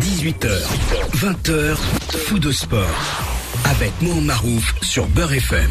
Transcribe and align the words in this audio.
18h, 0.00 0.48
20h, 1.16 1.76
fou 2.26 2.38
de 2.38 2.50
sport. 2.52 2.86
Avec 3.64 3.92
Mohamed 4.00 4.24
Marouf 4.24 4.74
sur 4.82 5.06
Beurre 5.08 5.32
FM. 5.34 5.70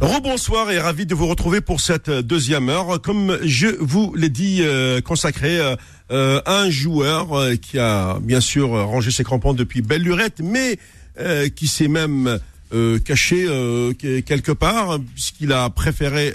Rebonsoir 0.00 0.70
et 0.70 0.78
ravi 0.80 1.06
de 1.06 1.14
vous 1.14 1.26
retrouver 1.28 1.60
pour 1.60 1.80
cette 1.80 2.10
deuxième 2.10 2.68
heure. 2.68 3.00
Comme 3.00 3.38
je 3.42 3.68
vous 3.80 4.14
l'ai 4.16 4.28
dit, 4.28 4.58
euh, 4.62 5.00
consacré 5.00 5.58
euh, 5.58 5.76
euh, 6.10 6.40
à 6.44 6.60
un 6.62 6.70
joueur 6.70 7.32
euh, 7.38 7.54
qui 7.56 7.78
a 7.78 8.18
bien 8.20 8.40
sûr 8.40 8.68
rangé 8.70 9.10
ses 9.10 9.24
crampons 9.24 9.54
depuis 9.54 9.80
belle 9.82 10.02
lurette, 10.02 10.40
mais 10.42 10.78
euh, 11.20 11.48
qui 11.48 11.68
s'est 11.68 11.88
même 11.88 12.38
euh, 12.74 12.98
caché 12.98 13.44
euh, 13.48 13.92
que- 13.94 14.20
quelque 14.20 14.52
part, 14.52 14.98
puisqu'il 15.14 15.52
a 15.52 15.68
préféré 15.70 16.32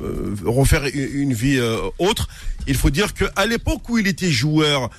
euh, 0.00 0.34
refaire 0.44 0.84
une 0.94 1.32
vie 1.32 1.58
euh, 1.58 1.78
autre. 1.98 2.28
Il 2.66 2.76
faut 2.76 2.90
dire 2.90 3.14
que 3.14 3.24
à 3.36 3.46
l'époque 3.46 3.88
où 3.88 3.98
il 3.98 4.06
était 4.06 4.30
joueur, 4.30 4.90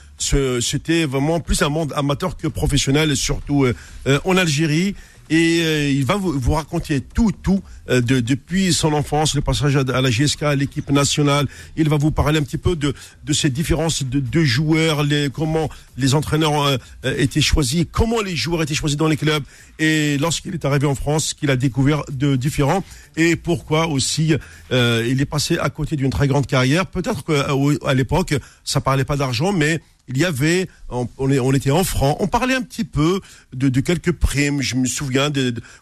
c'était 0.62 1.06
vraiment 1.06 1.40
plus 1.40 1.62
un 1.62 1.70
monde 1.70 1.94
amateur 1.96 2.38
que 2.38 2.48
professionnel, 2.48 3.16
surtout 3.16 3.66
euh, 3.66 3.76
euh, 4.08 4.20
en 4.26 4.38
Algérie. 4.38 4.96
Et 5.34 5.64
euh, 5.64 5.90
il 5.90 6.06
va 6.06 6.16
vous, 6.16 6.40
vous 6.40 6.54
raconter 6.54 7.02
tout, 7.02 7.32
tout, 7.32 7.64
euh, 7.90 8.02
de, 8.02 8.20
depuis 8.20 8.72
son 8.72 8.94
enfance, 8.94 9.34
le 9.34 9.42
passage 9.42 9.76
à, 9.76 9.84
la 9.84 10.12
GSK, 10.12 10.44
à 10.44 10.54
l'équipe 10.54 10.92
nationale. 10.92 11.48
Il 11.76 11.90
va 11.90 11.98
vous 11.98 12.12
parler 12.12 12.38
un 12.38 12.44
petit 12.44 12.60
peu 12.60 12.76
de, 12.76 12.94
de 13.26 13.34
ces 13.34 13.50
différences 13.50 14.04
de, 14.04 14.20
de 14.20 14.44
joueurs, 14.44 15.02
les, 15.02 15.32
comment 15.34 15.70
les 15.98 16.16
entraîneurs 16.16 16.62
euh, 16.62 16.78
euh, 17.06 17.16
étaient 17.18 17.42
choisis, 17.42 17.86
comment 17.92 18.22
les 18.22 18.36
joueurs 18.36 18.64
étaient 18.64 18.74
choisis 18.74 18.98
dans 18.98 19.08
les 19.08 19.18
clubs. 19.18 19.44
Et 19.80 20.18
lorsqu'il 20.18 20.54
est 20.54 20.66
arrivé 20.66 20.88
en 20.88 20.96
France, 20.96 21.34
qu'il 21.34 21.50
a 21.52 21.56
découvert 21.56 22.04
de 22.12 22.36
différents 22.36 22.84
et 23.16 23.36
pourquoi 23.36 23.88
aussi 23.88 24.36
euh, 24.72 25.06
il 25.10 25.22
est 25.22 25.26
passé 25.26 25.58
à 25.58 25.70
côté 25.70 25.96
d'une 25.96 26.10
très 26.10 26.28
grande 26.28 26.48
carrière. 26.48 26.86
Peut-être 26.86 27.24
qu'à 27.24 27.94
l'époque, 27.94 28.36
ça 28.64 28.82
parlait 28.82 29.04
pas 29.04 29.18
d'argent, 29.18 29.52
mais 29.52 29.82
il 30.10 30.18
y 30.18 30.26
avait, 30.26 30.68
on, 30.90 31.08
on 31.18 31.54
était 31.54 31.72
en 31.72 31.84
francs, 31.86 32.18
on 32.20 32.28
parlait 32.28 32.56
un 32.56 32.62
petit 32.62 32.84
peu 32.84 33.22
de, 33.54 33.70
de 33.70 33.80
quelques 33.80 34.12
primes. 34.12 34.62
Je 34.62 34.76
me 34.76 34.86
souviens 34.86 35.32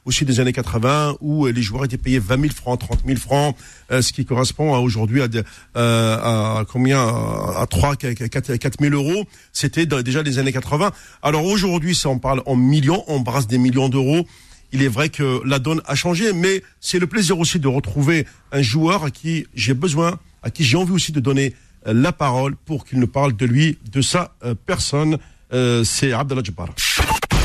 aussi 0.05 0.25
des 0.25 0.39
années 0.39 0.53
80 0.53 1.17
où 1.21 1.47
euh, 1.47 1.51
les 1.51 1.61
joueurs 1.63 1.85
étaient 1.85 1.97
payés 1.97 2.19
20 2.19 2.39
000 2.41 2.53
francs, 2.53 2.79
30 2.79 2.99
000 3.05 3.17
francs, 3.19 3.55
euh, 3.91 4.01
ce 4.03 4.13
qui 4.13 4.23
correspond 4.25 4.75
à 4.75 4.79
aujourd'hui 4.79 5.23
à, 5.23 5.27
de- 5.27 5.43
euh, 5.75 6.17
à 6.59 6.65
combien 6.71 7.01
à 7.01 7.65
3 7.67 7.95
4, 7.95 8.55
4 8.57 8.79
000 8.79 8.93
euros. 8.93 9.25
C'était 9.53 9.87
déjà 9.87 10.21
les 10.21 10.37
années 10.37 10.53
80. 10.53 10.91
Alors 11.23 11.45
aujourd'hui, 11.45 11.95
ça 11.95 12.09
on 12.09 12.19
parle 12.19 12.43
en 12.45 12.55
millions, 12.55 13.03
on 13.07 13.21
brasse 13.21 13.47
des 13.47 13.57
millions 13.57 13.89
d'euros. 13.89 14.27
Il 14.71 14.83
est 14.83 14.87
vrai 14.87 15.09
que 15.09 15.41
la 15.45 15.59
donne 15.59 15.81
a 15.85 15.95
changé, 15.95 16.31
mais 16.31 16.63
c'est 16.79 16.99
le 16.99 17.07
plaisir 17.07 17.39
aussi 17.39 17.59
de 17.59 17.67
retrouver 17.67 18.25
un 18.51 18.61
joueur 18.61 19.03
à 19.03 19.11
qui 19.11 19.47
j'ai 19.55 19.73
besoin, 19.73 20.17
à 20.43 20.49
qui 20.51 20.63
j'ai 20.63 20.77
envie 20.77 20.93
aussi 20.93 21.11
de 21.11 21.19
donner 21.19 21.53
la 21.85 22.11
parole 22.11 22.55
pour 22.55 22.85
qu'il 22.85 22.99
nous 22.99 23.07
parle 23.07 23.35
de 23.35 23.45
lui, 23.45 23.77
de 23.91 24.01
sa 24.01 24.33
euh, 24.43 24.55
personne. 24.65 25.17
Euh, 25.53 25.83
c'est 25.83 26.13
Abdallah 26.13 26.43
Jabbar. 26.43 26.69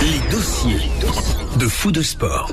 Les 0.02 0.30
dossiers 0.30 0.88
de 1.58 1.66
fou 1.66 1.90
de 1.90 2.02
sport. 2.02 2.52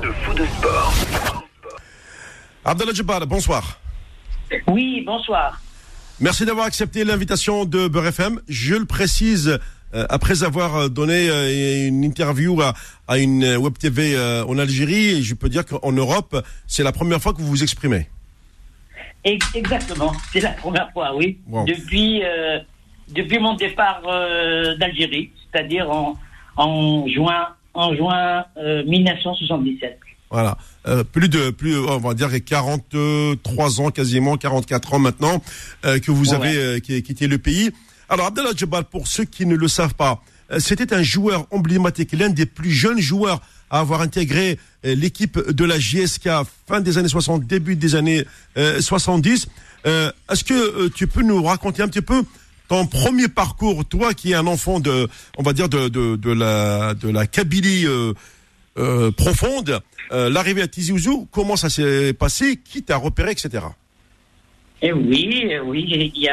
Abdallah 2.64 2.92
Jabbar, 2.92 3.26
bonsoir. 3.26 3.78
Oui, 4.68 5.02
bonsoir. 5.04 5.60
Merci 6.20 6.44
d'avoir 6.46 6.66
accepté 6.66 7.04
l'invitation 7.04 7.64
de 7.64 7.88
Beurre 7.88 8.06
FM. 8.06 8.40
Je 8.48 8.74
le 8.74 8.84
précise, 8.84 9.58
euh, 9.94 10.06
après 10.08 10.42
avoir 10.44 10.76
euh, 10.76 10.88
donné 10.88 11.28
euh, 11.28 11.86
une 11.88 12.04
interview 12.04 12.60
à, 12.62 12.72
à 13.08 13.18
une 13.18 13.56
web 13.56 13.76
TV 13.76 14.14
euh, 14.14 14.44
en 14.44 14.58
Algérie, 14.58 15.08
et 15.18 15.22
je 15.22 15.34
peux 15.34 15.48
dire 15.48 15.64
qu'en 15.66 15.92
Europe, 15.92 16.36
c'est 16.66 16.82
la 16.84 16.92
première 16.92 17.20
fois 17.20 17.32
que 17.32 17.38
vous 17.40 17.48
vous 17.48 17.62
exprimez. 17.62 18.08
Ex- 19.24 19.54
Exactement, 19.54 20.12
c'est 20.32 20.40
la 20.40 20.50
première 20.50 20.90
fois, 20.92 21.14
oui. 21.16 21.38
Wow. 21.48 21.64
Depuis, 21.64 22.22
euh, 22.22 22.58
depuis 23.08 23.38
mon 23.38 23.54
départ 23.54 24.02
euh, 24.06 24.76
d'Algérie, 24.76 25.30
c'est-à-dire 25.52 25.90
en, 25.90 26.16
en 26.56 27.06
juin, 27.08 27.48
en 27.72 27.94
juin 27.94 28.44
euh, 28.58 28.84
1977. 28.84 29.98
Voilà. 30.30 30.56
Euh, 30.86 31.04
plus 31.04 31.28
de, 31.28 31.50
plus, 31.50 31.78
on 31.78 31.98
va 31.98 32.12
dire 32.14 32.28
43 32.44 33.80
ans, 33.80 33.90
quasiment 33.90 34.36
44 34.36 34.94
ans 34.94 34.98
maintenant, 34.98 35.42
euh, 35.84 35.98
que 35.98 36.10
vous 36.10 36.30
Ouais. 36.30 36.34
avez 36.36 36.56
euh, 36.56 36.78
qui- 36.80 37.02
quitté 37.02 37.26
le 37.26 37.38
pays. 37.38 37.70
Alors, 38.08 38.26
Abdallah 38.26 38.50
pour 38.90 39.06
ceux 39.06 39.24
qui 39.24 39.46
ne 39.46 39.54
le 39.56 39.68
savent 39.68 39.94
pas, 39.94 40.22
c'était 40.58 40.92
un 40.92 41.02
joueur 41.02 41.46
emblématique, 41.50 42.12
l'un 42.12 42.28
des 42.28 42.44
plus 42.46 42.70
jeunes 42.70 42.98
joueurs 43.00 43.40
à 43.70 43.80
avoir 43.80 44.00
intégré 44.00 44.58
euh, 44.84 44.94
l'équipe 44.94 45.38
de 45.38 45.64
la 45.64 45.78
JSK 45.78 46.28
fin 46.66 46.80
des 46.80 46.98
années 46.98 47.08
60, 47.08 47.44
début 47.46 47.76
des 47.76 47.94
années 47.94 48.24
euh, 48.56 48.80
70. 48.80 49.48
Euh, 49.86 50.10
Est-ce 50.30 50.44
que 50.44 50.54
euh, 50.54 50.90
tu 50.94 51.06
peux 51.06 51.22
nous 51.22 51.42
raconter 51.42 51.82
un 51.82 51.88
petit 51.88 52.00
peu 52.02 52.22
ton 52.68 52.86
premier 52.86 53.28
parcours, 53.28 53.84
toi 53.84 54.14
qui 54.14 54.32
es 54.32 54.34
un 54.34 54.46
enfant 54.46 54.80
de, 54.80 55.08
on 55.36 55.42
va 55.42 55.52
dire 55.52 55.68
de, 55.68 55.88
de, 55.88 56.32
la 56.32 56.94
de 56.94 57.10
la 57.10 57.26
Kabylie 57.26 57.86
euh, 57.86 58.14
euh, 58.78 59.10
profonde, 59.12 59.80
euh, 60.12 60.30
l'arrivée 60.30 60.62
à 60.62 60.68
Tizi 60.68 60.90
Ouzou, 60.92 61.28
comment 61.30 61.56
ça 61.56 61.68
s'est 61.68 62.14
passé, 62.14 62.58
qui 62.64 62.82
t'a 62.82 62.96
repéré, 62.96 63.32
etc. 63.32 63.64
Et 64.82 64.92
oui, 64.92 65.48
euh, 65.52 65.60
oui, 65.64 66.26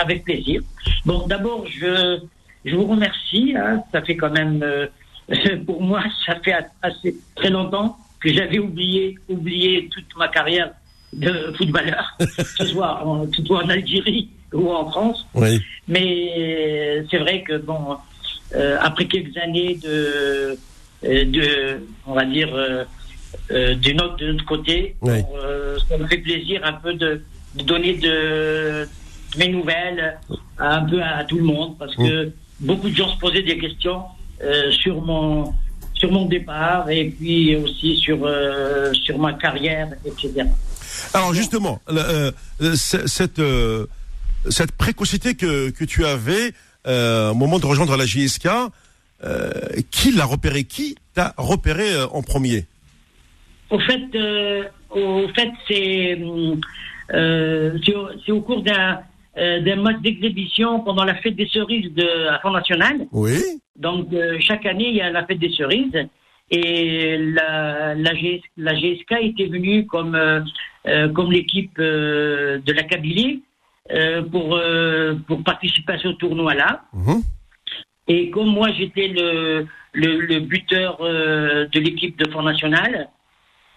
avec 0.00 0.24
plaisir. 0.24 0.60
Bon, 1.04 1.26
d'abord, 1.26 1.66
je, 1.68 2.18
je 2.64 2.74
vous 2.74 2.86
remercie. 2.86 3.54
hein, 3.56 3.82
ça 3.92 4.02
fait 4.02 4.16
quand 4.16 4.30
même, 4.30 4.62
euh, 4.62 4.86
pour 5.66 5.82
moi, 5.82 6.02
ça 6.26 6.36
fait 6.40 6.54
assez 6.82 7.16
très 7.34 7.50
longtemps 7.50 7.96
que 8.20 8.32
j'avais 8.32 8.58
oublié, 8.58 9.16
oublié 9.28 9.88
toute 9.92 10.16
ma 10.16 10.28
carrière 10.28 10.70
de 11.12 11.52
footballeur, 11.56 12.16
que 12.18 12.42
ce 12.42 12.66
soit 12.66 13.04
en, 13.06 13.26
que 13.26 13.36
ce 13.36 13.44
soit 13.44 13.64
en 13.64 13.68
Algérie 13.68 14.28
ou 14.52 14.70
en 14.72 14.90
France. 14.90 15.26
Oui. 15.34 15.60
Mais 15.86 17.04
c'est 17.10 17.18
vrai 17.18 17.42
que 17.42 17.58
bon, 17.58 17.96
euh, 18.54 18.76
après 18.80 19.06
quelques 19.06 19.36
années 19.36 19.74
de, 19.76 20.58
euh, 21.04 21.24
de, 21.24 21.80
on 22.06 22.14
va 22.14 22.24
dire, 22.24 22.48
euh, 22.54 22.84
euh, 23.50 23.74
de 23.74 23.92
notre, 23.92 24.16
de 24.16 24.32
notre 24.32 24.44
côté, 24.44 24.96
Oui. 25.02 25.20
euh, 25.36 25.78
ça 25.88 25.96
me 25.98 26.06
fait 26.06 26.18
plaisir 26.18 26.60
un 26.64 26.72
peu 26.74 26.94
de, 26.94 27.22
de 27.54 27.62
donner 27.62 27.94
de, 27.94 28.86
de 29.34 29.38
mes 29.38 29.48
nouvelles 29.48 30.18
un 30.58 30.84
peu 30.84 31.02
à, 31.02 31.24
tout 31.24 31.36
le 31.38 31.44
monde 31.44 31.76
parce 31.78 31.94
que 31.94 32.32
beaucoup 32.60 32.88
de 32.88 32.94
gens 32.94 33.08
se 33.14 33.18
posaient 33.18 33.42
des 33.42 33.58
questions 33.58 34.02
sur 34.70 35.00
mon 35.00 35.52
sur 35.98 36.12
mon 36.12 36.26
départ 36.26 36.88
et 36.90 37.10
puis 37.10 37.56
aussi 37.56 37.96
sur 37.96 38.24
euh, 38.24 38.92
sur 38.92 39.18
ma 39.18 39.32
carrière, 39.34 39.88
etc. 40.04 40.46
Alors 41.12 41.34
justement, 41.34 41.80
euh, 41.90 42.30
euh, 42.62 42.74
cette 42.74 43.38
euh, 43.40 43.86
cette 44.48 44.72
précocité 44.72 45.34
que 45.34 45.70
que 45.70 45.84
tu 45.84 46.04
avais 46.04 46.52
euh, 46.86 47.30
au 47.30 47.34
moment 47.34 47.58
de 47.58 47.66
rejoindre 47.66 47.96
la 47.96 48.06
JSK, 48.06 48.48
euh, 49.24 49.50
qui 49.90 50.12
l'a 50.12 50.24
repéré? 50.24 50.64
Qui 50.64 50.96
t'a 51.14 51.34
repéré 51.36 51.92
euh, 51.92 52.06
en 52.08 52.22
premier? 52.22 52.66
Au 53.70 53.78
fait, 53.80 54.00
euh, 54.14 54.64
au 54.90 55.28
fait, 55.34 55.50
euh, 57.12 57.78
c'est 57.84 58.32
au 58.32 58.40
cours 58.40 58.62
d'un 58.62 59.00
euh, 59.38 59.60
d'un 59.60 59.76
match 59.76 60.00
d'exhibition 60.00 60.80
pendant 60.80 61.04
la 61.04 61.14
fête 61.14 61.36
des 61.36 61.46
cerises 61.46 61.92
de 61.94 62.24
la 62.24 62.38
Front 62.40 62.50
National. 62.50 63.06
Oui. 63.12 63.38
Donc 63.76 64.12
euh, 64.12 64.36
chaque 64.40 64.66
année, 64.66 64.88
il 64.88 64.96
y 64.96 65.00
a 65.00 65.10
la 65.10 65.24
fête 65.24 65.38
des 65.38 65.50
cerises 65.50 66.08
et 66.50 67.16
la 67.18 67.94
la, 67.94 68.14
GS 68.14 68.42
la 68.56 68.74
GSK 68.74 69.12
était 69.20 69.46
venue 69.46 69.86
comme 69.86 70.14
euh, 70.14 70.40
euh, 70.86 71.08
comme 71.10 71.30
l'équipe 71.30 71.78
de 71.78 72.72
la 72.72 72.82
Kabylie 72.82 73.42
pour 74.32 74.60
pour 75.26 75.44
participer 75.44 75.92
à 75.94 75.98
ce 75.98 76.08
tournoi-là. 76.08 76.82
Mhm. 76.92 77.22
Et 78.10 78.30
comme 78.30 78.48
moi, 78.48 78.70
j'étais 78.72 79.08
le, 79.08 79.66
le, 79.92 80.20
le 80.20 80.40
buteur 80.40 80.98
de 81.00 81.78
l'équipe 81.78 82.18
de 82.18 82.30
Front 82.30 82.42
National, 82.42 83.10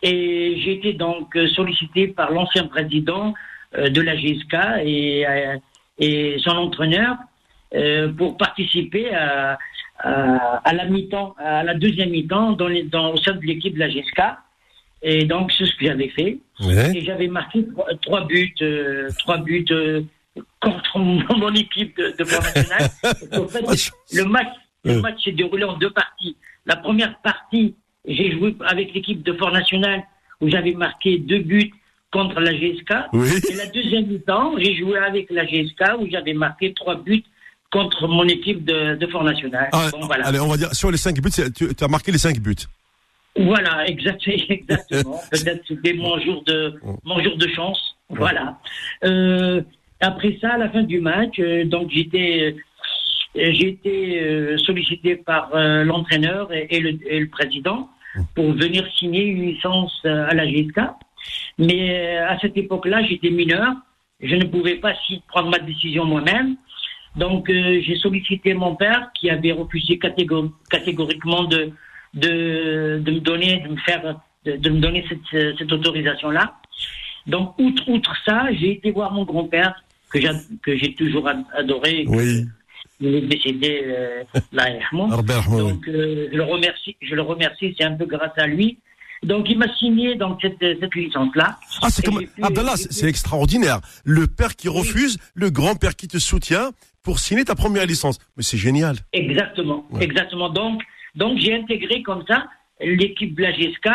et 0.01 0.61
j'ai 0.61 0.73
été 0.75 0.93
donc 0.93 1.37
sollicité 1.53 2.07
par 2.07 2.31
l'ancien 2.31 2.67
président 2.67 3.33
de 3.77 4.01
la 4.01 4.15
GSK 4.15 4.53
et, 4.85 5.25
euh, 5.27 5.57
et 5.99 6.37
son 6.39 6.51
entraîneur 6.51 7.15
euh, 7.73 8.11
pour 8.11 8.37
participer 8.37 9.13
à, 9.13 9.57
à, 9.99 10.57
à 10.67 10.73
la 10.73 10.85
mi-temps, 10.85 11.35
à 11.37 11.63
la 11.63 11.73
deuxième 11.73 12.09
mi-temps 12.09 12.53
dans, 12.53 12.67
les- 12.67 12.83
dans, 12.83 13.11
au 13.13 13.17
sein 13.17 13.33
de 13.33 13.41
l'équipe 13.45 13.73
de 13.75 13.79
la 13.79 13.89
GSK. 13.89 14.21
Et 15.03 15.25
donc, 15.25 15.51
c'est 15.57 15.65
ce 15.65 15.75
que 15.77 15.85
j'avais 15.85 16.09
fait. 16.09 16.37
Ouais. 16.59 16.95
Et 16.97 17.01
j'avais 17.01 17.27
marqué 17.27 17.65
trois, 17.67 17.87
trois 18.01 18.25
buts, 18.25 18.53
euh, 18.61 19.09
trois 19.19 19.37
buts 19.37 19.65
euh, 19.71 20.01
contre 20.59 20.99
mon, 20.99 21.53
équipe 21.55 21.97
de, 21.97 22.13
de 22.19 22.23
Front 22.23 22.41
National. 22.43 22.89
Parce 23.01 23.27
qu'en 23.29 23.47
fait, 23.47 23.61
le 24.15 24.25
match, 24.25 24.47
le 24.83 24.91
Euh. 24.93 25.01
match 25.01 25.23
s'est 25.23 25.31
déroulé 25.31 25.63
en 25.63 25.77
deux 25.77 25.89
parties. 25.91 26.35
La 26.65 26.75
première 26.75 27.17
partie, 27.19 27.73
j'ai 28.07 28.31
joué 28.31 28.55
avec 28.65 28.93
l'équipe 28.93 29.23
de 29.23 29.33
Fort 29.33 29.51
National 29.51 30.03
où 30.39 30.49
j'avais 30.49 30.73
marqué 30.73 31.17
deux 31.19 31.39
buts 31.39 31.71
contre 32.11 32.39
la 32.41 32.53
GSK. 32.53 32.93
Oui. 33.13 33.29
Et 33.49 33.55
la 33.55 33.67
deuxième 33.67 34.07
mi-temps, 34.07 34.53
j'ai 34.57 34.75
joué 34.75 34.97
avec 34.97 35.29
la 35.31 35.45
GSK 35.45 35.99
où 35.99 36.07
j'avais 36.11 36.33
marqué 36.33 36.73
trois 36.73 36.95
buts 36.95 37.23
contre 37.71 38.07
mon 38.07 38.27
équipe 38.27 38.65
de, 38.65 38.95
de 38.95 39.07
Fort 39.07 39.23
National. 39.23 39.69
Ah, 39.71 39.87
Bon, 39.93 40.05
voilà. 40.05 40.27
Allez, 40.27 40.39
on 40.39 40.47
va 40.49 40.57
dire 40.57 40.73
sur 40.75 40.91
les 40.91 40.97
cinq 40.97 41.19
buts, 41.21 41.31
tu 41.55 41.67
as 41.79 41.87
marqué 41.87 42.11
les 42.11 42.17
cinq 42.17 42.37
buts. 42.39 42.55
Voilà, 43.37 43.87
exact- 43.87 44.27
exactement. 44.27 45.19
Peut-être 45.31 45.63
c'était 45.67 45.93
mon 45.93 46.19
jour 46.19 46.43
de 46.45 46.75
mon 47.05 47.21
jour 47.23 47.37
de 47.37 47.47
chance. 47.47 47.95
Voilà. 48.09 48.59
Euh, 49.05 49.61
après 50.01 50.37
ça, 50.41 50.53
à 50.53 50.57
la 50.57 50.69
fin 50.69 50.83
du 50.83 50.99
match, 50.99 51.39
euh, 51.39 51.63
donc 51.63 51.89
j'étais 51.91 52.55
j'ai 53.33 53.69
été 53.69 54.57
sollicité 54.57 55.15
par 55.15 55.51
l'entraîneur 55.53 56.51
et, 56.51 56.81
le, 56.81 56.99
et, 57.07 57.17
le, 57.21 57.29
président 57.29 57.89
pour 58.35 58.51
venir 58.51 58.85
signer 58.99 59.23
une 59.23 59.43
licence 59.43 60.01
à 60.03 60.33
la 60.33 60.45
GSK. 60.45 60.81
Mais 61.57 62.17
à 62.17 62.37
cette 62.39 62.57
époque-là, 62.57 63.03
j'étais 63.03 63.29
mineur. 63.29 63.73
Je 64.21 64.35
ne 64.35 64.45
pouvais 64.45 64.75
pas 64.75 64.93
prendre 65.27 65.49
ma 65.49 65.59
décision 65.59 66.05
moi-même. 66.05 66.55
Donc 67.15 67.47
j'ai 67.49 67.95
sollicité 67.97 68.53
mon 68.53 68.75
père 68.75 69.11
qui 69.13 69.29
avait 69.29 69.51
refusé 69.51 69.99
catégoriquement 69.99 71.43
de, 71.43 71.71
de, 72.13 73.01
de 73.03 73.11
me 73.11 73.19
donner, 73.19 73.59
de 73.59 73.67
me 73.69 73.77
faire, 73.77 74.21
de, 74.45 74.69
me 74.69 74.79
donner 74.79 75.05
cette, 75.09 75.57
cette 75.57 75.71
autorisation-là. 75.71 76.55
Donc, 77.27 77.53
outre, 77.59 77.87
outre 77.89 78.15
ça, 78.25 78.47
j'ai 78.53 78.71
été 78.71 78.91
voir 78.91 79.11
mon 79.11 79.23
grand-père, 79.23 79.83
que 80.09 80.77
j'ai 80.77 80.95
toujours 80.95 81.29
adoré. 81.53 82.05
Oui. 82.07 82.45
Il 82.99 83.15
est 83.15 83.21
décédé 83.21 83.81
euh, 83.85 84.23
là, 84.51 84.65
Donc, 84.91 85.87
euh, 85.87 86.27
je 86.31 86.37
le 86.37 86.43
remercie, 86.43 86.95
je 87.01 87.15
le 87.15 87.23
remercie, 87.23 87.73
c'est 87.75 87.83
un 87.83 87.93
peu 87.93 88.05
grâce 88.05 88.37
à 88.37 88.45
lui. 88.45 88.77
Donc, 89.23 89.47
il 89.49 89.57
m'a 89.57 89.71
signé 89.75 90.15
donc 90.15 90.39
cette, 90.41 90.59
cette 90.59 90.95
licence-là. 90.95 91.57
Ah, 91.81 91.89
c'est 91.89 92.03
comme, 92.03 92.21
ah 92.41 92.49
ben 92.49 92.63
là, 92.63 92.73
c'est 92.75 93.07
extraordinaire. 93.07 93.79
Le 94.03 94.27
père 94.27 94.55
qui 94.55 94.67
refuse, 94.67 95.17
le 95.35 95.49
grand-père 95.49 95.95
qui 95.95 96.07
te 96.07 96.17
soutient 96.17 96.71
pour 97.03 97.19
signer 97.19 97.45
ta 97.45 97.55
première 97.55 97.85
licence. 97.85 98.19
Mais 98.37 98.43
c'est 98.43 98.57
génial. 98.57 98.97
Exactement, 99.13 99.85
exactement. 99.99 100.49
Donc, 100.49 100.81
donc 101.15 101.37
j'ai 101.39 101.55
intégré 101.55 102.01
comme 102.01 102.23
ça 102.27 102.47
l'équipe 102.79 103.35
de 103.35 103.43
la 103.43 103.51
GSK 103.51 103.89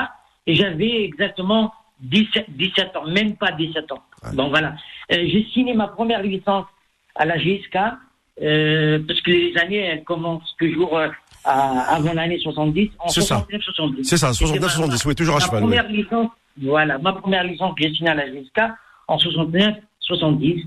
et 0.47 0.55
j'avais 0.55 1.05
exactement 1.05 1.73
17, 2.01 2.47
17 2.51 2.97
ans, 2.97 3.07
même 3.07 3.37
pas 3.37 3.53
17 3.53 3.93
ans. 3.93 4.03
Bon 4.35 4.49
voilà. 4.49 4.77
Euh, 5.13 5.25
j'ai 5.27 5.47
signé 5.53 5.75
ma 5.75 5.89
première 5.89 6.23
licence 6.23 6.67
à 7.15 7.25
la 7.25 7.39
GSK 7.39 7.77
euh, 8.43 8.99
parce 9.07 9.21
que 9.21 9.31
les 9.31 9.57
années 9.57 9.79
elles 9.79 10.05
commencent 10.05 10.55
toujours 10.59 10.99
euh, 10.99 11.09
avant 11.47 12.13
l'année 12.13 12.39
70, 12.39 12.91
en 12.99 13.09
69 13.09 13.63
70. 13.63 14.05
C'est 14.05 14.17
ça, 14.17 14.33
69 14.33 14.71
70, 14.71 15.05
oui, 15.05 15.15
toujours 15.15 15.37
à 15.37 15.41
cheval. 15.41 15.61
Ma 15.61 15.67
première 15.67 15.89
licence, 15.89 16.31
voilà, 16.61 16.99
ma 16.99 17.13
première 17.13 17.45
licence 17.45 17.75
signée 17.79 18.11
à 18.11 18.15
la 18.15 18.27
GSK 18.27 18.61
en 19.09 19.19
69 19.19 19.75
70 20.01 20.65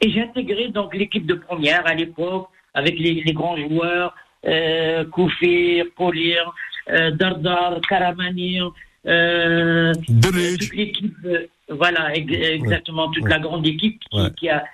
et 0.00 0.10
j'ai 0.10 0.22
intégré 0.22 0.68
donc 0.68 0.94
l'équipe 0.94 1.26
de 1.26 1.34
première 1.34 1.86
à 1.86 1.94
l'époque 1.94 2.48
avec 2.74 2.98
les, 2.98 3.22
les 3.22 3.32
grands 3.32 3.56
joueurs 3.56 4.14
euh, 4.46 5.04
Koufir, 5.04 5.86
Polir, 5.96 6.52
euh, 6.90 7.10
Dardar, 7.10 7.80
Karamani, 7.88 8.60
euh, 9.06 9.92
toute 10.06 10.74
l'équipe, 10.74 11.16
euh, 11.24 11.46
voilà, 11.68 12.14
exactement, 12.14 13.10
toute 13.10 13.28
la 13.28 13.38
grande 13.38 13.66
équipe 13.66 14.00
qui, 14.36 14.48
a 14.48 14.64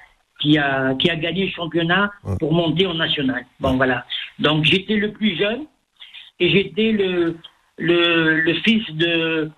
qui 0.44 0.58
a 0.58 0.94
qui 0.99 1.11
a 1.11 1.17
gagné 1.17 1.46
le 1.46 1.52
championnat 1.52 2.12
pour 2.38 2.52
monter 2.52 2.87
en 2.87 2.94
national. 2.94 3.46
Bon 3.61 3.76
voilà. 3.76 4.05
Donc 4.38 4.64
j'étais 4.64 4.96
le 4.96 5.11
plus 5.11 5.37
jeune 5.37 5.64
et 6.38 6.50
j'étais 6.50 6.93
le, 6.93 7.37
le 7.79 8.41
le 8.41 8.55
fils 8.64 8.85
de 8.93 9.50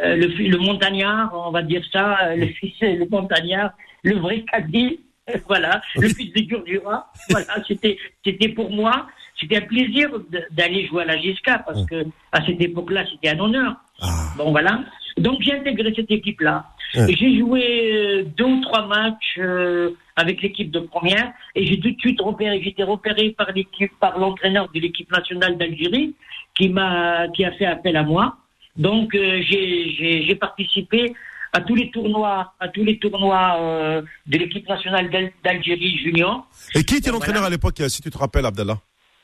euh, 0.00 0.16
le, 0.16 0.26
le 0.26 0.58
montagnard, 0.58 1.32
on 1.34 1.50
va 1.50 1.62
dire 1.62 1.82
ça, 1.92 2.36
le 2.36 2.46
fils 2.46 2.74
le 2.80 3.06
montagnard, 3.10 3.72
le 4.04 4.14
vrai 4.14 4.44
caddie, 4.50 5.00
voilà, 5.48 5.82
le 5.96 6.08
fils 6.08 6.32
de 6.32 6.40
Gurdura. 6.42 7.10
Voilà, 7.30 7.54
c'était 7.66 7.98
c'était 8.24 8.50
pour 8.50 8.70
moi 8.70 9.08
c'était 9.40 9.56
un 9.56 9.66
plaisir 9.66 10.10
d'aller 10.50 10.86
jouer 10.86 11.02
à 11.02 11.06
la 11.06 11.16
GSK 11.16 11.64
parce 11.64 11.86
que 11.86 12.06
à 12.32 12.44
cette 12.44 12.60
époque-là, 12.60 13.04
c'était 13.10 13.30
un 13.30 13.38
honneur. 13.38 13.76
Ah. 14.00 14.06
Bon, 14.36 14.50
voilà. 14.50 14.80
Donc 15.16 15.40
j'ai 15.42 15.52
intégré 15.52 15.92
cette 15.94 16.10
équipe-là. 16.10 16.66
J'ai 16.94 17.38
joué 17.38 17.92
euh, 17.92 18.24
deux 18.36 18.44
ou 18.44 18.60
trois 18.62 18.86
matchs 18.86 19.38
euh, 19.38 19.90
avec 20.16 20.40
l'équipe 20.42 20.70
de 20.70 20.80
première 20.80 21.32
et 21.54 21.66
j'ai 21.66 21.78
tout 21.80 21.90
de 21.90 21.98
suite 21.98 22.20
repéré. 22.20 22.60
J'étais 22.62 22.82
repéré 22.82 23.30
par 23.36 23.52
l'équipe, 23.52 23.92
par 24.00 24.18
l'entraîneur 24.18 24.70
de 24.72 24.80
l'équipe 24.80 25.10
nationale 25.12 25.58
d'Algérie 25.58 26.14
qui 26.54 26.68
m'a, 26.68 27.28
qui 27.28 27.44
a 27.44 27.52
fait 27.52 27.66
appel 27.66 27.96
à 27.96 28.02
moi. 28.02 28.36
Donc 28.76 29.14
euh, 29.14 29.42
j'ai 29.42 30.34
participé 30.40 31.14
à 31.52 31.60
tous 31.60 31.74
les 31.74 31.90
tournois, 31.90 32.54
à 32.60 32.68
tous 32.68 32.84
les 32.84 32.98
tournois 32.98 34.02
de 34.26 34.38
l'équipe 34.38 34.68
nationale 34.68 35.10
d'Algérie 35.42 35.96
junior. 35.98 36.46
Et 36.74 36.84
qui 36.84 36.96
était 36.96 37.10
l'entraîneur 37.10 37.44
à 37.44 37.50
l'époque, 37.50 37.82
si 37.88 38.02
tu 38.02 38.10
te 38.10 38.18
rappelles, 38.18 38.44
Abdallah? 38.44 38.78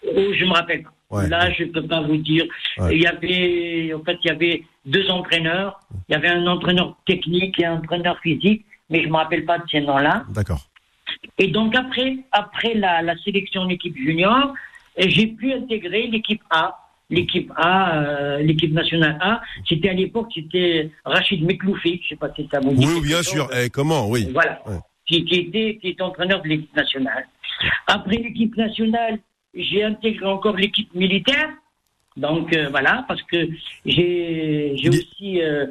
Oh, 0.07 0.33
je 0.35 0.45
me 0.45 0.53
rappelle. 0.53 0.85
Là, 1.23 1.51
je 1.53 1.65
ne 1.65 1.71
peux 1.71 1.87
pas 1.87 2.03
vous 2.03 2.17
dire. 2.17 2.45
Il 2.91 3.01
y 3.01 3.07
avait, 3.07 3.93
en 3.95 4.03
fait, 4.03 4.19
il 4.25 4.29
y 4.29 4.31
avait 4.31 4.65
deux 4.85 5.09
entraîneurs. 5.11 5.81
Il 6.09 6.13
y 6.13 6.15
avait 6.15 6.29
un 6.29 6.47
entraîneur 6.47 6.97
technique 7.07 7.59
et 7.61 7.67
un 7.67 7.77
entraîneur 7.79 8.19
physique, 8.21 8.65
mais 8.91 9.03
je 9.03 9.09
me 9.09 9.17
rappelle 9.17 9.45
pas 9.45 9.59
de 9.59 9.65
ces 9.71 9.81
noms-là. 9.81 10.25
D'accord. 10.31 10.63
Et 11.39 11.49
donc 11.49 11.75
après, 11.75 12.17
après 12.33 12.75
la, 12.75 13.03
la 13.03 13.17
sélection 13.19 13.67
d'équipe 13.67 13.97
junior, 13.97 14.53
j'ai 14.99 15.27
pu 15.27 15.53
intégrer 15.53 16.07
l'équipe 16.07 16.43
A. 16.51 16.79
L'équipe 17.11 17.53
A, 17.57 17.99
euh, 17.99 18.39
l'équipe 18.39 18.73
nationale 18.73 19.19
A, 19.21 19.43
c'était 19.69 19.91
à 19.91 19.93
l'époque, 19.93 20.29
c'était 20.35 20.91
Rachid 21.05 21.45
Mekloufi, 21.45 22.01
je 22.03 22.09
sais 22.09 22.17
pas 22.17 22.31
si 22.35 22.49
ça 22.51 22.61
vous 22.61 22.73
dit. 22.73 22.87
Oui, 22.87 23.03
bien 23.03 23.23
sûr. 23.23 23.47
Eh, 23.55 23.69
comment, 23.69 24.09
oui. 24.09 24.31
Voilà. 24.33 24.59
Qui, 25.07 25.23
qui, 25.27 25.35
était, 25.41 25.79
qui 25.81 25.89
était 25.89 26.03
entraîneur 26.03 26.41
de 26.41 26.49
l'équipe 26.49 26.75
nationale. 26.75 27.29
Après 27.87 28.17
l'équipe 28.17 28.57
nationale, 28.57 29.19
j'ai 29.55 29.85
intégré 29.85 30.27
encore 30.27 30.57
l'équipe 30.57 30.93
militaire. 30.95 31.51
Donc 32.17 32.55
euh, 32.55 32.69
voilà, 32.71 33.05
parce 33.09 33.23
que 33.23 33.49
j'ai 33.85 34.75
aussi. 34.89 35.43
Euh, 35.43 35.67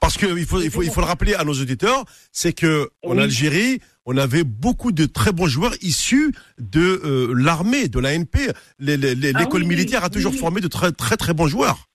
parce 0.00 0.18
que 0.18 0.26
il 0.38 0.44
faut, 0.44 0.60
il 0.60 0.70
faut, 0.70 0.82
il 0.82 0.90
faut 0.90 1.00
le 1.00 1.06
rappeler 1.06 1.34
à 1.34 1.44
nos 1.44 1.54
auditeurs, 1.54 2.04
c'est 2.30 2.52
que 2.52 2.90
en 3.02 3.16
Algérie, 3.16 3.80
on 4.04 4.16
avait 4.18 4.44
beaucoup 4.44 4.92
de 4.92 5.06
très 5.06 5.32
bons 5.32 5.46
joueurs 5.46 5.74
issus 5.80 6.32
de 6.58 7.00
euh, 7.04 7.34
l'armée, 7.34 7.88
de 7.88 7.98
l'ANP. 7.98 8.36
Ah 8.48 8.52
l'école 8.78 9.64
militaire 9.64 10.04
a 10.04 10.10
toujours 10.10 10.34
formé 10.34 10.60
de 10.60 10.68
très 10.68 10.92
très 10.92 11.16
très 11.16 11.32
bons 11.32 11.48
joueurs. 11.48 11.88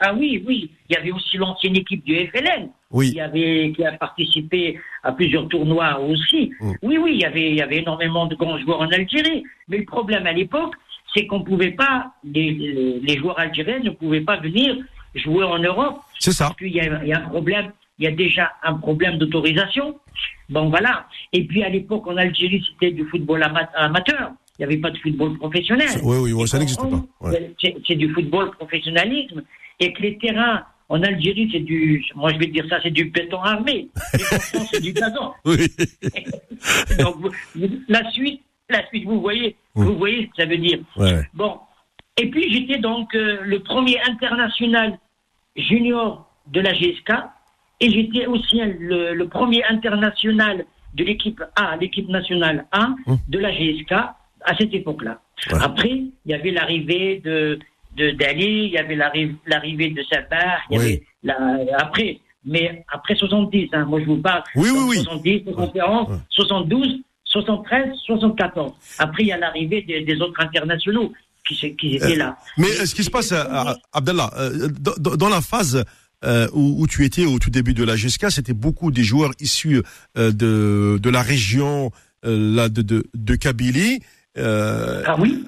Ah 0.00 0.14
oui, 0.14 0.42
oui. 0.46 0.70
Il 0.88 0.96
y 0.96 0.98
avait 0.98 1.12
aussi 1.12 1.36
l'ancienne 1.36 1.76
équipe 1.76 2.04
du 2.04 2.14
FLN. 2.28 2.68
Oui. 2.90 3.12
Qui, 3.12 3.20
avait, 3.20 3.72
qui 3.74 3.84
a 3.84 3.92
participé 3.92 4.78
à 5.02 5.12
plusieurs 5.12 5.48
tournois 5.48 6.00
aussi. 6.00 6.50
Mm. 6.60 6.72
Oui, 6.82 6.98
oui, 6.98 7.10
il 7.14 7.20
y, 7.20 7.24
avait, 7.24 7.50
il 7.50 7.56
y 7.56 7.62
avait 7.62 7.78
énormément 7.78 8.26
de 8.26 8.34
grands 8.34 8.58
joueurs 8.58 8.80
en 8.80 8.88
Algérie. 8.88 9.44
Mais 9.68 9.78
le 9.78 9.84
problème 9.84 10.26
à 10.26 10.32
l'époque, 10.32 10.74
c'est 11.14 11.26
qu'on 11.26 11.42
pouvait 11.42 11.72
pas, 11.72 12.12
les, 12.24 13.00
les, 13.02 13.18
joueurs 13.18 13.38
algériens 13.38 13.80
ne 13.80 13.90
pouvaient 13.90 14.20
pas 14.20 14.36
venir 14.38 14.76
jouer 15.14 15.44
en 15.44 15.58
Europe. 15.58 16.00
C'est 16.18 16.32
ça. 16.32 16.46
Parce 16.46 16.58
qu'il 16.58 16.68
y, 16.68 16.76
y 16.76 17.12
a, 17.12 17.18
un 17.18 17.28
problème, 17.28 17.72
il 17.98 18.04
y 18.04 18.08
a 18.08 18.10
déjà 18.10 18.52
un 18.62 18.74
problème 18.74 19.18
d'autorisation. 19.18 19.98
Bon, 20.48 20.68
voilà. 20.68 21.06
Et 21.32 21.44
puis 21.44 21.62
à 21.62 21.68
l'époque, 21.68 22.06
en 22.06 22.16
Algérie, 22.16 22.64
c'était 22.72 22.92
du 22.92 23.04
football 23.04 23.44
amateur. 23.74 24.32
Il 24.58 24.66
n'y 24.66 24.72
avait 24.72 24.80
pas 24.80 24.90
de 24.90 24.98
football 24.98 25.36
professionnel. 25.38 25.88
Oui, 26.02 26.32
oui, 26.32 26.48
ça 26.48 26.58
n'existe 26.58 26.80
pas. 26.80 27.30
C'est 27.86 27.96
du 27.96 28.12
football 28.12 28.50
professionnalisme 28.52 29.42
et 29.80 29.92
que 29.92 30.02
les 30.02 30.18
terrains 30.18 30.64
en 30.88 31.02
Algérie, 31.02 31.48
c'est 31.50 31.60
du, 31.60 32.04
moi 32.14 32.32
je 32.32 32.38
vais 32.38 32.46
dire 32.46 32.66
ça, 32.68 32.78
c'est 32.82 32.90
du 32.90 33.06
béton 33.06 33.40
armé. 33.40 33.88
Et 34.12 34.34
en 34.34 34.38
France, 34.38 34.68
c'est 34.72 34.82
du 34.82 34.92
gazon. 34.92 35.32
Oui. 35.44 35.56
Donc, 36.98 37.16
la 37.88 38.10
suite, 38.10 38.42
la 38.68 38.86
suite, 38.88 39.04
vous 39.04 39.20
voyez, 39.20 39.56
vous 39.74 39.96
voyez 39.96 40.22
ce 40.22 40.26
que 40.30 40.42
ça 40.42 40.46
veut 40.46 40.58
dire. 40.58 40.80
Ouais. 40.96 41.22
Bon. 41.32 41.58
Et 42.16 42.30
puis, 42.30 42.52
j'étais 42.52 42.78
donc 42.78 43.14
euh, 43.14 43.38
le 43.42 43.60
premier 43.60 43.98
international 44.08 44.98
junior 45.56 46.30
de 46.46 46.60
la 46.60 46.72
GSK 46.72 47.10
et 47.80 47.90
j'étais 47.90 48.26
aussi 48.26 48.60
le, 48.60 49.14
le, 49.14 49.28
premier 49.28 49.64
international 49.64 50.64
de 50.94 51.04
l'équipe 51.04 51.42
A, 51.56 51.76
l'équipe 51.76 52.08
nationale 52.08 52.66
A 52.70 52.94
hum. 53.06 53.18
de 53.28 53.38
la 53.38 53.50
GSK 53.50 53.92
à 53.92 54.56
cette 54.58 54.72
époque-là. 54.72 55.20
Après, 55.60 55.90
il 55.90 56.12
y 56.26 56.34
avait 56.34 56.52
l'arrivée 56.52 57.20
de 57.24 57.58
de 57.96 58.10
d'Ali, 58.10 58.66
il 58.66 58.72
y 58.72 58.78
avait 58.78 58.96
l'arrivée 58.96 59.90
de 59.90 60.02
Sabah, 60.02 60.58
il 60.70 60.76
y 60.76 60.80
avait 60.80 61.02
la, 61.22 61.36
après, 61.78 62.20
mais 62.44 62.84
après 62.92 63.14
70, 63.14 63.68
hein, 63.72 63.84
moi 63.86 64.00
je 64.00 64.06
vous 64.06 64.18
parle. 64.18 64.42
Oui, 64.56 64.68
oui, 64.70 64.84
oui. 64.88 64.96
70, 65.02 65.44
71, 65.44 66.20
72, 66.30 67.00
73, 67.24 67.88
74. 68.06 68.72
Après, 68.98 69.22
il 69.24 69.28
y 69.28 69.32
a 69.32 69.38
l'arrivée 69.38 69.82
des, 69.82 70.02
des, 70.02 70.20
autres 70.20 70.40
internationaux 70.40 71.12
qui, 71.46 71.76
qui 71.76 71.96
étaient 71.96 72.16
là. 72.16 72.36
Euh, 72.40 72.52
mais 72.58 72.68
ce 72.68 72.94
qui 72.94 73.02
se 73.02 73.10
passe, 73.10 73.32
euh, 73.32 73.44
Abdallah, 73.92 74.30
euh, 74.36 74.68
dans, 74.78 75.16
dans, 75.16 75.28
la 75.28 75.40
phase 75.40 75.84
euh, 76.24 76.48
où, 76.52 76.82
où, 76.82 76.86
tu 76.86 77.04
étais 77.04 77.24
au 77.24 77.38
tout 77.38 77.50
début 77.50 77.74
de 77.74 77.84
la 77.84 77.96
GSK, 77.96 78.30
c'était 78.30 78.52
beaucoup 78.52 78.90
des 78.90 79.02
joueurs 79.02 79.32
issus 79.40 79.82
euh, 80.16 80.30
de, 80.30 80.98
de 81.02 81.10
la 81.10 81.22
région 81.22 81.90
là, 82.22 82.70
de, 82.70 82.80
de, 82.80 83.04
de 83.14 83.34
Kabylie. 83.34 84.00
Ah 84.36 85.16
oui 85.18 85.44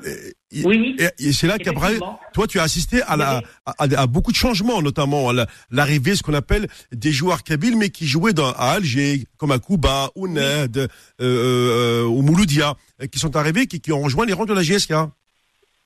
oui, 0.64 0.96
Et, 1.18 1.32
c'est 1.32 1.46
là 1.46 1.58
qu'après, 1.58 1.98
toi, 2.32 2.46
tu 2.46 2.60
as 2.60 2.62
assisté 2.62 3.02
à, 3.02 3.16
la, 3.16 3.42
à, 3.66 4.06
beaucoup 4.06 4.30
de 4.30 4.36
changements, 4.36 4.80
notamment 4.80 5.30
à 5.30 5.46
l'arrivée, 5.70 6.14
ce 6.14 6.22
qu'on 6.22 6.34
appelle 6.34 6.68
des 6.92 7.10
joueurs 7.10 7.42
kabyles, 7.42 7.76
mais 7.76 7.90
qui 7.90 8.06
jouaient 8.06 8.32
dans, 8.32 8.52
à 8.52 8.74
Alger, 8.76 9.24
comme 9.38 9.50
à 9.50 9.58
Cuba, 9.58 10.10
ou 10.14 10.28
Ned, 10.28 10.76
euh, 10.78 10.86
euh, 11.20 12.04
ou 12.04 12.22
Mouloudia, 12.22 12.74
qui 13.10 13.18
sont 13.18 13.34
arrivés, 13.36 13.66
qui, 13.66 13.80
qui, 13.80 13.92
ont 13.92 14.02
rejoint 14.02 14.24
les 14.24 14.32
rangs 14.32 14.44
de 14.44 14.54
la 14.54 14.62
GSK. 14.62 14.92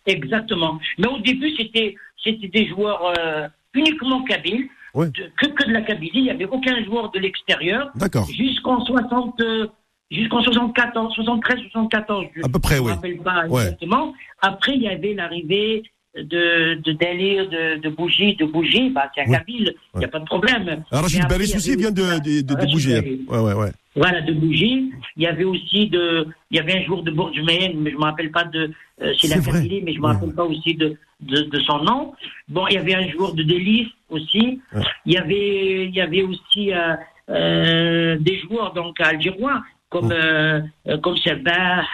Exactement. 0.06 0.78
Mais 0.98 1.08
au 1.08 1.18
début, 1.20 1.50
c'était 1.56 1.94
c'était 2.22 2.48
des 2.48 2.68
joueurs 2.68 3.14
euh, 3.18 3.48
uniquement 3.72 4.22
kabyles, 4.24 4.68
que, 4.94 5.46
que 5.46 5.66
de 5.68 5.72
la 5.72 5.80
Kabylie. 5.82 6.10
Il 6.14 6.22
n'y 6.24 6.30
avait 6.30 6.46
aucun 6.46 6.84
joueur 6.84 7.10
de 7.12 7.18
l'extérieur. 7.18 7.90
D'accord. 7.94 8.26
Jusqu'en 8.26 8.84
60. 8.84 9.40
Jusqu'en 10.10 10.42
74, 10.42 11.14
73, 11.14 11.58
74. 11.72 12.26
Je 12.34 12.42
À 12.44 12.48
peu 12.48 12.58
près, 12.58 12.76
ne 12.76 12.80
me 12.80 12.86
oui. 12.86 12.92
rappelle 12.92 13.18
pas 13.18 13.46
Ouais. 13.48 13.62
exactement. 13.62 14.14
Après, 14.42 14.74
il 14.74 14.82
y 14.82 14.88
avait 14.88 15.14
l'arrivée 15.14 15.82
de, 16.16 16.74
de 16.82 16.92
délire, 16.92 17.48
de, 17.48 17.80
de 17.80 17.88
bougie, 17.88 18.34
de 18.34 18.44
bougie. 18.44 18.90
Bah, 18.90 19.08
c'est 19.14 19.22
un 19.22 19.26
Oui. 19.26 19.32
kabyle, 19.32 19.74
il 19.94 19.98
n'y 19.98 20.04
a 20.04 20.08
pas 20.08 20.18
de 20.18 20.24
problème. 20.24 20.82
Alors, 20.90 21.04
Rachid 21.04 21.26
Baris 21.28 21.52
aussi 21.54 21.76
vient 21.76 21.92
de, 21.92 22.02
de, 22.02 22.42
de, 22.42 22.54
de 22.54 22.66
bouger. 22.72 22.94
Baris. 23.00 23.20
Ouais, 23.28 23.38
ouais, 23.38 23.54
ouais. 23.54 23.70
Voilà, 23.96 24.20
de 24.20 24.32
bougie. 24.32 24.92
Il 25.16 25.22
y 25.22 25.26
avait 25.26 25.44
aussi 25.44 25.88
de, 25.88 26.26
il 26.50 26.56
y 26.56 26.60
avait 26.60 26.78
un 26.78 26.82
jour 26.84 27.02
de 27.02 27.10
Bourgemayenne, 27.10 27.74
mais 27.80 27.90
je 27.90 27.96
me 27.96 28.02
rappelle 28.02 28.30
pas 28.30 28.44
de, 28.44 28.70
euh, 29.02 29.12
c'est 29.20 29.28
la. 29.28 29.40
Kabylie, 29.40 29.82
mais 29.82 29.92
je 29.92 29.98
me 30.00 30.06
Ouais. 30.06 30.12
rappelle 30.12 30.34
pas 30.34 30.44
aussi 30.44 30.74
de, 30.74 30.96
de, 31.20 31.42
de 31.42 31.60
son 31.60 31.78
nom. 31.84 32.12
Bon, 32.48 32.66
il 32.68 32.74
y 32.74 32.78
avait 32.78 32.94
un 32.94 33.08
jour 33.10 33.34
de 33.34 33.42
délice 33.44 33.88
aussi. 34.08 34.60
Ouais. 34.74 34.82
Il 35.06 35.12
y 35.12 35.16
avait, 35.18 35.84
il 35.86 35.94
y 35.94 36.00
avait 36.00 36.22
aussi 36.22 36.72
euh, 36.72 36.94
euh, 37.30 38.16
des 38.20 38.38
joueurs 38.40 38.72
donc 38.74 39.00
algérois 39.00 39.62
comme 39.90 40.12
euh, 40.12 40.60
comme 41.02 41.16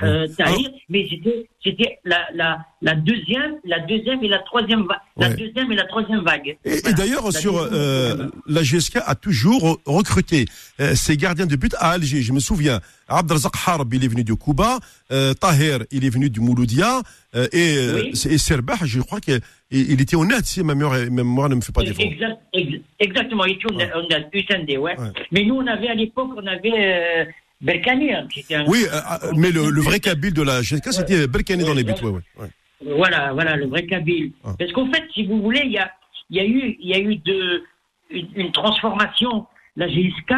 euh, 0.03 0.27
Tahir, 0.37 0.71
mais 0.89 1.07
c'était 1.11 1.49
c'était 1.65 1.99
la, 2.05 2.21
la 2.35 2.59
la 2.83 2.95
deuxième, 2.95 3.55
la 3.65 3.81
deuxième 3.81 4.23
et 4.23 4.29
la 4.29 4.39
troisième 4.41 4.83
vague, 4.87 4.99
la 5.17 5.29
Ouais. 5.31 5.35
deuxième 5.37 5.73
et 5.73 5.75
la 5.75 5.85
troisième 5.87 6.21
vague. 6.21 6.57
Et, 6.65 6.93
d'ailleurs, 6.93 7.25
La 7.25 7.31
sur 7.33 7.57
euh, 7.59 8.29
la 8.47 8.63
GSK 8.63 8.99
a 9.05 9.15
toujours 9.15 9.61
re- 9.65 9.79
recruté 9.87 10.45
euh, 10.79 10.95
ses 10.95 11.17
gardiens 11.17 11.47
de 11.47 11.57
but 11.57 11.75
à 11.79 11.93
Alger. 11.93 12.21
Je 12.23 12.33
me 12.33 12.39
souviens, 12.41 12.81
Abdelrazak 13.09 13.55
Harb, 13.67 13.93
il 13.95 14.05
est 14.05 14.09
venu 14.09 14.25
de 14.25 14.35
Cuba, 14.35 14.79
euh, 15.11 15.33
Tahir, 15.35 15.79
il 15.91 16.05
est 16.05 16.11
venu 16.11 16.29
du 16.31 16.41
Mouloudia, 16.41 17.01
euh, 17.35 17.49
et, 17.53 17.79
Oui. 17.95 18.11
et 18.31 18.39
Serbah, 18.39 18.77
je 18.85 19.01
crois 19.01 19.21
qu'il 19.21 19.41
il 19.71 20.01
était 20.01 20.17
honnête, 20.17 20.45
si 20.45 20.63
ma 20.63 20.75
mémoire, 20.75 20.99
ma 20.99 21.25
mémoire 21.25 21.49
ne 21.49 21.55
me 21.57 21.61
fait 21.63 21.73
pas 21.73 21.83
défaut. 21.83 22.03
Exact- 22.03 22.39
ex- 22.53 22.83
exactement, 23.01 23.45
on 23.45 23.79
a 23.79 24.19
USND, 24.33 24.69
ouais. 24.79 24.79
Ouais. 24.79 24.97
Mais 25.33 25.43
nous, 25.45 25.57
on 25.57 25.67
avait 25.67 25.89
à 25.89 25.95
l'époque, 25.95 26.31
on 26.37 26.47
avait 26.47 27.27
Berkani, 27.67 28.13
hein, 28.13 28.27
un- 28.53 28.65
Oui, 28.69 28.85
euh, 28.85 28.97
euh, 29.27 29.33
mais 29.37 29.51
le, 29.51 29.71
le 29.71 29.81
vrai 29.83 29.99
Kabyle 30.01 30.33
de 30.33 30.43
la 30.43 30.63
GSK, 30.63 30.93
c'était 30.93 31.27
Berkane 31.27 31.61
dans 31.65 31.75
les 31.75 31.85
buts. 31.85 31.93
Ouais, 32.03 32.11
ouais, 32.11 32.21
ouais. 32.41 32.49
Voilà, 32.97 33.33
voilà, 33.33 33.57
le 33.57 33.67
vrai 33.67 33.85
Kabyle. 33.87 34.33
Ah. 34.45 34.55
Parce 34.59 34.73
qu'en 34.73 34.91
fait, 34.93 35.03
si 35.15 35.27
vous 35.27 35.41
voulez, 35.43 35.63
il 35.65 35.73
y 35.73 35.79
a, 35.79 35.91
y 36.31 36.41
a 36.41 36.45
eu, 36.45 36.77
y 36.81 36.95
a 36.95 36.99
eu 36.99 37.17
de, 37.17 37.65
une, 38.11 38.29
une 38.37 38.53
transformation, 38.53 39.47
la 39.77 39.89
GSK, 39.89 40.33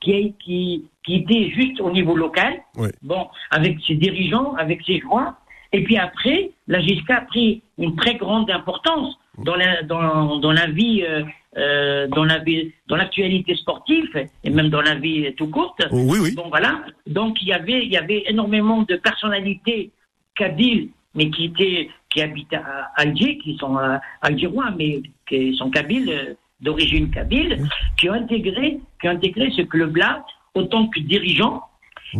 qui, 0.00 0.12
a- 0.14 0.44
qui, 0.44 0.84
qui 1.04 1.14
était 1.16 1.50
juste 1.50 1.80
au 1.80 1.90
niveau 1.90 2.14
local, 2.16 2.52
Ouais. 2.76 2.92
bon, 3.02 3.26
avec 3.50 3.78
ses 3.86 3.94
dirigeants, 3.94 4.54
avec 4.54 4.80
ses 4.86 5.00
joueurs. 5.00 5.32
Et 5.76 5.82
puis 5.82 5.98
après, 5.98 6.52
la 6.68 6.80
GSK 6.80 7.10
a 7.10 7.20
pris 7.20 7.60
une 7.76 7.96
très 7.96 8.14
grande 8.14 8.50
importance 8.50 9.14
dans 9.44 9.56
la, 9.56 9.82
dans, 9.82 10.38
dans 10.38 10.52
la 10.52 10.68
vie, 10.68 11.04
euh, 11.06 11.22
euh, 11.58 12.08
dans 12.08 12.24
la 12.24 12.38
vie, 12.38 12.72
dans 12.88 12.96
l'actualité 12.96 13.54
sportive 13.56 14.08
et 14.42 14.48
même 14.48 14.70
dans 14.70 14.80
la 14.80 14.94
vie 14.94 15.34
tout 15.36 15.48
courte. 15.48 15.86
Oh, 15.90 16.00
oui, 16.08 16.18
oui. 16.22 16.34
Bon 16.34 16.48
voilà. 16.48 16.80
Donc 17.06 17.42
il 17.42 17.48
y 17.48 17.52
avait 17.52 17.84
il 17.84 17.92
y 17.92 17.98
avait 17.98 18.24
énormément 18.26 18.84
de 18.84 18.96
personnalités 18.96 19.90
kabyles, 20.34 20.88
mais 21.14 21.28
qui 21.28 21.44
étaient 21.44 21.90
qui 22.08 22.22
habitent 22.22 22.54
à 22.54 22.90
Alger, 22.96 23.36
qui 23.36 23.58
sont 23.58 23.76
euh, 23.76 23.98
algérois, 24.22 24.70
mais 24.78 25.02
qui 25.28 25.54
sont 25.56 25.68
kabyles 25.68 26.38
d'origine 26.62 27.10
kabyle, 27.10 27.68
qui 27.98 28.08
ont 28.08 28.14
intégré 28.14 28.80
qui 28.98 29.08
ont 29.08 29.10
intégré 29.10 29.50
ce 29.50 29.60
club-là 29.60 30.24
autant 30.54 30.86
que 30.86 31.00
dirigeant 31.00 31.60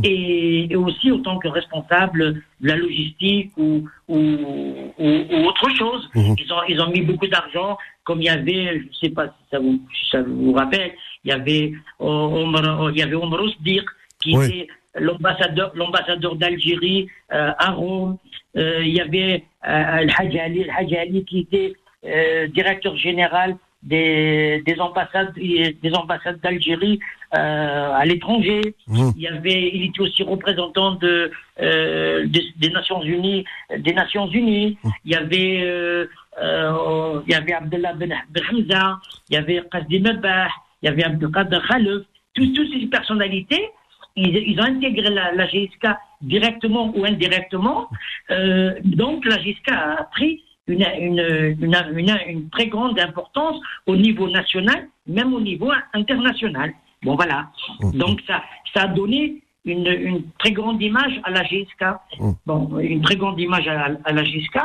et, 0.03 0.73
et 0.73 0.77
aussi 0.77 1.11
autant 1.11 1.39
que 1.39 1.49
responsable 1.49 2.35
de 2.61 2.69
la 2.69 2.77
logistique 2.77 3.53
ou 3.57 3.89
ou, 4.09 4.19
ou, 4.99 5.09
ou 5.31 5.37
autre 5.47 5.69
chose. 5.77 6.09
Mhm. 6.15 6.35
Ils 6.39 6.53
ont 6.53 6.63
ils 6.69 6.81
ont 6.81 6.91
mis 6.91 7.03
beaucoup 7.03 7.27
d'argent, 7.27 7.77
comme 8.05 8.21
il 8.21 8.27
y 8.27 8.29
avait, 8.29 8.81
je 8.81 8.99
sais 9.07 9.11
pas 9.11 9.27
si 9.27 9.45
ça 9.51 9.59
vous 9.59 9.81
si 9.95 10.11
ça 10.11 10.23
vous 10.23 10.53
rappelle, 10.53 10.93
il 11.25 11.31
y 11.31 11.33
avait 11.33 11.73
euh, 12.01 12.05
Omar, 12.07 12.91
il 12.91 12.99
y 12.99 13.03
avait 13.03 13.15
Omar 13.15 13.41
Osdir 13.43 13.85
qui 14.21 14.37
Oui. 14.37 14.47
était 14.47 14.69
l'ambassadeur 14.99 15.73
l'ambassadeur 15.75 16.37
d'Algérie 16.37 17.09
euh, 17.33 17.53
à 17.59 17.71
Rome. 17.73 18.17
Euh, 18.57 18.81
il 18.83 18.95
y 18.95 19.01
avait 19.01 19.45
euh, 19.69 19.99
El 19.99 20.11
Hadj 20.17 20.37
Ali, 20.37 20.61
El 20.63 20.71
Hadj 20.71 20.93
Ali 20.95 21.25
qui 21.25 21.41
était 21.41 21.75
euh, 22.07 22.47
directeur 22.49 22.97
général 22.97 23.57
des, 23.83 24.63
des 24.67 24.81
ambassades 24.81 25.35
des 25.35 25.95
ambassades 25.95 26.41
d'Algérie 26.41 26.99
euh, 26.99 27.16
à 27.33 28.05
l'étranger. 28.05 28.75
Mhm. 28.89 29.13
Il 29.17 29.23
y 29.23 29.29
avait, 29.29 29.71
il 29.75 29.85
était 29.87 30.01
aussi 30.01 30.23
représentant 30.23 30.93
de, 30.93 31.31
euh, 31.61 32.27
des, 32.27 32.71
Nations 32.71 33.03
Unies, 33.03 33.45
des 33.79 33.93
Nations 33.93 34.29
Unies. 34.29 34.79
Il 35.05 35.13
y 35.13 35.15
avait, 35.15 35.63
euh, 35.63 36.07
euh, 36.43 37.21
il 37.27 37.33
y 37.33 37.35
avait 37.35 37.53
Abdullah 37.53 37.95
Ben 37.95 38.13
Hamza, 38.51 38.99
il 39.31 39.35
y 39.35 39.37
avait 39.37 39.63
Qasdi 39.71 40.01
Mebah, 40.01 40.49
il 40.83 40.87
y 40.87 40.89
avait 40.89 41.05
Abdelkader 41.05 41.61
Khalef. 41.69 42.03
Toutes 42.35 42.57
ces 42.73 42.87
personnalités, 42.87 43.71
ils, 44.15 44.37
ils 44.37 44.61
ont 44.61 44.65
intégré 44.65 45.09
la, 45.11 45.33
la 45.33 45.47
GSK 45.47 45.89
directement 46.21 46.93
ou 46.95 47.05
indirectement. 47.05 47.89
Euh, 48.31 48.75
donc 48.85 49.25
la 49.25 49.39
GSK 49.39 49.71
a 49.71 50.09
pris 50.13 50.43
une, 50.67 50.85
une, 50.99 51.57
une, 51.61 51.75
une, 51.97 52.19
une 52.27 52.51
très 52.51 52.67
grande 52.67 52.99
importance 52.99 53.61
au 53.87 53.97
niveau 53.97 54.29
national, 54.29 54.89
même 55.07 55.33
au 55.33 55.41
niveau 55.41 55.71
international. 55.95 56.73
Bon 57.03 57.15
voilà. 57.15 57.51
Donc 57.81 58.21
ça, 58.27 58.43
ça 58.75 58.83
a 58.83 58.87
donné 58.89 59.43
une, 59.65 59.87
une 59.87 60.23
très 60.39 60.53
grande 60.53 60.81
image 60.81 61.21
à 61.25 61.31
la 61.31 61.43
GSK. 61.43 61.85
Mm. 62.19 62.31
Bon, 62.47 62.79
une 62.79 63.03
très 63.03 63.17
grande 63.17 63.39
image 63.39 63.69
à, 63.69 63.89
à 64.05 64.13
la 64.13 64.25
GSK. 64.25 64.59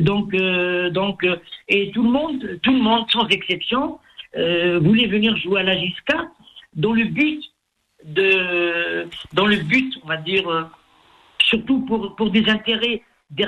Donc, 0.00 0.34
euh, 0.34 0.90
donc, 0.90 1.24
euh, 1.24 1.36
et 1.68 1.90
tout 1.92 2.02
le 2.02 2.10
monde, 2.10 2.60
tout 2.62 2.72
le 2.72 2.80
monde, 2.80 3.06
sans 3.10 3.26
exception, 3.28 3.98
euh, 4.36 4.78
voulait 4.80 5.06
venir 5.06 5.36
jouer 5.38 5.60
à 5.60 5.62
la 5.62 5.76
GSK 5.76 6.14
dans 6.74 6.92
le 6.92 7.04
but 7.04 7.42
de, 8.04 9.08
dans 9.32 9.46
le 9.46 9.56
but, 9.56 9.94
on 10.04 10.08
va 10.08 10.18
dire, 10.18 10.46
euh, 10.48 10.64
surtout 11.42 11.80
pour, 11.86 12.14
pour 12.16 12.30
des 12.30 12.48
intérêts, 12.48 13.02
des, 13.30 13.46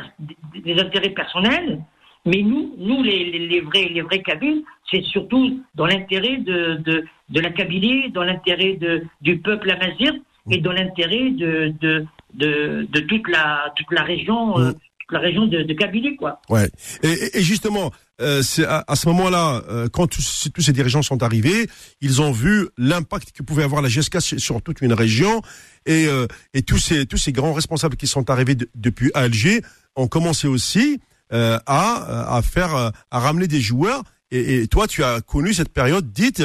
des 0.64 0.81
intérêts 0.81 1.11
personnels. 1.11 1.81
Mais 2.27 2.43
nous, 2.43 2.75
nous 2.79 3.03
les, 3.03 3.25
les, 3.31 3.47
les 3.49 3.61
vrais, 3.61 3.89
les 3.89 4.03
vrais 4.03 4.23
Kabyles, 4.23 4.62
c'est 4.91 5.03
surtout 5.05 5.61
dans 5.75 5.87
l'intérêt 5.87 6.37
de, 6.39 6.77
de, 6.85 7.05
de 7.31 7.41
la 7.41 7.50
Kabylie, 7.50 8.11
dans 8.12 8.25
l'intérêt 8.25 8.75
de, 8.75 9.05
du 9.21 9.39
peuple 9.39 9.71
amazir 9.71 10.12
et 10.50 10.59
dans 10.59 10.73
l'intérêt 10.73 11.31
de, 11.31 11.73
de, 11.81 12.07
de, 12.35 13.00
toute 13.00 13.29
la, 13.29 13.73
toute 13.77 13.91
la 13.93 14.03
région, 14.03 14.59
euh, 14.59 14.73
toute 14.73 15.12
la 15.12 15.21
région 15.21 15.47
de, 15.47 15.62
de 15.62 15.73
Kabylie, 15.75 16.17
quoi. 16.17 16.41
Ouais. 16.49 16.69
Et, 17.03 17.39
et- 17.39 17.43
justement, 17.43 17.91
euh, 18.21 18.43
c'est 18.43 18.65
à, 18.67 18.85
à 18.87 18.97
ce 18.97 19.09
moment-là, 19.09 19.62
euh, 19.71 19.89
quand 19.91 20.07
tous, 20.07 20.49
tous 20.55 20.61
ces 20.61 20.73
dirigeants 20.73 21.03
sont 21.03 21.23
arrivés, 21.23 21.69
ils 22.03 22.21
ont 22.21 22.33
vu 22.33 22.69
l'impact 22.77 23.33
que 23.33 23.43
pouvait 23.43 23.62
avoir 23.65 23.81
la 23.81 23.89
GSK 23.89 24.21
sur, 24.21 24.41
sur 24.41 24.62
toute 24.62 24.81
une 24.83 24.93
région, 24.93 25.41
et, 25.87 26.07
euh, 26.07 26.27
et 26.53 26.62
tous 26.62 26.79
ces 26.79 27.07
tous 27.07 27.17
ces 27.17 27.33
grands 27.33 27.55
responsables 27.55 27.97
qui 27.97 28.07
sont 28.07 28.29
arrivés 28.29 28.55
de- 28.57 28.69
depuis 28.75 29.11
Alger 29.15 29.62
ont 29.97 30.07
commencé 30.09 30.47
aussi 30.49 31.00
euh, 31.33 31.59
à 31.67 32.37
à 32.37 32.43
faire 32.43 32.75
euh, 32.75 32.91
à 33.11 33.19
ramener 33.21 33.47
des 33.47 33.61
joueurs. 33.61 34.03
Et, 34.31 34.63
et 34.63 34.67
toi, 34.69 34.87
tu 34.87 35.03
as 35.03 35.21
connu 35.21 35.53
cette 35.53 35.73
période 35.73 36.13
dite 36.13 36.45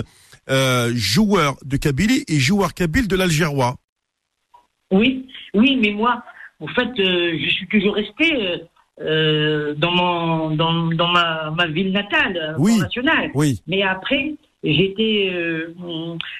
euh, 0.49 0.91
joueur 0.95 1.55
de 1.63 1.77
Kabylie 1.77 2.23
et 2.27 2.39
joueur 2.39 2.73
kabyle 2.73 3.07
de 3.07 3.15
l'Algérois. 3.15 3.75
Oui, 4.91 5.27
oui, 5.53 5.77
mais 5.81 5.91
moi, 5.91 6.23
en 6.59 6.67
fait, 6.67 6.89
euh, 6.99 7.37
je 7.43 7.49
suis 7.49 7.67
toujours 7.67 7.95
resté 7.95 8.33
euh, 8.33 8.57
euh, 9.01 9.73
dans 9.75 9.91
mon 9.91 10.55
dans, 10.55 10.87
dans 10.87 11.09
ma, 11.09 11.51
ma 11.51 11.67
ville 11.67 11.91
natale, 11.91 12.37
euh, 12.37 12.53
Oui. 12.57 12.77
nationale. 12.79 13.31
Oui. 13.33 13.61
Mais 13.67 13.81
après, 13.83 14.33
j'étais 14.63 15.29
euh, 15.33 15.73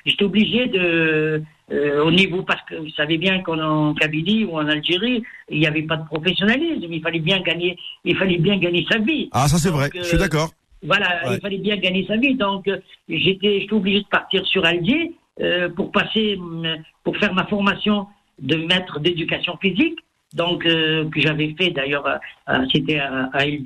j'étais 0.06 0.24
obligé 0.24 0.68
de 0.68 1.44
euh, 1.72 2.04
au 2.04 2.12
niveau 2.12 2.44
parce 2.44 2.62
que 2.70 2.76
vous 2.76 2.90
savez 2.90 3.18
bien 3.18 3.42
qu'en 3.42 3.94
Kabylie 3.96 4.46
ou 4.46 4.58
en 4.58 4.68
Algérie, 4.68 5.24
il 5.50 5.60
n'y 5.60 5.68
avait 5.68 5.82
pas 5.84 5.98
de 5.98 6.06
professionnalisme. 6.06 6.92
Il 6.92 7.02
fallait 7.02 7.20
bien 7.20 7.40
gagner, 7.42 7.78
il 8.04 8.16
fallait 8.16 8.38
bien 8.38 8.58
gagner 8.58 8.86
sa 8.92 9.00
vie. 9.00 9.30
Ah, 9.32 9.48
ça 9.48 9.58
c'est 9.58 9.70
vrai. 9.72 9.88
euh, 9.96 10.00
Je 10.00 10.04
suis 10.04 10.18
d'accord. 10.18 10.50
Voilà, 10.84 11.08
Ouais. 11.28 11.36
il 11.38 11.42
fallait 11.42 11.58
bien 11.58 11.78
gagner 11.78 12.06
sa 12.08 12.18
vie. 12.18 12.36
Donc, 12.36 12.68
euh, 12.68 12.78
j'étais, 13.10 13.62
j'étais 13.62 13.74
obligé 13.74 14.02
de 14.02 14.08
partir 14.08 14.46
sur 14.46 14.64
Alger 14.66 15.14
euh, 15.42 15.70
pour 15.70 15.92
passer, 15.92 16.36
hum, 16.38 16.68
pour 17.04 17.18
faire 17.18 17.34
ma 17.34 17.46
formation 17.48 18.06
de 18.40 18.56
maître 18.58 19.00
d'éducation 19.00 19.58
physique. 19.60 19.98
Donc, 20.36 20.66
euh, 20.66 21.10
que 21.10 21.20
j'avais 21.22 21.56
fait 21.58 21.70
d'ailleurs, 21.72 22.06
euh, 22.06 22.18
euh, 22.50 22.66
c'était 22.72 23.00
à, 23.00 23.30
à 23.34 23.46
El. 23.48 23.62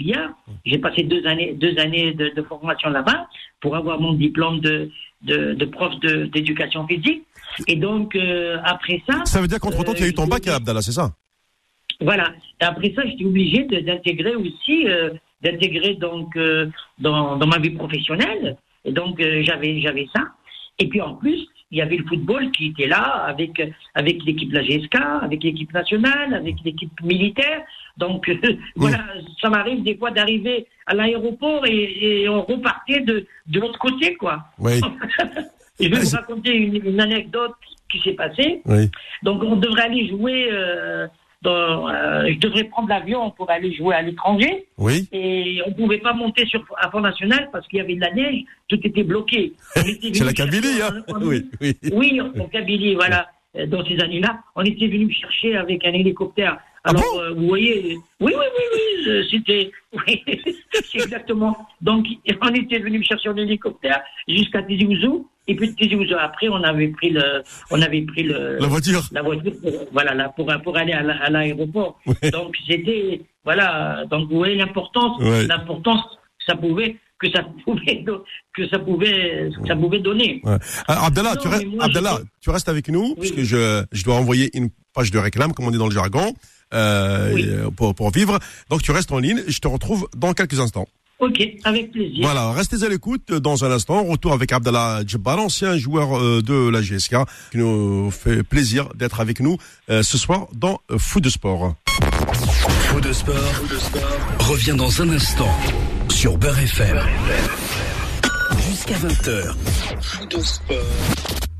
J'ai 0.65 0.77
passé 0.77 1.03
deux 1.03 1.25
années, 1.25 1.53
deux 1.53 1.77
années 1.79 2.13
de, 2.13 2.29
de 2.29 2.41
formation 2.43 2.89
là-bas 2.89 3.27
pour 3.59 3.75
avoir 3.75 3.99
mon 3.99 4.13
diplôme 4.13 4.59
de, 4.61 4.89
de, 5.21 5.53
de 5.53 5.65
prof 5.65 5.97
de- 5.99 6.25
d'éducation 6.27 6.88
physique. 6.88 7.23
Et 7.67 7.75
donc, 7.75 8.15
euh, 8.15 8.57
après 8.63 9.01
ça, 9.09 9.25
Ça 9.25 9.41
veut 9.41 9.47
dire 9.47 9.59
qu'entre 9.59 9.83
temps, 9.83 9.93
tu 9.93 10.03
as 10.03 10.07
eu 10.07 10.13
ton 10.13 10.27
bac 10.27 10.47
à 10.47 10.53
euh, 10.53 10.55
Abdallah, 10.57 10.81
c'est 10.81 10.91
ça 10.93 11.11
voilà. 12.01 12.31
Et 12.61 12.63
après 12.63 12.93
ça, 12.95 13.01
j'étais 13.05 13.25
obligé 13.25 13.63
d'intégrer 13.65 14.33
aussi, 14.35 14.88
euh, 14.88 15.09
d'intégrer 15.41 15.95
donc 15.95 16.33
euh, 16.38 16.69
dans, 16.97 17.35
dans 17.35 17.47
ma 17.47 17.57
vie 17.59 17.71
professionnelle. 17.71 18.55
Et 18.85 18.93
donc 18.93 19.19
euh, 19.19 19.41
j'avais 19.43 19.81
j'avais 19.81 20.07
ça. 20.15 20.23
Et 20.79 20.88
puis 20.88 21.01
en 21.01 21.15
plus, 21.15 21.45
il 21.71 21.77
y 21.77 21.81
avait 21.81 21.97
le 21.97 22.05
football 22.05 22.51
qui 22.51 22.67
était 22.67 22.88
là 22.88 23.25
avec 23.27 23.61
avec 23.93 24.23
l'équipe 24.25 24.49
de 24.49 24.55
la 24.55 24.63
GSK, 24.63 24.95
avec 25.21 25.43
l'équipe 25.43 25.73
nationale, 25.73 26.33
avec 26.33 26.55
l'équipe 26.65 27.01
militaire. 27.01 27.63
Donc 27.97 28.27
euh, 28.29 28.35
voilà, 28.75 28.99
ça 29.41 29.49
m'arrive 29.49 29.83
des 29.83 29.95
fois 29.95 30.11
d'arriver 30.11 30.67
à 30.88 30.95
l'aéroport 30.95 31.65
et, 31.65 32.21
et 32.21 32.29
on 32.29 32.43
repartait 32.43 33.01
de 33.01 33.25
de 33.47 33.59
l'autre 33.59 33.79
côté 33.79 34.15
quoi. 34.15 34.45
Oui. 34.57 34.81
Et 35.79 35.85
je 35.89 35.89
vais 35.89 35.99
vous 35.99 36.15
raconter 36.15 36.55
une, 36.55 36.75
une 36.85 36.99
anecdote 36.99 37.55
qui 37.91 37.99
s'est 37.99 38.13
passé. 38.13 38.61
Oui. 38.65 38.89
Donc 39.23 39.43
on 39.43 39.55
devrait 39.55 39.83
aller 39.83 40.07
jouer. 40.07 40.49
Euh, 40.51 41.07
dans, 41.41 41.88
euh, 41.88 42.27
je 42.34 42.39
devrais 42.39 42.65
prendre 42.65 42.89
l'avion 42.89 43.31
pour 43.31 43.50
aller 43.50 43.74
jouer 43.74 43.96
à 43.96 44.01
l'étranger. 44.01 44.65
Oui. 44.77 45.08
Et 45.12 45.62
on 45.65 45.72
pouvait 45.72 46.00
pas 46.00 46.13
monter 46.13 46.46
sur 46.46 46.63
à 46.77 46.89
Front 46.89 47.01
National 47.01 47.50
parce 47.51 47.67
qu'il 47.67 47.77
y 47.77 47.81
avait 47.81 47.96
de 47.96 48.01
la 48.01 48.12
neige, 48.13 48.43
tout 48.67 48.79
était 48.84 49.03
bloqué. 49.03 49.53
C'est 49.75 50.24
la 50.24 50.34
Kabylie, 50.34 50.81
hein. 50.81 51.03
Oui, 51.22 51.50
oui. 51.62 51.77
Oui, 51.93 52.22
en 52.22 52.48
Kabylie, 52.48 52.96
voilà. 52.96 53.27
Euh, 53.55 53.65
Dans 53.65 53.84
ces 53.86 54.00
années-là, 54.00 54.39
on 54.55 54.63
était 54.63 54.88
venu 54.88 55.05
me 55.05 55.12
chercher 55.12 55.55
avec 55.55 55.86
un 55.86 55.93
hélicoptère. 55.93 56.60
Ah 56.83 56.91
Alors, 56.91 57.01
bon 57.03 57.19
euh, 57.21 57.33
vous 57.33 57.48
voyez, 57.48 57.98
oui, 58.21 58.33
oui, 58.33 58.33
oui, 58.38 58.79
oui, 59.05 59.27
c'était, 59.29 59.71
oui, 59.93 60.24
c'est 60.71 61.00
exactement. 61.00 61.57
Donc, 61.81 62.05
on 62.41 62.53
était 62.53 62.79
venu 62.79 63.00
me 63.00 63.03
chercher 63.03 63.29
en 63.29 63.36
hélicoptère 63.38 64.01
jusqu'à 64.27 64.63
Tizi 64.63 64.86
Ouzou, 64.86 65.27
et 65.48 65.55
puis 65.55 65.75
Tizi 65.75 65.95
Ouzou 65.95 66.15
après, 66.17 66.48
on 66.48 66.63
avait 66.63 66.88
pris 66.89 67.09
le, 67.09 67.43
on 67.71 67.81
avait 67.81 68.01
pris 68.03 68.24
le, 68.24 68.57
La 68.59 68.67
voiture. 68.67 69.01
la 69.12 69.21
voiture, 69.21 69.51
pour, 69.62 69.71
voilà, 69.91 70.13
là, 70.13 70.29
pour, 70.36 70.50
pour 70.63 70.77
aller 70.77 70.93
à 70.93 71.01
la- 71.03 71.21
à 71.21 71.29
l'aéroport. 71.29 72.00
Ouais. 72.05 72.31
Donc 72.31 72.55
c'était, 72.67 73.21
voilà, 73.43 74.05
donc 74.09 74.29
vous 74.29 74.38
voyez 74.38 74.55
l'importance, 74.55 75.21
Ouais. 75.21 75.48
l'importance 75.48 76.01
que 76.39 76.45
ça 76.48 76.55
pouvait, 76.55 76.95
que 77.19 77.29
ça 77.31 77.43
pouvait, 77.65 78.05
que 78.55 78.67
ça 78.69 78.79
pouvait, 78.79 79.50
que 79.62 79.67
ça 79.67 79.75
pouvait 79.75 80.00
donner. 80.00 80.39
Ouais. 80.45 80.57
Alors, 80.88 81.03
Abdallah, 81.05 81.36
Non, 81.36 81.41
tu, 81.41 81.48
restes, 81.50 81.65
moi, 81.67 81.86
Abdallah 81.86 82.17
je- 82.19 82.25
tu 82.41 82.50
restes 82.51 82.69
avec 82.69 82.88
nous, 82.88 83.15
Oui. 83.17 83.19
puisque 83.19 83.41
je, 83.41 83.83
je 83.91 84.03
dois 84.05 84.15
envoyer 84.15 84.50
une 84.57 84.69
page 84.93 85.12
de 85.12 85.17
réclame, 85.19 85.53
comme 85.53 85.65
on 85.67 85.71
dit 85.71 85.77
dans 85.77 85.88
le 85.88 85.93
jargon, 85.93 86.33
euh, 86.73 87.31
Oui. 87.33 87.45
euh, 87.47 87.69
pour, 87.71 87.95
pour 87.95 88.11
vivre. 88.11 88.39
Donc 88.69 88.81
tu 88.81 88.91
restes 88.91 89.11
en 89.11 89.19
ligne, 89.19 89.41
je 89.47 89.59
te 89.59 89.67
retrouve 89.67 90.07
dans 90.15 90.33
quelques 90.33 90.59
instants. 90.59 90.88
Ok, 91.19 91.41
avec 91.65 91.91
plaisir. 91.91 92.19
Voilà, 92.21 92.51
restez 92.53 92.83
à 92.85 92.88
l'écoute 92.88 93.29
dans 93.33 93.65
un 93.65 93.71
instant. 93.71 94.05
Retour 94.05 94.31
avec 94.31 94.53
Abdallah 94.53 95.01
Djebbar, 95.05 95.38
ancien 95.39 95.77
joueur 95.77 96.17
euh, 96.17 96.41
de 96.41 96.69
la 96.69 96.81
GSK, 96.81 97.15
qui 97.51 97.57
nous 97.57 98.09
fait 98.09 98.41
plaisir 98.41 98.88
d'être 98.95 99.19
avec 99.19 99.41
nous 99.41 99.57
euh, 99.89 100.01
ce 100.01 100.17
soir 100.17 100.47
dans 100.53 100.79
Foot 100.97 101.21
de 101.21 101.29
Sport. 101.29 101.75
Faux 102.88 103.01
de 103.01 103.11
sport, 103.11 103.35
revient 104.39 104.75
dans 104.77 105.01
un 105.01 105.09
instant 105.09 105.53
sur 106.09 106.38
Beurre 106.38 106.59
FM. 106.59 106.99
Jusqu'à 108.69 108.95
20h. 108.95 109.55
Faux 110.01 110.25
de 110.25 110.39
sport 110.41 110.77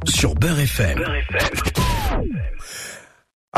sur 0.08 0.34
Beurre 0.36 0.60
FM. 0.60 1.04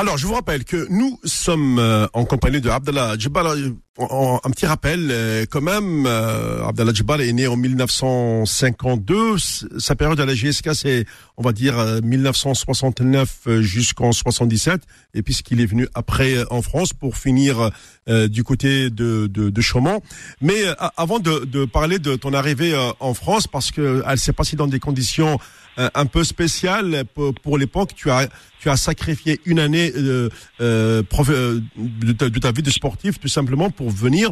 Alors, 0.01 0.17
je 0.17 0.25
vous 0.25 0.33
rappelle 0.33 0.63
que 0.63 0.87
nous 0.89 1.19
sommes 1.25 1.77
euh, 1.77 2.07
en 2.13 2.25
compagnie 2.25 2.59
de 2.59 2.71
Abdallah 2.71 3.19
Djebbar. 3.19 3.45
Euh, 3.49 3.69
Un 3.99 4.49
petit 4.49 4.65
rappel, 4.65 5.09
euh, 5.11 5.45
quand 5.47 5.61
même, 5.61 6.07
Abdallah 6.07 6.91
Djebbar 6.91 7.21
est 7.21 7.31
né 7.33 7.45
en 7.45 7.55
1952. 7.55 9.35
S- 9.35 9.65
Sa 9.77 9.95
période 9.95 10.19
à 10.19 10.25
la 10.25 10.33
GSK, 10.33 10.73
c'est, 10.73 11.05
on 11.37 11.43
va 11.43 11.51
dire, 11.51 11.77
euh, 11.77 11.99
1969 12.01 13.29
euh, 13.45 13.61
jusqu'en 13.61 14.11
77. 14.11 14.81
Et 15.13 15.21
puisqu'il 15.21 15.61
est 15.61 15.67
venu 15.67 15.87
après 15.93 16.35
en 16.49 16.63
France 16.63 16.93
pour 16.93 17.15
finir 17.17 17.69
du 18.07 18.43
côté 18.43 18.89
de, 18.89 19.27
de, 19.27 19.49
de 19.51 19.61
Chaumont. 19.61 20.01
Mais 20.41 20.59
avant 20.97 21.19
de, 21.19 21.45
de 21.45 21.65
parler 21.65 21.99
de 21.99 22.15
ton 22.15 22.33
arrivée 22.33 22.73
en 22.99 23.13
France, 23.13 23.45
parce 23.47 23.69
que 23.71 24.03
elle 24.07 24.17
s'est 24.17 24.33
passée 24.33 24.55
dans 24.55 24.67
des 24.67 24.79
conditions 24.79 25.37
un 25.77 26.05
peu 26.05 26.23
spéciales 26.23 27.03
pour, 27.13 27.33
pour 27.33 27.57
l'époque, 27.57 27.91
tu 27.95 28.09
as 28.11 28.27
tu 28.61 28.69
as 28.69 28.77
sacrifié 28.77 29.39
une 29.45 29.57
année 29.57 29.91
euh, 29.95 30.29
euh, 30.61 31.01
euh, 31.29 31.59
de, 31.77 32.11
ta, 32.11 32.29
de 32.29 32.39
ta 32.39 32.51
vie 32.51 32.61
de 32.61 32.69
sportif 32.69 33.19
tout 33.19 33.27
simplement 33.27 33.71
pour 33.71 33.89
venir. 33.89 34.29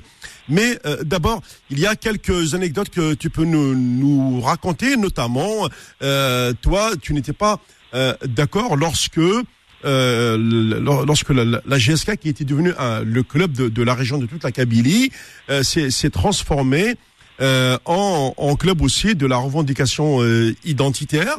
Mais 0.48 0.77
euh, 0.86 1.03
d'abord, 1.03 1.41
il 1.72 1.79
y 1.79 1.88
a 1.88 1.96
quelques 1.96 2.53
anecdotes 2.53 2.89
que 2.91 3.15
tu 3.15 3.31
peux 3.31 3.46
nous, 3.46 3.74
nous 3.74 4.39
raconter, 4.41 4.98
notamment 4.98 5.67
euh, 6.03 6.53
toi, 6.62 6.91
tu 7.01 7.13
n'étais 7.13 7.34
pas 7.34 7.60
d'accord 8.24 8.75
lorsque 8.77 9.19
euh, 9.86 10.38
lorsque 11.05 11.29
la, 11.29 11.46
la- 11.46 11.77
GSK, 11.79 12.17
qui 12.17 12.29
était 12.29 12.43
devenue 12.43 12.74
le 13.03 13.24
club 13.24 13.53
de, 13.53 13.69
de 13.69 13.81
la 13.84 13.93
région 13.93 14.17
de 14.17 14.25
toute 14.25 14.43
la 14.43 14.51
Kabylie, 14.51 15.12
euh, 15.50 15.63
s'est 15.63 15.89
s'est 15.89 16.10
transformé 16.10 16.96
euh, 17.41 17.78
en, 17.86 18.34
en 18.38 18.56
club 18.56 18.82
aussi 18.82 19.15
de 19.15 19.25
la 19.25 19.38
revendication 19.38 20.21
euh, 20.21 20.54
identitaire. 20.65 21.38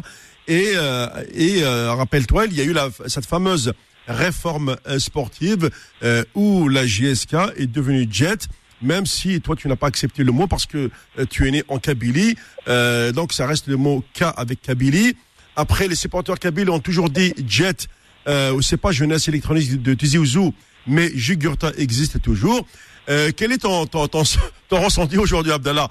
Et, 0.48 0.72
euh, 0.74 1.06
et 1.34 1.62
euh, 1.62 1.92
rappelle-toi, 1.94 2.46
il 2.46 2.54
y 2.54 2.60
a 2.60 2.64
eu 2.64 2.72
la, 2.72 2.88
cette 3.06 3.26
fameuse 3.26 3.72
réforme 4.08 4.76
euh, 4.88 4.98
sportive 4.98 5.70
euh, 6.02 6.24
où 6.34 6.68
la 6.68 6.86
GSK 6.86 7.34
est 7.56 7.66
devenue 7.66 8.08
Jet, 8.10 8.48
même 8.82 9.06
si 9.06 9.40
toi 9.40 9.54
tu 9.56 9.68
n'as 9.68 9.76
pas 9.76 9.86
accepté 9.86 10.24
le 10.24 10.32
mot 10.32 10.46
parce 10.46 10.66
que 10.66 10.90
tu 11.28 11.46
es 11.46 11.50
né 11.50 11.62
en 11.68 11.78
Kabylie, 11.78 12.34
euh, 12.66 13.12
donc 13.12 13.32
ça 13.32 13.46
reste 13.46 13.68
le 13.68 13.76
mot 13.76 14.02
K 14.14 14.24
avec 14.36 14.62
Kabylie. 14.62 15.14
Après, 15.54 15.86
les 15.86 15.94
supporters 15.94 16.38
kabyles 16.38 16.70
ont 16.70 16.80
toujours 16.80 17.10
dit 17.10 17.34
Jet, 17.46 17.88
euh, 18.26 18.58
c'est 18.62 18.78
pas 18.78 18.92
jeunesse 18.92 19.28
électronique 19.28 19.82
de 19.82 19.94
Tizi 19.94 20.16
Ouzou, 20.18 20.54
mais 20.86 21.10
Jugurta 21.14 21.72
existe 21.76 22.22
toujours. 22.22 22.66
Euh, 23.10 23.30
quel 23.36 23.52
est 23.52 23.58
ton, 23.58 23.86
ton, 23.86 24.06
ton, 24.06 24.22
ton 24.68 24.80
ressenti 24.80 25.18
aujourd'hui, 25.18 25.52
Abdallah 25.52 25.88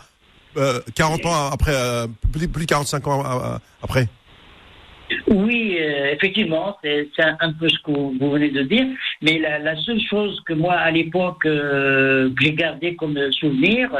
euh, 0.57 0.79
40 0.95 1.25
ans 1.25 1.49
après, 1.51 1.73
euh, 1.75 2.07
plus, 2.33 2.47
plus 2.47 2.65
de 2.65 2.69
45 2.69 3.07
ans 3.07 3.23
euh, 3.23 3.57
après 3.83 4.07
Oui, 5.27 5.77
effectivement, 6.11 6.75
c'est 6.83 7.07
un 7.19 7.53
peu 7.53 7.69
ce 7.69 7.77
que 7.85 7.91
vous 7.91 8.31
venez 8.31 8.49
de 8.49 8.63
dire. 8.63 8.87
Mais 9.21 9.37
la, 9.37 9.59
la 9.59 9.75
seule 9.75 10.01
chose 10.09 10.41
que 10.47 10.53
moi, 10.53 10.73
à 10.73 10.89
l'époque, 10.89 11.43
que 11.43 12.33
j'ai 12.41 12.53
gardé 12.53 12.95
comme 12.95 13.17
souvenir, 13.31 13.91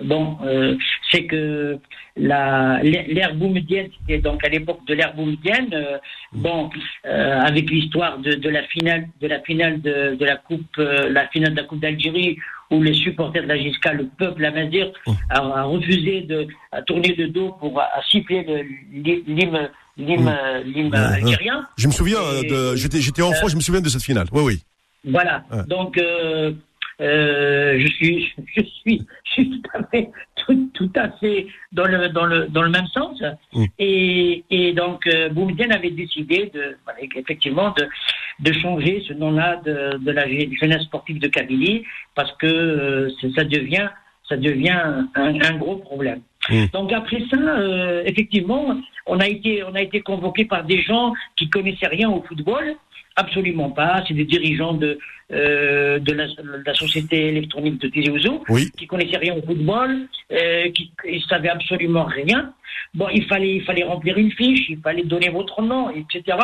bon, 0.00 0.38
c'est 1.10 1.24
que 1.24 1.78
la 2.16 2.80
l'ère 2.82 3.34
boumedienne, 3.34 3.88
c'était 4.00 4.18
donc 4.20 4.44
à 4.44 4.48
l'époque 4.48 4.80
de 4.86 4.94
l'ère 4.94 5.14
boumedienne, 5.14 5.68
euh, 5.72 5.98
bon, 6.32 6.68
euh, 7.06 7.40
avec 7.40 7.70
l'histoire 7.70 8.18
de, 8.18 8.32
de 8.34 8.48
la 8.48 8.62
finale, 8.64 9.08
de 9.20 9.26
la 9.26 9.40
finale 9.40 9.80
de, 9.80 10.16
de 10.16 10.24
la 10.24 10.36
coupe, 10.36 10.62
euh, 10.78 11.08
la 11.08 11.28
finale 11.28 11.52
de 11.52 11.60
la 11.60 11.64
coupe 11.64 11.80
d'Algérie, 11.80 12.36
où 12.70 12.82
les 12.82 12.92
supporters 12.94 13.42
de 13.44 13.48
la 13.48 13.56
GISCA, 13.56 13.92
le 13.94 14.06
peuple 14.18 14.44
amazir, 14.44 14.92
a, 15.30 15.38
a 15.38 15.62
refusé 15.62 16.22
de 16.22 16.46
à 16.72 16.82
tourner 16.82 17.14
le 17.14 17.28
dos 17.28 17.52
pour 17.60 17.80
à, 17.80 17.88
siffler 18.10 18.44
le- 18.44 18.62
l'hymne 19.26 19.70
l'hymne 19.96 20.36
l'hymne 20.64 20.92
Ouais, 20.94 20.98
ouais. 20.98 21.14
algérien. 21.22 21.66
Je 21.76 21.86
me 21.86 21.92
souviens 21.92 22.18
euh, 22.20 22.42
de, 22.72 22.76
j'étais, 22.76 23.00
j'étais 23.00 23.22
enfant, 23.22 23.48
je 23.48 23.56
me 23.56 23.60
souviens 23.60 23.80
de 23.80 23.88
cette 23.88 24.02
finale. 24.02 24.26
Oui, 24.32 24.42
oui. 24.44 24.62
Voilà. 25.04 25.44
Ouais. 25.50 25.62
Donc, 25.68 25.96
euh, 25.96 26.52
euh, 27.00 27.78
je 27.78 27.86
suis, 27.86 28.34
je 28.56 28.62
suis, 28.62 29.06
je 29.24 29.32
suis 29.32 29.50
tout 29.50 29.70
à 29.74 29.82
fait, 29.84 30.10
tout, 30.36 30.70
tout 30.74 30.90
à 30.96 31.10
fait 31.20 31.46
dans 31.72 31.86
le, 31.86 32.08
dans 32.08 32.26
le, 32.26 32.46
dans 32.48 32.62
le 32.62 32.70
même 32.70 32.86
sens. 32.88 33.22
Et, 33.78 34.44
et 34.50 34.72
donc, 34.72 35.06
euh, 35.06 35.28
Boumedienne 35.28 35.72
avait 35.72 35.90
décidé 35.90 36.50
de, 36.52 36.76
effectivement, 37.16 37.72
de, 37.78 37.86
de 38.40 38.52
changer 38.52 39.04
ce 39.06 39.12
nom-là 39.12 39.60
de, 39.64 39.98
de 39.98 40.10
la 40.10 40.26
jeunesse 40.28 40.82
sportive 40.82 41.18
de 41.20 41.28
Kabylie 41.28 41.84
parce 42.14 42.32
que 42.36 42.46
euh, 42.46 43.10
ça 43.36 43.44
devient, 43.44 43.88
ça 44.28 44.36
devient 44.36 44.80
un, 45.14 45.40
un 45.40 45.56
gros 45.56 45.76
problème. 45.76 46.20
Donc 46.72 46.92
après 46.92 47.22
ça, 47.30 47.36
euh, 47.36 48.02
effectivement, 48.06 48.80
on 49.06 49.20
a 49.20 49.28
été, 49.28 49.62
on 49.64 49.74
a 49.74 49.82
été 49.82 50.00
convoqué 50.00 50.46
par 50.46 50.64
des 50.64 50.80
gens 50.80 51.12
qui 51.36 51.50
connaissaient 51.50 51.88
rien 51.88 52.08
au 52.08 52.22
football. 52.22 52.74
Absolument 53.24 53.70
pas. 53.80 54.04
C'est 54.06 54.14
des 54.14 54.24
dirigeants 54.34 54.74
de, 54.84 54.90
euh, 55.32 55.98
de, 55.98 56.12
la, 56.18 56.26
de 56.28 56.62
la 56.70 56.74
société 56.74 57.16
électronique 57.32 57.78
de 57.82 58.10
Ouzou 58.10 58.44
Oui. 58.48 58.70
qui 58.78 58.86
connaissaient 58.86 59.16
rien 59.26 59.34
au 59.34 59.42
football, 59.42 59.90
euh, 60.32 60.70
qui 60.74 60.84
ne 61.04 61.18
savaient 61.32 61.48
absolument 61.58 62.04
rien. 62.04 62.40
Bon, 62.94 63.08
il 63.18 63.24
fallait, 63.24 63.56
il 63.56 63.62
fallait 63.68 63.82
remplir 63.92 64.16
une 64.18 64.30
fiche, 64.40 64.64
il 64.70 64.78
fallait 64.86 65.02
donner 65.14 65.30
votre 65.30 65.60
nom, 65.62 65.90
etc. 65.90 66.38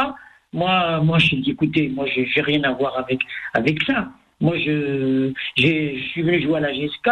Moi, 0.53 1.01
moi, 1.09 1.19
je 1.19 1.37
dit, 1.37 1.51
écoutez, 1.53 1.89
moi, 1.97 2.07
j'ai 2.13 2.27
j'ai 2.33 2.41
rien 2.41 2.63
à 2.65 2.73
voir 2.81 2.93
avec, 2.99 3.21
avec 3.61 3.77
ça. 3.85 4.09
Moi, 4.41 4.57
je, 4.65 5.33
j'ai- 5.57 5.97
je 5.99 6.05
suis 6.13 6.23
venu 6.23 6.43
jouer 6.43 6.59
à 6.59 6.61
la 6.69 6.73
GSK. 6.73 7.09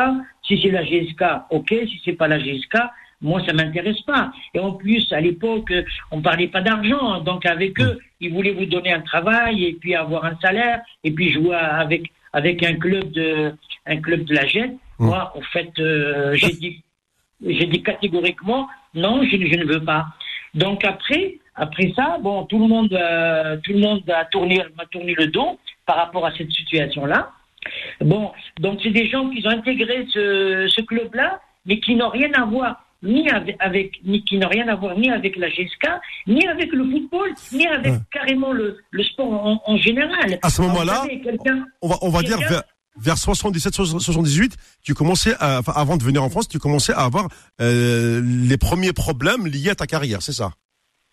Si 0.47 0.61
c'est 0.61 0.71
la 0.79 0.85
GSK, 0.85 1.23
ok. 1.51 1.69
Si 1.89 1.97
c'est 2.05 2.19
pas 2.23 2.29
la 2.35 2.39
GSK, 2.45 2.75
moi, 3.23 3.41
ça 3.47 3.53
m'intéresse 3.53 4.01
pas. 4.03 4.33
Et 4.53 4.59
en 4.59 4.73
plus, 4.73 5.11
à 5.13 5.21
l'époque, 5.21 5.73
on 6.11 6.21
parlait 6.21 6.49
pas 6.49 6.61
d'argent. 6.61 7.21
Donc, 7.21 7.47
avec 7.47 7.81
eux, 7.81 7.99
ils 8.21 8.33
voulaient 8.33 8.53
vous 8.53 8.67
donner 8.67 8.93
un 8.93 9.01
travail 9.01 9.65
et 9.65 9.73
puis 9.75 9.95
avoir 9.95 10.25
un 10.25 10.37
salaire 10.43 10.81
et 11.05 11.11
puis 11.13 11.33
jouer 11.33 11.55
avec, 11.55 12.13
avec 12.33 12.63
un 12.65 12.75
club 12.75 13.11
de, 13.13 13.53
un 13.87 13.97
club 13.99 14.25
de 14.25 14.35
la 14.35 14.47
GET. 14.47 14.73
Moi, 14.99 15.33
en 15.37 15.41
fait, 15.53 15.71
euh, 15.79 16.35
j'ai 16.35 16.53
dit, 16.53 16.83
j'ai 17.45 17.67
dit 17.67 17.83
catégoriquement, 17.83 18.69
non, 18.95 19.23
je, 19.25 19.37
ne- 19.37 19.47
je 19.47 19.57
ne 19.57 19.65
veux 19.65 19.85
pas. 19.85 20.07
Donc 20.55 20.85
après, 20.85 21.39
après 21.55 21.93
ça, 21.97 22.19
bon, 22.21 22.45
tout 22.45 22.59
le 22.59 22.67
monde, 22.69 22.93
euh, 22.93 23.57
tout 23.65 23.73
le 23.73 23.81
monde 23.81 24.03
a 24.11 24.25
tourné, 24.27 24.63
m'a 24.77 24.85
tourné 24.87 25.15
le 25.17 25.27
dos 25.29 25.59
par 25.87 25.97
rapport 25.97 26.25
à 26.27 26.33
cette 26.37 26.53
situation-là. 26.53 27.31
Bon, 28.01 28.33
donc 28.61 28.81
c'est 28.83 28.91
des 28.91 29.09
gens 29.09 29.29
qui 29.31 29.47
ont 29.47 29.51
intégré 29.51 30.07
ce, 30.13 30.67
ce 30.69 30.81
club-là, 30.83 31.41
mais 31.67 31.79
qui 31.81 31.95
n'ont 31.95 32.11
rien 32.11 32.33
à 32.35 32.45
voir 32.45 32.85
ni 33.03 33.29
avec, 33.31 33.57
avec- 33.59 34.01
ni 34.05 34.23
qui 34.25 34.37
n'ont 34.39 34.49
rien 34.49 34.69
à 34.69 34.75
voir 34.77 34.97
ni 34.97 35.11
avec 35.11 35.37
la 35.37 35.49
GSK, 35.49 35.89
ni 36.27 36.47
avec 36.47 36.73
le 36.73 36.85
football, 36.91 37.31
ni 37.53 37.67
avec 37.67 37.93
Ouais. 37.93 37.99
carrément 38.13 38.53
le, 38.53 38.79
le 38.91 39.03
sport 39.05 39.33
en, 39.33 39.61
en 39.67 39.77
général. 39.77 40.39
À 40.43 40.51
ce 40.51 40.63
moment-là, 40.63 41.05
On 41.83 41.89
va, 41.89 41.97
on 42.03 42.09
va 42.11 42.23
dire 42.23 42.39
vers, 42.39 42.63
vers 43.01 43.19
77, 43.19 43.73
78, 43.75 44.57
tu 44.85 44.95
commençais 44.95 45.35
à, 45.41 45.59
enfin, 45.61 45.73
avant 45.75 45.97
de 45.97 46.03
venir 46.05 46.23
en 46.23 46.31
France, 46.31 46.49
tu 46.49 46.59
commençais 46.59 46.93
à 46.93 47.01
avoir 47.05 47.29
euh, 47.61 48.21
les 48.25 48.57
premiers 48.59 48.93
problèmes 48.93 49.47
liés 49.47 49.71
à 49.71 49.75
ta 49.75 49.87
carrière, 49.87 50.23
c'est 50.23 50.33
ça? 50.33 50.51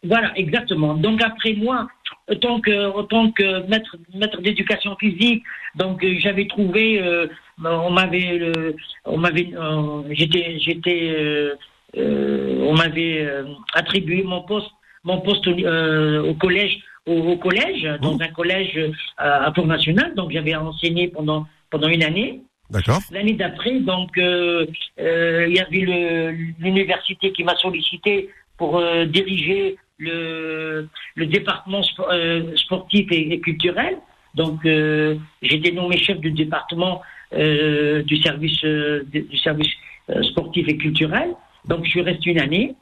Voilà, 0.03 0.31
exactement. 0.37 0.93
Donc 0.95 1.21
après 1.21 1.53
moi, 1.55 1.87
en 2.31 2.35
tant 2.35 2.61
que, 2.61 2.91
en 2.97 3.03
tant 3.03 3.31
que 3.31 3.67
maître, 3.67 3.97
maître 4.13 4.39
d'éducation 4.41 4.95
physique, 4.97 5.43
donc 5.75 6.03
euh, 6.03 6.15
j'avais 6.19 6.47
trouvé, 6.47 7.01
euh, 7.01 7.27
on 7.63 7.89
m'avait, 7.91 8.39
euh, 8.39 8.71
on 9.03 9.17
m'avait, 9.17 9.49
euh, 9.55 10.03
j'étais, 10.11 10.57
j'étais, 10.59 11.09
euh, 11.09 11.19
euh, 11.19 11.55
on 11.95 12.75
m'avait 12.75 13.25
euh, 13.25 13.43
attribué 13.73 14.23
mon 14.23 14.41
poste, 14.43 14.71
mon 15.03 15.21
poste 15.21 15.47
euh, 15.47 16.21
au 16.23 16.33
collège, 16.35 16.77
au, 17.05 17.13
au 17.13 17.37
collège, 17.37 17.87
dans 18.01 18.19
un 18.19 18.27
collège 18.27 18.77
euh, 18.77 18.91
à 19.17 19.51
Tour 19.55 19.67
National. 19.67 20.13
Donc 20.15 20.31
j'avais 20.31 20.55
enseigné 20.55 21.07
pendant 21.07 21.47
pendant 21.69 21.87
une 21.87 22.03
année. 22.03 22.41
D'accord. 22.69 22.99
L'année 23.11 23.33
d'après, 23.33 23.79
donc, 23.79 24.15
euh, 24.17 24.67
euh, 24.99 25.47
il 25.47 25.55
y 25.55 25.59
avait 25.59 26.31
l'université 26.59 27.31
qui 27.31 27.43
m'a 27.43 27.55
sollicité 27.55 28.29
pour 28.57 28.77
euh, 28.77 29.05
diriger 29.05 29.77
le, 29.97 30.87
le 31.15 31.25
département 31.25 31.81
spo- 31.81 32.11
euh, 32.11 32.55
sportif 32.55 33.07
et, 33.11 33.33
et 33.33 33.39
culturel. 33.39 33.97
Donc, 34.35 34.63
euh, 34.65 35.15
j'ai 35.41 35.55
été 35.55 35.71
nommé 35.71 35.97
chef 35.97 36.19
du 36.19 36.31
département 36.31 37.01
euh, 37.33 38.03
du 38.03 38.17
service 38.21 38.63
euh, 38.63 39.03
du 39.11 39.37
service 39.37 39.73
euh, 40.11 40.21
sportif 40.23 40.67
et 40.67 40.77
culturel. 40.77 41.29
Donc, 41.65 41.85
je 41.85 41.99
resté 41.99 42.31
une 42.31 42.39
année. 42.39 42.75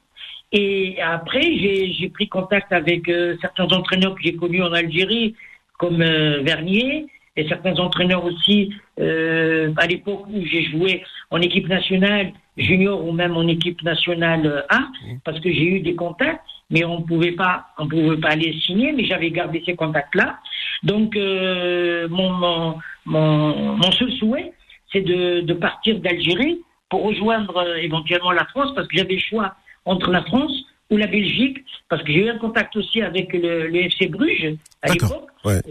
Et 0.51 0.97
après, 1.01 1.41
j'ai 1.41 2.09
pris 2.09 2.27
contact 2.29 2.71
avec 2.71 3.09
euh, 3.09 3.35
certains 3.41 3.67
entraîneurs 3.67 4.15
que 4.15 4.21
j'ai 4.23 4.35
connus 4.35 4.63
en 4.63 4.71
Algérie, 4.71 5.35
comme 5.77 6.01
euh, 6.01 6.41
Vernier, 6.41 7.07
et 7.37 7.47
certains 7.47 7.77
entraîneurs 7.77 8.25
aussi 8.25 8.73
euh, 8.99 9.71
à 9.77 9.85
l'époque 9.85 10.25
où 10.27 10.43
j'ai 10.45 10.63
joué 10.63 11.03
en 11.29 11.39
équipe 11.39 11.67
nationale 11.67 12.31
junior 12.57 13.05
ou 13.05 13.11
même 13.11 13.37
en 13.37 13.47
équipe 13.47 13.81
nationale 13.83 14.45
euh, 14.45 14.61
A, 14.69 14.87
parce 15.23 15.39
que 15.39 15.51
j'ai 15.51 15.65
eu 15.75 15.79
des 15.81 15.95
contacts, 15.95 16.41
mais 16.71 16.83
on 16.83 17.03
pouvait 17.03 17.33
pas, 17.33 17.67
on 17.77 17.87
pouvait 17.87 18.17
pas 18.17 18.35
les 18.35 18.53
signer, 18.61 18.91
mais 18.91 19.05
j'avais 19.05 19.29
gardé 19.29 19.61
ces 19.65 19.75
contacts-là. 19.75 20.39
Donc 20.83 21.15
euh, 21.15 22.07
mon, 22.09 22.31
mon, 22.31 22.77
mon, 23.05 23.75
mon 23.75 23.91
seul 23.91 24.11
souhait, 24.13 24.51
c'est 24.91 25.01
de, 25.01 25.41
de 25.41 25.53
partir 25.53 25.99
d'Algérie 25.99 26.61
pour 26.89 27.04
rejoindre 27.04 27.58
euh, 27.58 27.76
éventuellement 27.78 28.32
la 28.32 28.45
France, 28.45 28.71
parce 28.76 28.88
que 28.88 28.97
j'avais 28.97 29.15
le 29.15 29.19
choix 29.19 29.56
entre 29.86 30.12
la 30.12 30.23
France 30.23 30.54
ou 30.89 30.97
la 30.97 31.08
Belgique, 31.08 31.58
parce 31.89 32.02
que 32.04 32.12
j'ai 32.13 32.26
eu 32.26 32.30
un 32.30 32.38
contact 32.38 32.76
aussi 32.78 33.02
avec 33.02 33.34
le, 33.34 33.67
le 33.67 33.76
FC 33.76 34.08
Bruges 34.08 34.56
à 34.82 34.91
l'époque. 34.93 35.28
Ouais. 35.43 35.62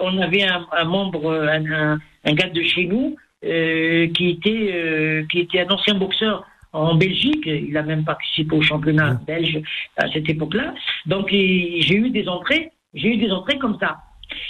On 0.00 0.18
avait 0.20 0.42
un, 0.44 0.66
un 0.72 0.84
membre, 0.84 1.32
un, 1.32 1.64
un, 1.72 1.98
un 2.24 2.32
gars 2.34 2.48
de 2.50 2.62
chez 2.62 2.84
nous, 2.86 3.16
euh, 3.44 4.06
qui 4.08 4.30
était 4.30 4.70
euh, 4.74 5.24
qui 5.30 5.40
était 5.40 5.60
un 5.60 5.68
ancien 5.70 5.94
boxeur 5.94 6.44
en 6.72 6.94
Belgique. 6.94 7.44
Il 7.46 7.76
a 7.76 7.82
même 7.82 8.04
participé 8.04 8.54
au 8.56 8.62
championnat 8.62 9.20
belge 9.26 9.60
à 9.96 10.10
cette 10.12 10.28
époque-là. 10.28 10.74
Donc 11.06 11.28
j'ai 11.30 11.94
eu 11.94 12.10
des 12.10 12.28
entrées, 12.28 12.70
j'ai 12.94 13.08
eu 13.14 13.16
des 13.16 13.30
entrées 13.30 13.58
comme 13.58 13.78
ça. 13.80 13.98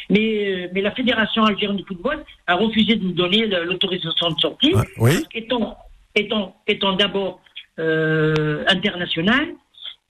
Mais, 0.09 0.47
euh, 0.65 0.69
mais 0.73 0.81
la 0.81 0.91
fédération 0.93 1.45
algérienne 1.45 1.77
de 1.77 1.85
football 1.85 2.25
a 2.47 2.55
refusé 2.55 2.97
de 2.97 3.05
nous 3.05 3.13
donner 3.13 3.47
l'autorisation 3.47 4.31
de 4.31 4.41
sortie, 4.41 4.75
Ouais, 4.75 4.83
oui. 4.99 5.13
étant 5.35 5.77
étant 6.17 6.57
étant 6.67 6.95
d'abord 6.95 7.41
euh, 7.79 8.65
international. 8.69 9.47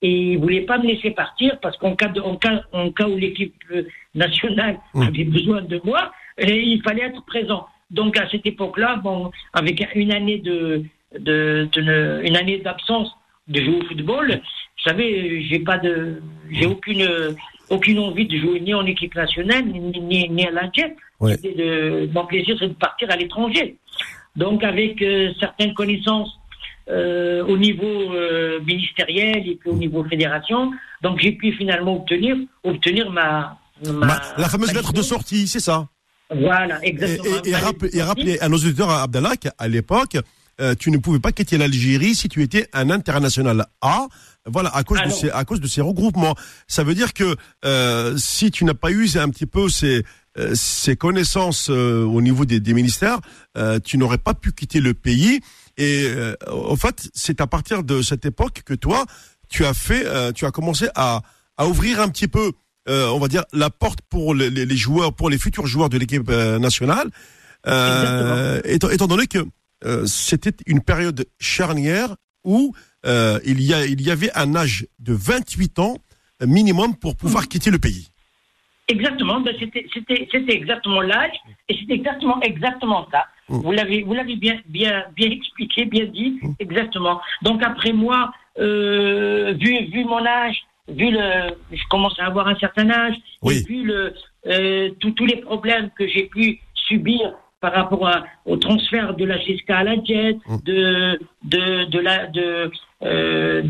Et 0.03 0.11
il 0.33 0.37
voulait 0.37 0.61
pas 0.61 0.77
me 0.77 0.85
laisser 0.85 1.09
partir 1.09 1.59
parce 1.59 1.75
qu'en 1.77 1.95
cas, 1.95 2.07
de, 2.09 2.21
en 2.21 2.35
cas, 2.35 2.61
en 2.71 2.91
cas 2.91 3.07
où 3.07 3.17
l'équipe 3.17 3.55
nationale 4.13 4.77
Mm. 4.93 5.01
avait 5.01 5.23
besoin 5.23 5.61
de 5.63 5.81
moi, 5.83 6.11
il 6.37 6.81
fallait 6.83 7.03
être 7.03 7.25
présent. 7.25 7.65
Donc 7.89 8.15
à 8.19 8.29
cette 8.29 8.45
époque-là, 8.45 8.97
bon, 8.97 9.31
avec 9.53 9.83
une 9.95 10.11
année 10.13 10.37
de, 10.37 10.83
de, 11.17 11.67
de- 11.73 12.21
une 12.23 12.35
année 12.37 12.59
d'absence 12.59 13.09
de 13.47 13.59
jouer 13.63 13.77
au 13.81 13.85
football, 13.85 14.27
vous 14.33 14.83
savez, 14.89 15.43
j'ai 15.49 15.59
pas 15.59 15.79
de, 15.79 16.21
j'ai 16.51 16.67
aucune, 16.67 17.07
aucune 17.71 17.97
envie 17.97 18.27
de 18.27 18.37
jouer 18.37 18.59
ni 18.59 18.73
en 18.75 18.85
équipe 18.85 19.15
nationale 19.15 19.65
ni, 19.65 19.79
ni, 19.79 20.29
ni 20.29 20.45
à 20.45 20.51
l'Indienne. 20.51 20.93
Ouais. 21.19 21.35
Mon 22.13 22.25
plaisir, 22.27 22.55
c'est 22.59 22.67
de 22.67 22.73
partir 22.73 23.09
à 23.09 23.15
l'étranger. 23.15 23.77
Donc 24.37 24.63
avec 24.63 25.01
euh, 25.01 25.31
certaines 25.39 25.73
connaissances 25.73 26.29
euh, 26.89 27.43
au 27.45 27.57
niveau 27.57 28.13
euh, 28.13 28.59
ministériel 28.61 29.45
et 29.49 29.55
puis 29.55 29.69
au 29.69 29.75
niveau 29.75 30.03
fédération, 30.05 30.71
donc 31.01 31.19
j'ai 31.19 31.33
pu 31.33 31.51
finalement 31.53 31.97
obtenir 31.97 32.37
obtenir 32.63 33.11
ma, 33.11 33.57
ma 33.85 33.91
Ma- 33.91 34.21
la 34.37 34.47
fameuse 34.47 34.69
ma 34.69 34.73
lettre 34.79 34.93
de 34.93 35.01
sortie, 35.01 35.47
c'est 35.47 35.59
ça? 35.59 35.87
Voilà, 36.29 36.79
exactement. 36.85 37.37
et, 37.45 37.49
et, 37.97 38.01
rappeler 38.01 38.39
à 38.39 38.47
nos 38.47 38.57
auditeurs, 38.57 38.89
à 38.89 39.03
Abdallah, 39.03 39.37
qu'à 39.37 39.67
l'époque, 39.67 40.17
euh, 40.61 40.75
tu 40.79 40.91
ne 40.91 40.97
pouvais 40.97 41.19
pas 41.19 41.31
quitter 41.31 41.57
l'Algérie 41.57 42.15
si 42.15 42.29
tu 42.29 42.43
étais 42.43 42.67
un 42.73 42.89
international 42.89 43.65
A. 43.81 44.07
Voilà, 44.45 44.69
à 44.73 44.83
cause 44.83 45.01
de 45.03 45.09
ces, 45.09 45.29
à 45.29 45.43
cause 45.45 45.59
de 45.59 45.67
ces 45.67 45.81
regroupements. 45.81 46.35
Ça 46.67 46.83
veut 46.83 46.95
dire 46.95 47.13
que 47.13 47.35
si 48.17 48.49
tu 48.51 48.63
n'as 48.65 48.73
pas 48.73 48.91
eu 48.91 49.07
un 49.17 49.29
petit 49.29 49.45
peu 49.45 49.67
ces 49.67 50.03
euh, 50.37 50.53
ces 50.55 50.95
connaissances 50.95 51.69
euh, 51.69 52.03
au 52.03 52.21
niveau 52.21 52.45
des, 52.45 52.59
des 52.59 52.73
ministères, 52.73 53.19
euh, 53.57 53.79
tu 53.83 53.97
n'aurais 53.97 54.17
pas 54.17 54.33
pu 54.33 54.51
quitter 54.51 54.79
le 54.79 54.93
pays. 54.93 55.39
Et 55.77 56.03
euh, 56.07 56.35
en 56.51 56.75
fait, 56.75 57.09
c'est 57.13 57.41
à 57.41 57.47
partir 57.47 57.83
de 57.83 58.01
cette 58.01 58.25
époque 58.25 58.61
que 58.65 58.73
toi, 58.73 59.05
tu 59.49 59.65
as 59.65 59.73
fait, 59.73 60.05
euh, 60.05 60.31
tu 60.31 60.45
as 60.45 60.51
commencé 60.51 60.87
à, 60.95 61.21
à 61.57 61.67
ouvrir 61.67 62.01
un 62.01 62.09
petit 62.09 62.27
peu, 62.27 62.51
euh, 62.89 63.07
on 63.09 63.19
va 63.19 63.27
dire, 63.27 63.43
la 63.53 63.69
porte 63.69 63.99
pour 64.09 64.33
les, 64.35 64.49
les- 64.49 64.77
joueurs, 64.77 65.13
pour 65.13 65.29
les 65.29 65.37
futurs 65.37 65.67
joueurs 65.67 65.89
de 65.89 65.97
l'équipe 65.97 66.29
euh, 66.29 66.59
nationale. 66.59 67.09
Euh, 67.67 68.61
étant, 68.65 68.89
étant 68.89 69.07
donné 69.07 69.27
que 69.27 69.39
euh, 69.85 70.05
c'était 70.05 70.53
une 70.65 70.81
période 70.81 71.25
charnière 71.39 72.15
où 72.43 72.73
euh, 73.05 73.39
il, 73.45 73.61
y 73.61 73.73
a, 73.73 73.85
il 73.85 74.01
y 74.01 74.09
avait 74.11 74.31
un 74.35 74.55
âge 74.55 74.87
de 74.99 75.13
28 75.13 75.79
ans 75.79 75.97
minimum 76.45 76.95
pour 76.95 77.15
pouvoir 77.15 77.47
quitter 77.47 77.71
le 77.71 77.79
pays. 77.79 78.09
Exactement, 78.89 79.41
ben 79.41 79.53
c'était 79.59 79.85
c'était 79.93 80.27
c'était 80.31 80.53
exactement 80.53 81.01
l'âge 81.01 81.35
et 81.67 81.75
c'est 81.75 81.93
exactement 81.93 82.39
exactement 82.41 83.05
ça. 83.11 83.25
Mm. 83.49 83.59
Vous 83.59 83.71
l'avez 83.73 84.03
vous 84.03 84.13
l'avez 84.13 84.37
bien 84.37 84.59
bien 84.67 85.03
bien 85.13 85.29
expliqué, 85.29 85.83
bien 85.85 86.05
dit 86.05 86.39
exactement. 86.59 87.19
Donc 87.41 87.61
après 87.63 87.91
moi, 87.91 88.31
euh, 88.59 89.53
vu 89.59 89.85
vu 89.91 90.05
mon 90.05 90.25
âge, 90.25 90.63
vu 90.87 91.11
le, 91.11 91.53
je 91.71 91.83
commence 91.89 92.17
à 92.17 92.27
avoir 92.27 92.47
un 92.47 92.55
certain 92.55 92.89
âge 92.89 93.15
Oui. 93.41 93.57
et 93.57 93.63
vu 93.67 93.83
le 93.83 94.13
euh, 94.47 94.89
tous 95.01 95.11
tous 95.11 95.25
les 95.25 95.37
problèmes 95.37 95.89
que 95.97 96.07
j'ai 96.07 96.23
pu 96.23 96.61
subir 96.73 97.33
par 97.59 97.73
rapport 97.73 98.07
à- 98.07 98.25
au 98.45 98.57
transfert 98.57 99.15
de 99.15 99.25
la 99.25 99.37
GSK 99.39 99.69
à 99.71 99.83
la 99.83 99.95
Jet, 100.03 100.37
Mm. 100.47 100.57
de 100.65 101.19
de 101.43 101.85
de 101.85 101.99
la 101.99 102.27
de 102.27 102.71
euh, 103.03 103.63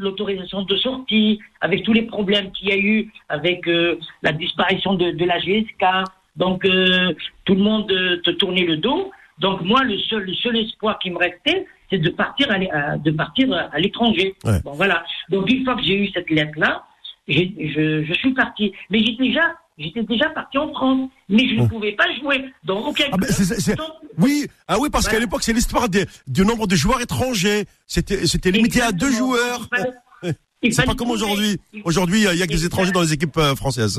l'autorisation 0.00 0.62
de 0.62 0.76
sortie, 0.76 1.38
avec 1.60 1.82
tous 1.82 1.92
les 1.92 2.02
problèmes 2.02 2.50
qu'il 2.52 2.68
y 2.68 2.72
a 2.72 2.78
eu, 2.78 3.10
avec 3.28 3.66
euh, 3.68 3.98
la 4.22 4.32
disparition 4.32 4.94
de, 4.94 5.10
de 5.12 5.24
la 5.24 5.38
GSK. 5.38 5.84
Donc 6.36 6.64
euh, 6.64 7.12
tout 7.44 7.54
le 7.54 7.62
monde 7.62 7.90
euh, 7.92 8.20
te 8.22 8.30
tournait 8.30 8.64
le 8.64 8.76
dos. 8.76 9.10
Donc 9.38 9.62
moi, 9.62 9.82
le 9.84 9.98
seul, 9.98 10.24
le 10.24 10.34
seul 10.34 10.56
espoir 10.58 10.98
qui 10.98 11.10
me 11.10 11.16
restait, 11.18 11.66
c'est 11.88 11.98
de 11.98 12.10
partir 12.10 12.46
à, 12.50 12.96
de 12.98 13.10
partir 13.10 13.52
à 13.72 13.78
l'étranger. 13.78 14.34
Ouais. 14.44 14.60
Bon 14.64 14.72
voilà. 14.72 15.02
Donc 15.30 15.50
une 15.50 15.64
fois 15.64 15.74
que 15.76 15.82
j'ai 15.82 15.96
eu 15.96 16.08
cette 16.14 16.30
lettre-là, 16.30 16.84
j'ai- 17.28 17.52
je, 17.74 18.04
je 18.04 18.12
suis 18.14 18.32
parti. 18.34 18.72
Mais 18.90 18.98
j'étais 19.00 19.24
déjà, 19.24 19.54
j'étais 19.80 20.02
déjà 20.04 20.28
parti 20.30 20.58
en 20.58 20.68
France, 20.72 21.10
mais 21.28 21.48
je 21.48 21.54
ne 21.60 21.66
pouvais 21.66 21.92
pas 21.92 22.04
jouer 22.20 22.44
dans 22.64 22.78
aucun 22.86 23.04
Ah 23.12 23.16
ben, 23.16 23.26
club. 23.26 23.78
Oui, 24.18 24.46
ah 24.68 24.76
oui, 24.78 24.88
parce 24.90 25.04
Voilà. 25.04 25.18
qu'à 25.18 25.24
l'époque, 25.24 25.42
c'est 25.42 25.52
l'histoire 25.52 25.88
du 25.88 26.44
nombre 26.44 26.66
de 26.66 26.76
joueurs 26.76 27.00
étrangers. 27.00 27.64
C'était, 27.86 28.26
c'était 28.26 28.50
limité 28.50 28.80
à 28.82 28.92
deux 28.92 29.10
joueurs. 29.10 29.68
C'est 30.70 30.84
pas 30.84 30.94
comme 30.94 31.10
aujourd'hui. 31.10 31.56
Aujourd'hui, 31.84 32.18
il 32.30 32.38
y 32.38 32.42
a- 32.42 32.46
que 32.46 32.52
des 32.52 32.66
étrangers 32.66 32.92
dans 32.92 33.00
les 33.00 33.14
équipes 33.14 33.38
euh, 33.38 33.56
françaises. 33.56 33.98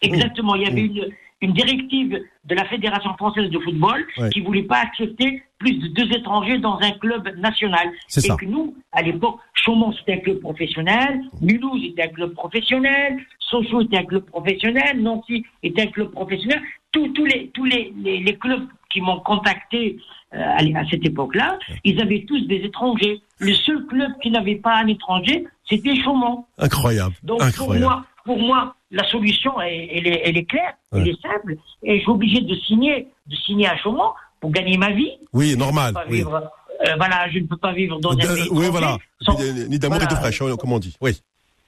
Exactement. 0.00 0.54
Il 0.54 0.62
y 0.62 0.66
avait 0.66 0.80
une, 0.80 1.08
une 1.42 1.52
directive 1.52 2.18
de 2.44 2.54
la 2.54 2.64
Fédération 2.66 3.12
française 3.18 3.50
de 3.50 3.58
football 3.58 4.02
Ouais. 4.16 4.30
qui 4.30 4.40
voulait 4.40 4.62
pas 4.62 4.78
accepter 4.78 5.42
plus 5.64 5.78
de 5.78 5.88
deux 5.88 6.08
étrangers 6.20 6.58
dans 6.58 6.78
un 6.88 6.92
club 6.92 7.22
national. 7.38 7.86
C'est 8.08 8.24
Et 8.24 8.28
ça. 8.28 8.36
que 8.36 8.44
nous, 8.54 8.66
à 8.92 9.00
l'époque, 9.02 9.38
Chaumont 9.54 9.92
c'était 9.98 10.14
un 10.14 10.22
club 10.26 10.40
professionnel, 10.40 11.20
Mulhouse 11.40 11.82
était 11.84 12.02
un 12.08 12.08
club 12.08 12.32
professionnel, 12.34 13.10
Sochaux 13.38 13.80
était 13.82 13.98
un 13.98 14.04
club 14.04 14.24
professionnel, 14.26 15.00
Nancy 15.00 15.44
était 15.62 15.82
un 15.82 15.86
club 15.86 16.10
professionnel. 16.10 16.60
Tous, 16.92 17.08
tous 17.16 17.24
les 17.24 17.40
tous 17.54 17.64
les, 17.64 17.92
les, 18.04 18.18
les 18.18 18.36
clubs 18.36 18.66
qui 18.90 19.00
m'ont 19.00 19.20
contacté 19.20 19.98
euh, 20.34 20.38
à, 20.40 20.58
à 20.80 20.84
cette 20.90 21.04
époque-là, 21.06 21.58
ils 21.84 22.00
avaient 22.00 22.24
tous 22.28 22.42
des 22.46 22.56
étrangers. 22.70 23.20
Le 23.38 23.54
seul 23.54 23.84
club 23.86 24.10
qui 24.22 24.30
n'avait 24.30 24.56
pas 24.56 24.74
un 24.82 24.86
étranger, 24.88 25.44
c'était 25.68 25.96
Chaumont. 26.02 26.44
Incroyable. 26.58 27.14
Donc 27.22 27.42
Incroyable. 27.42 27.84
pour 27.86 27.90
moi, 27.90 28.04
pour 28.24 28.38
moi, 28.38 28.74
la 28.90 29.04
solution 29.08 29.60
elle, 29.60 29.88
elle 29.96 30.06
est, 30.12 30.20
elle 30.26 30.36
est 30.38 30.44
claire, 30.44 30.74
Ouais. 30.92 31.00
elle 31.00 31.08
est 31.08 31.20
simple, 31.22 31.56
et 31.82 31.96
je 31.96 32.02
suis 32.02 32.10
obligé 32.10 32.40
de 32.40 32.54
signer, 32.66 33.08
de 33.26 33.36
signer 33.44 33.66
à 33.68 33.76
Chaumont 33.78 34.12
pour 34.44 34.52
gagner 34.52 34.76
ma 34.76 34.90
vie. 34.90 35.12
Oui, 35.32 35.56
normal. 35.56 35.94
Oui. 36.10 36.18
vivre, 36.18 36.34
euh, 36.86 36.94
voilà, 36.98 37.30
je 37.30 37.38
ne 37.38 37.46
peux 37.46 37.56
pas 37.56 37.72
vivre 37.72 37.98
dans 37.98 38.10
un 38.12 38.16
pays 38.16 38.48
oui, 38.50 38.66
voilà. 38.70 38.98
sans- 39.22 39.38
Ni- 39.40 39.68
Ni 39.70 39.78
d'amour 39.78 39.96
et 39.96 40.00
de 40.00 40.04
voilà. 40.10 40.20
fraîche, 40.20 40.38
comme 40.60 40.72
on 40.72 40.78
dit. 40.78 40.94
Oui. 41.00 41.12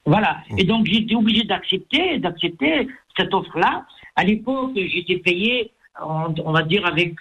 Voilà. 0.05 0.37
Mm. 0.51 0.59
Et 0.59 0.65
donc, 0.65 0.85
j'étais 0.85 1.15
obligé 1.15 1.45
d'accepter, 1.45 2.19
d'accepter 2.19 2.87
cette 3.17 3.33
offre-là. 3.33 3.87
À 4.15 4.25
l'époque, 4.25 4.73
j'étais 4.75 5.17
payé 5.17 5.71
on, 6.05 6.53
va 6.53 6.63
dire 6.63 6.85
avec 6.85 7.15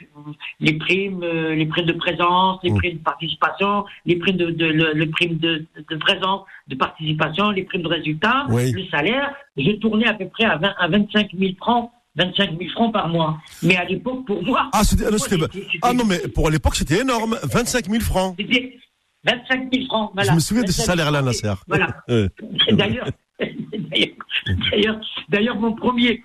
les 0.59 0.73
primes, 0.73 1.23
euh, 1.23 1.55
les 1.55 1.65
primes 1.65 1.85
de 1.85 1.93
présence, 1.93 2.59
les 2.61 2.71
Mm. 2.71 2.77
primes 2.81 2.97
de 2.97 3.03
participation, 3.03 3.85
les 4.05 4.17
primes 4.17 4.35
de, 4.35 4.47
de, 4.51 4.65
le, 4.65 4.91
le 4.91 5.09
prime 5.09 5.37
de, 5.37 5.65
de 5.89 5.95
présence, 5.95 6.41
de 6.67 6.75
participation, 6.75 7.51
les 7.51 7.63
primes 7.63 7.83
de 7.83 7.87
résultat, 7.87 8.45
Oui. 8.49 8.73
le 8.73 8.83
salaire. 8.87 9.33
Je 9.55 9.71
tournais 9.83 10.07
à 10.07 10.13
peu 10.15 10.27
près 10.27 10.43
à, 10.43 10.57
20, 10.57 10.73
à 10.77 10.87
25 10.89 11.29
000 11.39 11.53
francs, 11.57 11.89
25 12.15 12.57
000 12.57 12.69
francs 12.71 12.93
par 12.93 13.09
mois. 13.09 13.37
Mais 13.61 13.75
à 13.75 13.83
l'époque, 13.85 14.25
pour 14.25 14.43
moi, 14.43 14.69
Ah, 14.73 14.83
c'était, 14.83 15.03
ah, 15.05 15.11
non, 15.11 15.17
pour 15.17 15.25
c'était- 15.25 15.37
moi, 15.37 15.47
c'était- 15.51 15.67
ah 15.81 15.93
non, 15.93 16.05
mais 16.05 16.19
pour 16.33 16.49
l'époque, 16.49 16.75
c'était 16.75 17.01
énorme. 17.01 17.37
25 17.43 17.89
000 17.89 18.01
francs. 18.01 18.35
c'était 18.39 18.77
25 19.23 19.69
000 19.73 19.85
francs. 19.87 20.11
Voilà. 20.13 20.29
Je 20.31 20.35
me 20.35 20.39
souviens 20.39 20.63
de 20.63 20.71
ce 20.71 20.77
25 20.81 20.85
000 20.85 20.97
salaire-là. 20.97 21.21
Nasser. 21.21 21.53
Voilà. 21.67 21.87
D'ailleurs, 22.71 23.09
d'ailleurs, 23.39 24.15
d'ailleurs, 24.71 24.99
d'ailleurs, 25.29 25.59
mon 25.59 25.73
premier, 25.73 26.23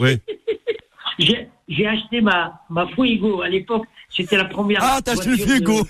oui. 0.00 0.18
j'ai, 1.18 1.48
j'ai 1.68 1.86
acheté 1.86 2.20
ma, 2.20 2.60
ma 2.68 2.86
Fuego 2.88 3.42
à 3.42 3.48
l'époque. 3.48 3.86
C'était 4.10 4.36
la 4.36 4.44
première. 4.46 4.80
Ah, 4.82 5.00
t'as 5.04 5.12
acheté 5.12 5.30
le 5.30 5.36
voiture 5.36 5.84
de-. 5.84 5.88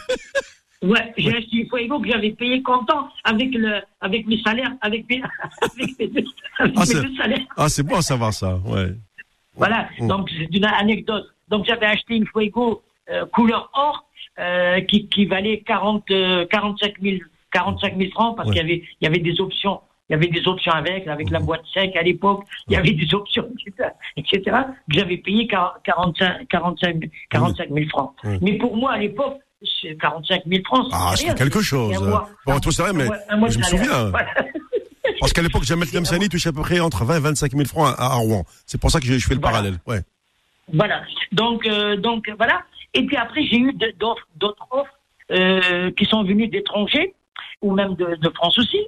Ouais, 0.83 1.12
j'ai 1.19 1.37
acheté 1.37 1.57
une 1.59 1.69
Fuego 1.69 2.01
que 2.01 2.09
j'avais 2.09 2.31
payé 2.31 2.62
content 2.62 3.09
avec 3.25 3.53
le, 3.53 3.81
avec 4.01 4.27
mes 4.27 4.40
salaires, 4.43 4.73
avec 4.81 5.07
mes, 5.11 5.21
avec 5.62 5.99
mes 5.99 6.07
deux, 6.07 6.25
avec 6.59 6.73
Ah, 6.77 6.81
mes 6.81 6.87
c'est- 6.87 7.03
deux 7.03 7.14
salaires. 7.16 7.45
Ah, 7.57 7.69
c'est 7.69 7.83
bon 7.83 7.97
à 7.97 8.03
savoir 8.03 8.33
ça, 8.33 8.57
ouais. 8.64 8.95
Voilà. 9.57 9.88
Donc, 10.01 10.31
c'est 10.31 10.49
une 10.57 10.64
anecdote. 10.64 11.27
Donc, 11.49 11.66
j'avais 11.66 11.85
acheté 11.87 12.14
une 12.16 12.27
Fuego, 12.27 12.83
euh, 13.11 13.27
couleur 13.27 13.69
or, 13.75 14.07
euh, 14.38 14.81
qui, 14.83 15.07
qui 15.09 15.27
valait 15.27 15.61
40, 15.61 16.11
euh, 16.12 16.47
45 16.47 16.95
000, 17.03 17.16
45 17.53 17.99
000 17.99 18.11
francs 18.12 18.37
parce 18.37 18.49
Ouais. 18.49 18.55
qu'il 18.55 18.62
y 18.62 18.73
avait, 18.73 18.83
il 19.01 19.05
y 19.05 19.07
avait 19.07 19.19
des 19.19 19.38
options. 19.38 19.81
Il 20.09 20.14
y 20.14 20.16
avait 20.16 20.29
des 20.29 20.49
options 20.49 20.73
avec, 20.73 21.07
avec 21.07 21.29
la 21.31 21.40
boîte 21.40 21.62
sec 21.75 21.95
à 21.95 22.03
l'époque. 22.03 22.45
Il 22.69 22.73
y 22.73 22.77
avait 22.77 22.93
des 22.93 23.14
options, 23.14 23.47
etc., 23.66 23.90
etc. 24.16 24.57
j'avais 24.88 25.19
payé 25.19 25.47
40 25.47 25.75
45, 25.85 26.49
45, 26.49 27.11
45 27.29 27.69
000 27.69 27.88
francs. 27.90 28.12
Mais 28.40 28.55
pour 28.55 28.77
moi, 28.77 28.93
à 28.93 28.99
l'époque, 28.99 29.38
c'est 29.83 29.96
45 29.96 30.42
000 30.46 30.62
francs. 30.64 30.88
Ah, 30.92 31.12
c'est 31.16 31.35
quelque 31.37 31.61
chose. 31.61 31.99
Mois. 32.03 32.29
Bon, 32.46 32.59
tout 32.61 32.70
vrai, 32.70 32.92
mais 32.92 33.07
mois- 33.37 33.49
je 33.49 33.59
me 33.59 33.62
souviens. 33.64 34.11
Voilà. 34.11 34.29
Parce 35.20 35.33
qu'à 35.33 35.42
l'époque, 35.42 35.64
Jamel 35.64 35.88
Tlemceni 35.90 36.29
touchait 36.29 36.49
à 36.49 36.53
peu 36.53 36.62
près 36.62 36.81
entre 36.81 37.05
20 37.05 37.16
et 37.16 37.20
25 37.20 37.53
000 37.53 37.64
francs 37.66 37.94
à, 37.99 38.05
à 38.07 38.14
Rouen. 38.16 38.44
C'est 38.66 38.81
pour 38.81 38.90
ça 38.90 39.01
que 39.01 39.07
je, 39.07 39.18
je 39.18 39.27
fais 39.27 39.35
le 39.35 39.40
Voilà. 39.40 39.57
parallèle. 39.59 39.79
Ouais. 39.87 40.01
Voilà. 40.73 41.03
Donc, 41.33 41.66
euh, 41.66 41.96
donc 41.96 42.31
voilà. 42.38 42.62
Et 42.94 43.05
puis 43.05 43.16
après, 43.16 43.44
j'ai 43.44 43.57
eu 43.59 43.73
d'autres 43.99 44.27
offres 44.70 44.90
euh, 45.31 45.90
qui 45.92 46.05
sont 46.07 46.23
venues 46.25 46.49
d'étrangers 46.49 47.14
ou 47.61 47.73
même 47.75 47.94
de, 47.96 48.16
de 48.16 48.29
France 48.31 48.59
aussi. 48.59 48.79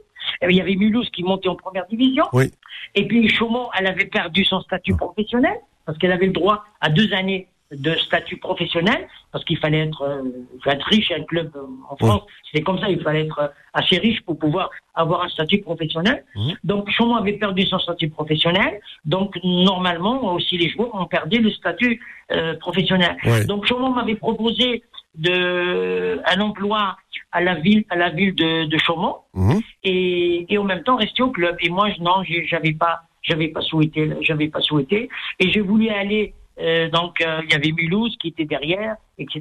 Euh, 0.42 0.50
Il 0.50 0.56
y 0.56 0.60
avait 0.60 0.74
Mulhouse 0.74 1.08
qui 1.10 1.22
montait 1.22 1.48
en 1.48 1.56
première 1.56 1.86
division. 1.86 2.24
Oui. 2.32 2.50
Et 2.94 3.06
puis 3.06 3.28
Chaumont, 3.28 3.68
elle 3.78 3.86
avait 3.86 4.06
perdu 4.06 4.44
son 4.44 4.60
statut 4.62 4.94
professionnel 4.96 5.54
parce 5.86 5.98
qu'elle 5.98 6.12
avait 6.12 6.26
le 6.26 6.32
droit 6.32 6.64
à 6.80 6.88
deux 6.88 7.12
années 7.12 7.48
de 7.72 7.94
statut 7.96 8.36
professionnel 8.36 9.08
parce 9.32 9.44
qu'il 9.44 9.56
fallait 9.58 9.80
être, 9.88 10.02
euh, 10.02 10.70
être 10.70 10.86
riche 10.86 11.10
un 11.10 11.22
club 11.24 11.50
euh, 11.56 11.62
en 11.88 11.96
France. 11.96 12.22
C'était 12.50 12.62
comme 12.62 12.78
ça, 12.78 12.88
il 12.90 13.00
fallait 13.00 13.24
être 13.24 13.38
euh, 13.38 13.48
assez 13.72 13.96
riche 13.98 14.20
pour 14.22 14.38
pouvoir 14.38 14.70
avoir 14.94 15.22
un 15.22 15.28
statut 15.30 15.60
professionnel. 15.62 16.24
Donc 16.64 16.90
Chaumont 16.90 17.16
avait 17.16 17.32
perdu 17.34 17.62
son 17.66 17.78
statut 17.78 18.10
professionnel. 18.10 18.78
Donc 19.06 19.38
normalement 19.42 20.34
aussi 20.34 20.58
les 20.58 20.68
joueurs 20.68 20.94
ont 20.94 21.06
perdu 21.06 21.38
le 21.40 21.50
statut 21.50 22.00
euh, 22.32 22.54
professionnel. 22.58 23.16
Ouais. 23.24 23.44
Donc 23.46 23.64
Chaumont 23.66 23.90
m'avait 23.90 24.16
proposé 24.16 24.82
de 25.16 26.20
un 26.26 26.40
emploi 26.40 26.96
à 27.32 27.40
la 27.40 27.54
ville 27.54 27.84
à 27.90 27.96
la 27.96 28.10
ville 28.10 28.34
de, 28.34 28.64
de 28.66 28.78
Chaumont 28.78 29.16
Mhm. 29.34 29.60
et, 29.84 30.46
et 30.52 30.58
en 30.58 30.64
même 30.64 30.82
temps 30.82 30.96
rester 30.96 31.22
au 31.22 31.30
club. 31.30 31.56
Et 31.60 31.70
moi, 31.70 31.88
non, 32.00 32.22
j'ai- 32.24 32.46
j'avais 32.46 32.72
pas, 32.72 33.00
j'avais 33.22 33.48
pas 33.48 33.62
souhaité, 33.62 34.10
j'avais 34.20 34.48
pas 34.48 34.60
souhaité. 34.60 35.08
Et 35.40 35.50
je 35.50 35.60
voulais 35.60 35.90
aller. 35.90 36.34
Euh, 36.62 36.88
donc, 36.88 37.20
euh, 37.20 37.40
il 37.44 37.50
y 37.52 37.54
avait 37.54 37.72
Mulhouse 37.72 38.16
qui 38.20 38.28
était 38.28 38.44
derrière, 38.44 38.94
etc. 39.18 39.40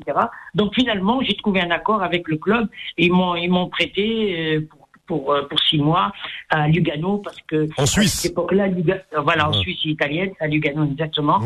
Donc, 0.56 0.74
finalement, 0.76 1.22
j'ai 1.22 1.36
trouvé 1.36 1.62
un 1.62 1.72
accord 1.72 2.02
avec 2.04 2.28
le 2.28 2.38
club. 2.38 2.68
Et 2.98 3.06
ils 3.06 3.14
m'ont, 3.14 3.36
ils 3.36 3.50
m'ont 3.50 3.70
prêté 3.70 4.58
euh, 4.58 4.62
pour, 4.70 4.80
pour, 5.08 5.48
pour 5.50 5.60
six 5.62 5.78
mois 5.78 6.12
à 6.50 6.68
Lugano 6.68 7.18
parce 7.18 7.38
que 7.48 7.68
En 7.78 7.84
à 7.84 7.86
Suisse. 7.86 8.14
cette 8.22 8.32
époque-là, 8.32 8.68
Luga- 8.68 9.04
euh, 9.14 9.22
voilà, 9.22 9.50
en 9.50 9.52
Ouais. 9.52 9.60
Suisse 9.60 9.84
italienne, 9.86 10.32
à 10.40 10.48
Lugano 10.48 10.86
exactement. 10.86 11.40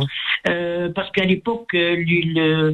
Euh, 0.48 0.92
parce 0.94 1.10
qu'à 1.12 1.26
l'époque, 1.26 1.74
euh, 1.74 2.74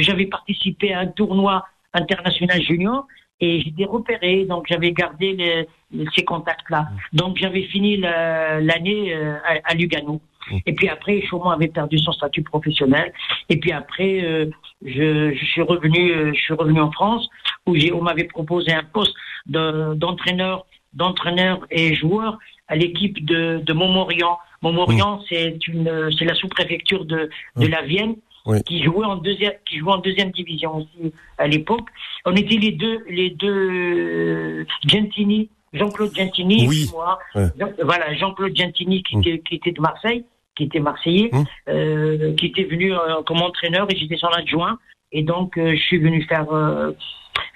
j'avais 0.00 0.26
participé 0.26 0.92
à 0.92 1.00
un 1.00 1.06
tournoi 1.06 1.64
international 1.94 2.60
junior 2.62 3.06
et 3.40 3.60
j'étais 3.62 3.84
repéré, 3.84 4.44
donc 4.44 4.66
j'avais 4.68 4.92
gardé 4.92 5.32
les- 5.32 5.66
les- 5.90 6.06
ces 6.14 6.24
contacts-là. 6.24 6.88
Donc 7.12 7.36
j'avais 7.38 7.62
fini 7.64 7.96
la- 7.96 8.60
l'année 8.60 9.14
à, 9.14 9.58
à 9.64 9.74
Lugano. 9.74 10.20
Et 10.66 10.72
puis 10.74 10.88
après, 10.88 11.20
Chaumont 11.22 11.50
avait 11.50 11.68
perdu 11.68 11.98
son 11.98 12.12
statut 12.12 12.42
professionnel. 12.42 13.12
Et 13.48 13.56
puis 13.58 13.72
après, 13.72 14.20
euh, 14.24 14.46
je, 14.84 15.32
je 15.34 15.44
suis 15.46 15.62
revenu, 15.62 16.10
euh, 16.12 16.32
je 16.34 16.40
suis 16.40 16.54
revenu 16.54 16.80
en 16.80 16.90
France 16.90 17.28
où 17.66 17.76
j'ai, 17.76 17.92
on 17.92 18.02
m'avait 18.02 18.24
proposé 18.24 18.72
un 18.72 18.82
poste 18.84 19.14
de- 19.46 19.94
d'entraîneur, 19.94 20.66
d'entraîneur 20.94 21.66
et 21.70 21.94
joueur 21.94 22.38
à 22.68 22.76
l'équipe 22.76 23.24
de, 23.24 23.60
de 23.64 23.72
Montmorillon. 23.72 24.36
Montmorillon, 24.62 25.20
c'est 25.28 25.58
une, 25.68 26.10
c'est 26.16 26.24
la 26.24 26.34
sous-préfecture 26.34 27.04
de, 27.04 27.30
de 27.56 27.66
la 27.66 27.82
Vienne 27.82 28.16
Oui. 28.46 28.62
qui 28.64 28.82
jouait 28.82 29.06
en 29.06 29.16
deuxième, 29.16 29.52
qui 29.66 29.78
jouait 29.78 29.92
en 29.92 29.98
deuxième 29.98 30.30
division 30.30 30.76
aussi 30.76 31.12
à 31.38 31.46
l'époque. 31.48 31.88
On 32.24 32.34
était 32.34 32.56
les 32.56 32.72
deux, 32.72 32.98
les 33.08 33.30
deux 33.30 33.70
euh, 33.70 34.64
Gentini, 34.86 35.48
Jean-Claude 35.72 36.14
Gentini 36.14 36.66
Oui. 36.68 36.86
moi. 36.92 37.18
Ouais. 37.34 37.46
Voilà, 37.82 38.14
Jean-Claude 38.14 38.56
Gentini 38.56 39.02
qui, 39.02 39.16
Mm. 39.16 39.20
était, 39.20 39.38
qui 39.40 39.54
était 39.56 39.72
de 39.72 39.80
Marseille, 39.80 40.24
qui 40.56 40.64
était 40.64 40.80
marseillais, 40.80 41.30
Mm. 41.32 41.44
euh, 41.68 42.34
qui 42.34 42.46
était 42.46 42.64
venu 42.64 42.92
euh, 42.92 43.22
comme 43.26 43.40
entraîneur 43.42 43.86
et 43.90 43.96
j'étais 43.96 44.16
son 44.16 44.28
adjoint. 44.28 44.78
Et 45.12 45.22
donc, 45.22 45.56
euh, 45.58 45.74
je 45.74 45.80
suis 45.82 45.98
venu 45.98 46.22
faire 46.24 46.46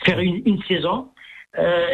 faire 0.05 0.21
une, 0.21 0.43
une 0.47 0.63
saison. 0.65 1.09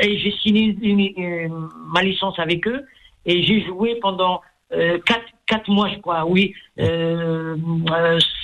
Et 0.03 0.19
j'ai 0.19 0.33
signé 0.43 0.77
une- 0.83 1.01
une- 1.17 1.69
ma 1.95 2.03
licence 2.03 2.37
avec 2.41 2.67
eux. 2.67 2.83
Et 3.27 3.45
j'ai 3.45 3.61
joué 3.65 3.95
pendant 4.03 4.41
quatre, 4.71 5.27
quatre 5.47 5.69
mois, 5.71 5.89
je 5.89 5.99
crois, 6.01 6.25
oui. 6.27 6.53
Euh, 6.81 7.55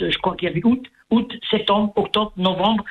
je 0.01 0.17
crois 0.19 0.37
qu'il 0.37 0.49
y 0.49 0.51
avait 0.53 0.65
août, 0.65 0.85
août, 1.11 1.33
septembre, 1.51 1.93
octobre, 1.97 2.33
novembre, 2.37 2.85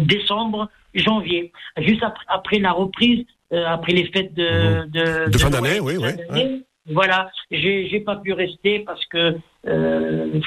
décembre, 0.00 0.70
janvier. 0.94 1.52
Juste 1.78 2.02
après, 2.02 2.24
après 2.28 2.58
la 2.60 2.72
reprise, 2.72 3.26
après 3.66 3.92
les 3.92 4.06
fêtes 4.12 4.34
de, 4.34 4.86
de, 4.88 5.30
De 5.30 5.38
fin 5.38 5.50
d'année, 5.50 5.80
oui, 5.80 5.96
oui, 5.98 6.64
Voilà, 6.90 7.30
j'ai 7.50 7.88
j'ai 7.88 8.00
pas 8.00 8.16
pu 8.16 8.32
rester 8.32 8.80
parce 8.80 9.04
que 9.06 9.36
euh, 9.66 10.40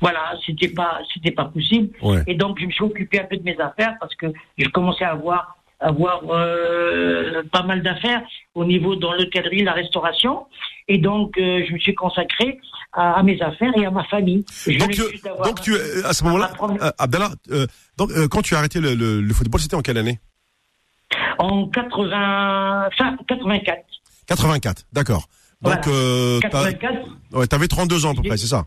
voilà, 0.00 0.34
c'était 0.46 0.68
pas 0.68 1.00
c'était 1.12 1.32
pas 1.32 1.46
possible. 1.46 1.88
Ouais. 2.02 2.22
Et 2.26 2.34
donc 2.34 2.58
je 2.60 2.66
me 2.66 2.70
suis 2.70 2.84
occupé 2.84 3.20
un 3.20 3.24
peu 3.24 3.36
de 3.36 3.42
mes 3.42 3.58
affaires 3.60 3.96
parce 4.00 4.14
que 4.14 4.26
je 4.58 4.68
commençais 4.68 5.04
à 5.04 5.12
avoir 5.12 5.56
avoir 5.80 6.22
euh, 6.30 7.42
pas 7.50 7.64
mal 7.64 7.82
d'affaires 7.82 8.22
au 8.54 8.64
niveau 8.64 8.94
dans 8.94 9.12
l'hôtellerie, 9.12 9.64
la 9.64 9.72
restauration. 9.72 10.46
Et 10.86 10.98
donc 10.98 11.36
euh, 11.36 11.64
je 11.66 11.72
me 11.72 11.78
suis 11.78 11.94
consacré 11.94 12.60
à, 12.92 13.14
à 13.18 13.22
mes 13.24 13.40
affaires 13.42 13.72
et 13.76 13.84
à 13.84 13.90
ma 13.90 14.04
famille. 14.04 14.44
Je 14.66 14.78
Donc, 14.78 14.90
tu, 14.90 15.00
donc 15.44 15.68
euh, 15.68 16.02
à 16.04 16.12
ce 16.12 16.22
moment-là, 16.24 16.52
euh, 16.80 16.90
Abdallah, 16.98 17.30
euh, 17.50 17.66
donc, 17.96 18.10
euh, 18.12 18.28
quand 18.28 18.42
tu 18.42 18.54
as 18.54 18.58
arrêté 18.58 18.80
le, 18.80 18.94
le, 18.94 19.20
le 19.20 19.34
football, 19.34 19.60
c'était 19.60 19.74
en 19.74 19.82
quelle 19.82 19.98
année? 19.98 20.20
En 21.38 21.66
80 21.68 22.88
fin 22.96 23.16
84. 23.28 23.78
84, 24.26 24.84
d'accord. 24.92 25.28
Donc, 25.62 25.74
Voilà. 25.74 25.80
euh, 25.88 26.40
t'as- 26.40 26.50
84 26.72 27.08
ouais, 27.32 27.46
t'avais 27.46 27.68
32 27.68 28.04
ans 28.06 28.10
à 28.12 28.14
peu 28.14 28.22
près, 28.22 28.36
c'est 28.36 28.46
ça 28.48 28.66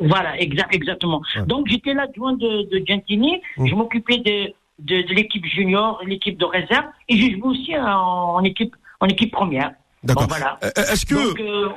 Voilà, 0.00 0.38
exact, 0.40 0.74
exactement. 0.74 1.22
Ouais. 1.36 1.42
Donc 1.46 1.66
j'étais 1.68 1.94
l'adjoint 1.94 2.32
de, 2.34 2.68
de 2.70 2.84
Gentini, 2.86 3.40
Mm. 3.56 3.66
je 3.66 3.74
m'occupais 3.74 4.18
de, 4.18 4.52
de, 4.80 5.02
de 5.08 5.14
l'équipe 5.14 5.44
junior, 5.46 6.00
l'équipe 6.04 6.36
de 6.38 6.44
réserve, 6.44 6.86
et 7.08 7.16
j'ai 7.16 7.32
joué 7.32 7.42
aussi 7.44 7.76
en, 7.78 8.34
en 8.36 8.42
équipe 8.44 8.74
en 9.00 9.06
équipe 9.06 9.30
première. 9.32 9.72
D'accord. 10.02 10.22
Bon, 10.26 10.28
voilà. 10.34 10.58
Euh, 10.64 10.70
Est-ce 10.92 11.04
que... 11.06 11.14
Donc, 11.14 11.40
euh, 11.40 11.68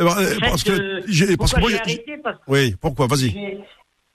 euh, 0.00 0.04
euh, 0.04 0.26
fait, 0.34 0.40
parce 0.40 0.62
que... 0.64 1.02
j'ai- 1.08 1.36
parce 1.36 1.52
que 1.52 1.56
pourquoi 1.56 1.60
moi, 1.60 1.70
j'ai 1.70 1.76
j'ai- 1.76 1.80
arrêté? 1.82 2.16
Parce 2.22 2.38
Oui, 2.48 2.74
pourquoi? 2.80 3.06
Vas-y. 3.08 3.58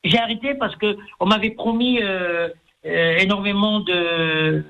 j'ai 0.03 0.17
arrêté 0.19 0.53
parce 0.55 0.75
que 0.77 0.95
on 1.19 1.25
m'avait 1.25 1.49
promis 1.51 2.01
euh, 2.01 2.47
euh, 2.85 3.17
énormément 3.17 3.79
de 3.81 4.63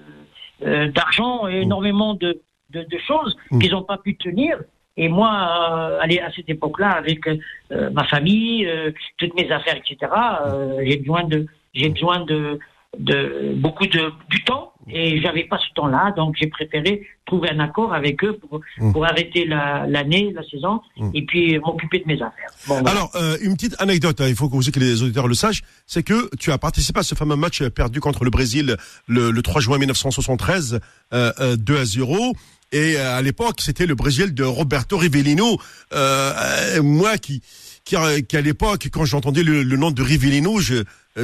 d'argent 0.62 1.47
et 1.47 1.62
énormément 1.62 2.13
de, 2.13 2.41
de, 2.69 2.84
de 2.84 2.97
choses 3.00 3.36
Mm. 3.52 3.60
qu'ils 3.60 3.71
n'ont 3.71 3.84
pas 3.84 3.97
pu 3.97 4.15
tenir. 4.15 4.58
Et 4.97 5.08
moi, 5.08 5.32
euh, 5.32 6.00
allez, 6.02 6.19
à 6.19 6.32
cette 6.32 6.50
époque-là, 6.50 6.89
avec 6.91 7.28
euh, 7.28 7.89
ma 7.91 8.04
famille, 8.04 8.65
euh, 8.67 8.91
toutes 9.17 9.34
mes 9.36 9.50
affaires, 9.52 9.76
etc., 9.78 9.97
euh, 10.45 10.82
j'ai 10.86 10.97
besoin 10.97 11.24
de 11.24 11.45
j'ai 11.74 11.89
besoin 11.89 12.19
de 12.26 12.60
de 13.00 13.54
beaucoup 13.56 13.88
de 13.88 14.12
du 14.30 14.43
temps 14.43 14.70
et 14.93 15.21
j'avais 15.21 15.43
pas 15.45 15.58
ce 15.58 15.73
temps-là, 15.75 16.13
donc 16.17 16.36
j'ai 16.39 16.47
préféré 16.47 17.08
trouver 17.25 17.49
un 17.49 17.60
accord 17.60 17.93
avec 17.93 18.23
eux 18.23 18.38
pour, 18.38 18.60
Mm. 18.77 18.91
pour 18.91 19.06
arrêter 19.06 19.45
la- 19.45 19.86
l'année, 19.88 20.32
la, 20.36 20.43
saison, 20.43 20.82
Mm. 20.97 21.10
et 21.13 21.25
puis 21.25 21.60
m'occuper 21.60 21.99
de 21.99 22.06
mes 22.08 22.15
affaires. 22.15 22.49
Bon, 22.67 22.75
voilà. 22.82 22.91
Alors, 22.91 23.12
euh, 23.15 23.38
une 23.41 23.56
petite 23.56 23.75
anecdote, 23.80 24.19
hein, 24.21 24.27
il 24.27 24.36
faut 24.36 24.49
que 24.49 24.56
aussi 24.56 24.71
que 24.71 24.80
les 24.80 25.01
auditeurs 25.04 25.27
le 25.27 25.34
sachent, 25.36 25.62
c'est 25.88 26.04
que 26.04 26.30
tu 26.38 26.51
as 26.51 26.58
participé 26.58 26.99
à 26.99 27.04
ce 27.04 27.15
fameux 27.15 27.36
match 27.36 27.63
perdu 27.69 27.99
contre 27.99 28.23
le 28.25 28.30
Brésil 28.32 28.75
le, 29.08 29.32
le 29.32 29.41
3 29.41 29.62
juin 29.62 29.77
1973, 29.77 30.80
euh, 31.13 31.32
euh, 31.39 31.56
2 31.56 31.77
à 31.77 31.86
0. 31.86 32.34
Et 32.73 32.95
euh, 32.97 33.17
à 33.17 33.21
l'époque, 33.21 33.60
c'était 33.60 33.86
le 33.86 33.95
Brésil 33.95 34.34
de 34.34 34.43
Roberto 34.45 34.97
Rivellino. 34.97 35.58
Euh, 35.93 36.32
euh, 36.77 36.82
moi 36.84 37.17
qui 37.17 37.41
qui, 37.83 37.95
à 37.95 38.41
l'époque, 38.41 38.87
quand 38.91 39.05
j'entendais 39.05 39.43
le, 39.43 39.63
nom 39.75 39.91
de 39.91 40.01
Rivellino, 40.01 40.59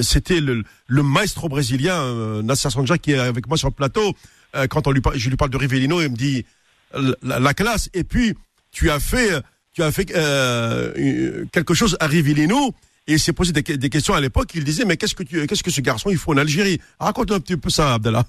c'était 0.02 0.42
le, 0.42 0.64
maestro 0.90 1.50
brésilien 1.50 2.42
Nasser 2.44 2.70
Sanja 2.70 2.98
qui 2.98 3.12
est 3.12 3.20
avec 3.20 3.48
moi 3.48 3.58
sur 3.58 3.68
le 3.68 3.74
plateau. 3.74 4.14
quand 4.70 4.88
on 4.88 4.92
lui, 4.92 5.02
je 5.16 5.30
lui 5.30 5.38
parle 5.38 5.52
de 5.52 5.58
Rivellino, 5.58 6.02
il 6.02 6.10
me 6.10 6.16
dit 6.16 6.46
la, 7.22 7.54
classe. 7.54 7.90
Et 7.94 8.04
puis 8.04 8.34
tu 8.72 8.90
as 8.90 9.00
fait, 9.00 9.44
quelque 11.52 11.74
chose 11.74 11.98
à 12.00 12.08
Rivellino 12.08 12.74
et 13.08 13.14
il 13.14 13.20
s'est 13.20 13.34
posé 13.34 13.54
des, 13.54 13.90
questions 13.90 14.14
à 14.14 14.20
l'époque. 14.20 14.50
Il 14.54 14.64
disait, 14.64 14.84
mais 14.84 14.98
qu'est-ce 14.98 15.16
que 15.16 15.24
qu'est-ce 15.24 15.64
que 15.64 15.72
ce 15.72 15.82
garçon 15.82 16.10
il 16.10 16.18
faut 16.18 16.34
en 16.34 16.38
Algérie? 16.38 16.80
Raconte 17.00 17.32
un 17.32 17.40
petit 17.40 17.56
peu 17.56 17.70
ça, 17.70 17.94
Abdallah. 17.94 18.26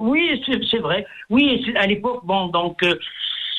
Oui, 0.00 0.42
c'est 0.70 0.78
vrai. 0.78 1.06
Oui, 1.30 1.64
à 1.76 1.86
l'époque, 1.86 2.24
bon, 2.24 2.48
donc 2.48 2.82
euh, 2.82 2.98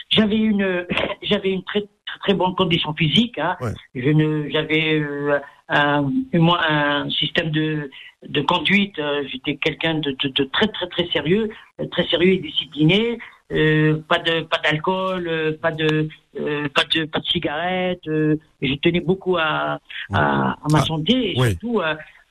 j'avais 0.09 0.37
une, 0.37 0.85
j'avais 1.21 1.51
une 1.51 1.63
très 1.63 1.83
très 2.21 2.33
bonne 2.33 2.55
condition 2.55 2.93
physique. 2.93 3.37
Hein. 3.37 3.55
Je 3.95 4.09
ne, 4.09 4.49
j'avais 4.49 4.99
euh, 4.99 5.39
un, 5.69 6.09
un 6.33 7.09
système 7.09 7.51
de 7.51 7.89
de 8.27 8.41
conduite. 8.41 8.99
Euh, 8.99 9.23
j'étais 9.31 9.55
quelqu'un 9.55 9.95
de, 9.95 10.11
de, 10.11 10.27
de, 10.29 10.43
très 10.45 10.67
très 10.67 10.87
très 10.87 11.07
sérieux, 11.07 11.49
très 11.91 12.05
sérieux 12.07 12.33
et 12.33 12.37
discipliné. 12.37 13.19
Euh, 13.51 13.99
pas 14.07 14.19
de 14.19 14.41
pas 14.41 14.59
d'alcool, 14.59 15.27
euh, 15.27 15.57
pas 15.59 15.71
de 15.71 16.07
euh, 16.39 16.67
pas 16.69 16.83
de 16.83 17.05
pas 17.05 17.19
de 17.19 17.25
cigarettes. 17.25 18.03
je 18.05 18.75
tenais 18.75 18.99
beaucoup 18.99 19.37
à, 19.37 19.79
à, 20.13 20.51
à 20.51 20.67
ma 20.71 20.79
ah, 20.79 20.83
santé 20.83 21.31
et 21.31 21.35
surtout 21.35 21.81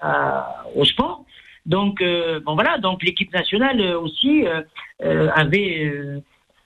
à, 0.01 0.65
au 0.77 0.85
sport. 0.85 1.25
Donc 1.67 2.03
bon 2.45 2.55
voilà, 2.55 2.79
donc 2.79 3.03
l'équipe 3.03 3.33
nationale 3.33 3.81
aussi 3.97 4.45
avait 5.01 5.93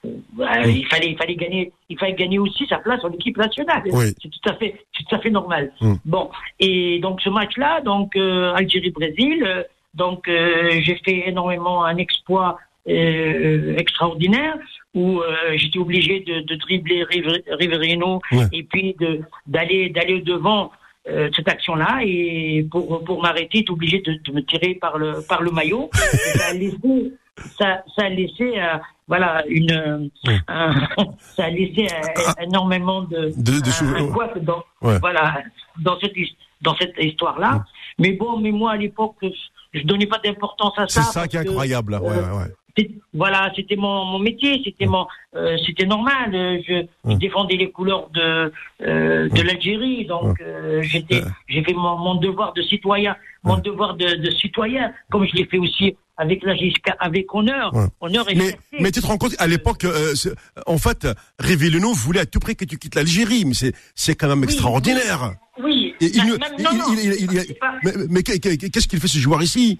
il 0.05 0.87
fallait 0.91 1.11
il 1.11 1.17
fallait 1.17 1.37
gagner 1.37 1.73
il 1.89 1.99
fallait 1.99 2.15
gagner 2.15 2.39
aussi 2.39 2.67
sa 2.67 2.79
place 2.79 3.05
en 3.05 3.13
équipe 3.13 3.37
nationale. 3.37 3.83
C'est 3.87 4.31
tout 4.31 4.49
à 4.49 4.55
fait 4.55 4.85
c'est 4.97 5.05
tout 5.05 5.15
à 5.15 5.19
fait 5.19 5.31
normal. 5.31 5.73
Mm. 5.81 5.95
Bon 6.05 6.31
et 6.61 6.99
donc 7.01 7.21
ce 7.21 7.31
match 7.31 7.57
là 7.57 7.81
donc 7.81 8.17
Algérie 8.17 8.91
Brésil 8.91 9.67
donc 9.95 10.25
j'ai 10.27 11.01
fait 11.05 11.29
énormément 11.29 11.85
un 11.85 11.97
exploit 11.97 12.59
euh, 12.89 13.77
extraordinaire 13.77 14.59
où 14.93 15.21
euh, 15.21 15.53
j'étais 15.55 15.79
obligé 15.79 16.19
de, 16.19 16.41
de 16.41 16.57
dribbler 16.57 17.05
Riverino 17.49 18.21
et 18.51 18.65
puis 18.65 18.97
de 18.99 19.21
d'aller 19.47 19.89
d'aller 19.89 20.21
devant 20.21 20.73
euh, 21.09 21.31
cette 21.37 21.47
action-là 21.47 22.01
et 22.05 22.67
pour 22.69 23.05
pour 23.05 23.23
m'arrêter, 23.23 23.59
j'étais 23.59 23.71
obligé 23.71 24.01
de, 24.01 24.15
de, 24.15 24.33
me 24.33 24.43
tirer 24.43 24.75
par 24.75 24.99
le 24.99 25.23
par 25.29 25.43
le 25.43 25.53
maillot. 25.53 25.91
ça 25.95 26.49
a 26.49 26.55
laissé 26.55 27.13
ça, 27.59 27.83
ça 27.97 28.05
a 28.05 28.09
laissé 28.09 28.59
euh, 28.59 28.79
voilà 29.09 29.45
une 29.47 30.11
ça 31.19 31.45
a 31.45 31.51
laissé 31.51 31.87
énormément 32.41 33.03
de, 33.03 33.33
de, 33.37 33.61
de 33.61 34.39
un, 34.39 34.41
dans 34.41 34.65
voilà 34.81 35.43
dans 35.79 35.99
cette 36.01 36.15
dans 36.61 36.77
cette 36.77 36.95
histoire-là. 36.99 37.65
Mais 37.99 38.13
bon, 38.13 38.39
mais 38.39 38.53
moi 38.53 38.73
à 38.73 38.77
l'époque, 38.77 39.17
je 39.73 39.83
donnais 39.83 40.07
pas 40.07 40.19
d'importance 40.19 40.75
à 40.79 40.89
ça. 40.89 41.03
C'est 41.03 41.13
ça 41.13 41.29
qui 41.29 41.37
est 41.37 41.41
incroyable. 41.41 41.95
ouais, 41.95 42.17
ouais 42.17 42.53
voilà, 43.15 43.53
c'était 43.55 43.77
mon, 43.77 44.05
mon 44.05 44.19
métier, 44.19 44.63
c'était 44.65 44.87
mon, 44.87 45.07
euh, 45.37 45.57
c'était 45.67 45.85
normal. 45.85 46.35
Euh, 46.35 46.59
je, 46.67 46.87
je, 47.11 47.17
défendais 47.17 47.57
les 47.57 47.71
couleurs 47.71 48.09
de 48.11 48.53
euh, 48.83 49.29
de 49.29 49.43
l'Algérie, 49.43 50.07
donc 50.07 50.41
euh, 50.41 50.81
j'étais, 50.83 51.23
j'ai 51.49 51.63
fait 51.63 51.75
mon, 51.75 51.99
mon, 51.99 52.15
devoir 52.15 52.53
de 52.55 52.63
citoyen, 52.63 53.17
mon 53.43 53.59
devoir 53.59 53.95
de, 53.95 54.17
de, 54.17 54.31
citoyen, 54.31 54.93
comme 55.11 55.27
je 55.27 55.35
l'ai 55.37 55.45
fait 55.45 55.59
aussi 55.59 55.97
avec 56.17 56.43
la 56.43 56.55
avec 57.01 57.35
honneur, 57.35 57.73
honneur 58.01 58.31
et 58.31 58.35
mais, 58.35 58.57
mais 58.79 58.91
tu 58.91 59.01
te 59.01 59.07
rends 59.07 59.19
compte, 59.19 59.35
à 59.39 59.47
l'époque, 59.47 59.87
en 60.67 60.79
fait, 60.79 61.07
Révéleno 61.39 61.93
voulait 61.93 62.21
à 62.21 62.27
tout 62.27 62.39
prix 62.39 62.55
que 62.55 62.65
tu 62.65 62.79
quittes 62.79 62.95
l'Algérie, 62.95 63.45
mais 63.45 63.55
c'est 63.55 63.73
c'est 63.95 64.15
quand 64.15 64.29
même 64.29 64.45
extraordinaire. 64.45 65.35
Oui. 65.63 65.95
il, 66.01 66.39
mais 68.11 68.23
qu'est-ce 68.23 68.89
qu'il 68.89 69.01
fait 69.01 69.09
ce 69.09 69.19
joueur 69.19 69.43
ici? 69.43 69.79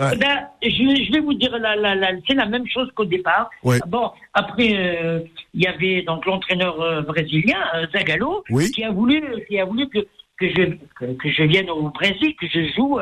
Eh 0.00 0.16
ben, 0.16 0.48
je, 0.62 0.68
je, 0.68 1.12
vais 1.12 1.20
vous 1.20 1.34
dire, 1.34 1.56
la, 1.58 1.76
la, 1.76 1.94
la, 1.94 2.08
c'est 2.26 2.34
la 2.34 2.46
même 2.46 2.66
chose 2.66 2.88
qu'au 2.94 3.04
départ. 3.04 3.50
Bon, 3.86 4.10
après, 4.32 4.74
euh, 4.74 5.20
il 5.52 5.62
y 5.62 5.66
avait 5.66 6.02
donc 6.02 6.24
l'entraîneur 6.24 6.80
euh, 6.80 7.02
brésilien 7.02 7.58
euh, 7.74 7.86
Zagallo 7.92 8.44
qui 8.74 8.82
a 8.82 8.90
voulu, 8.90 9.22
qui 9.46 9.58
a 9.58 9.64
voulu 9.66 9.88
que 9.88 9.98
que 10.40 10.48
je 10.48 11.14
que, 11.14 11.30
je 11.30 11.42
vienne 11.44 11.70
au 11.70 11.90
Brésil, 11.90 12.34
que 12.40 12.46
je 12.48 12.72
joue, 12.74 12.98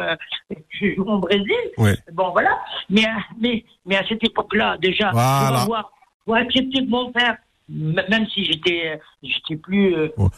que 0.50 0.56
je 0.70 0.94
joue 0.96 1.04
au 1.04 1.18
Brésil. 1.18 1.54
Bon, 2.12 2.30
voilà. 2.32 2.58
Mais 2.90 3.04
mais 3.40 3.64
mais 3.86 3.96
à 3.96 4.06
cette 4.06 4.24
époque-là, 4.24 4.76
déjà, 4.80 5.10
voilà. 5.12 5.48
pour 5.48 5.58
avoir, 5.58 5.92
pour 6.24 6.34
accepter 6.36 6.82
de 6.82 6.90
mon 6.90 7.12
père 7.12 7.36
même 7.70 8.26
si 8.32 8.44
j'étais 8.46 8.98
j'étais 9.22 9.56
plus 9.56 9.94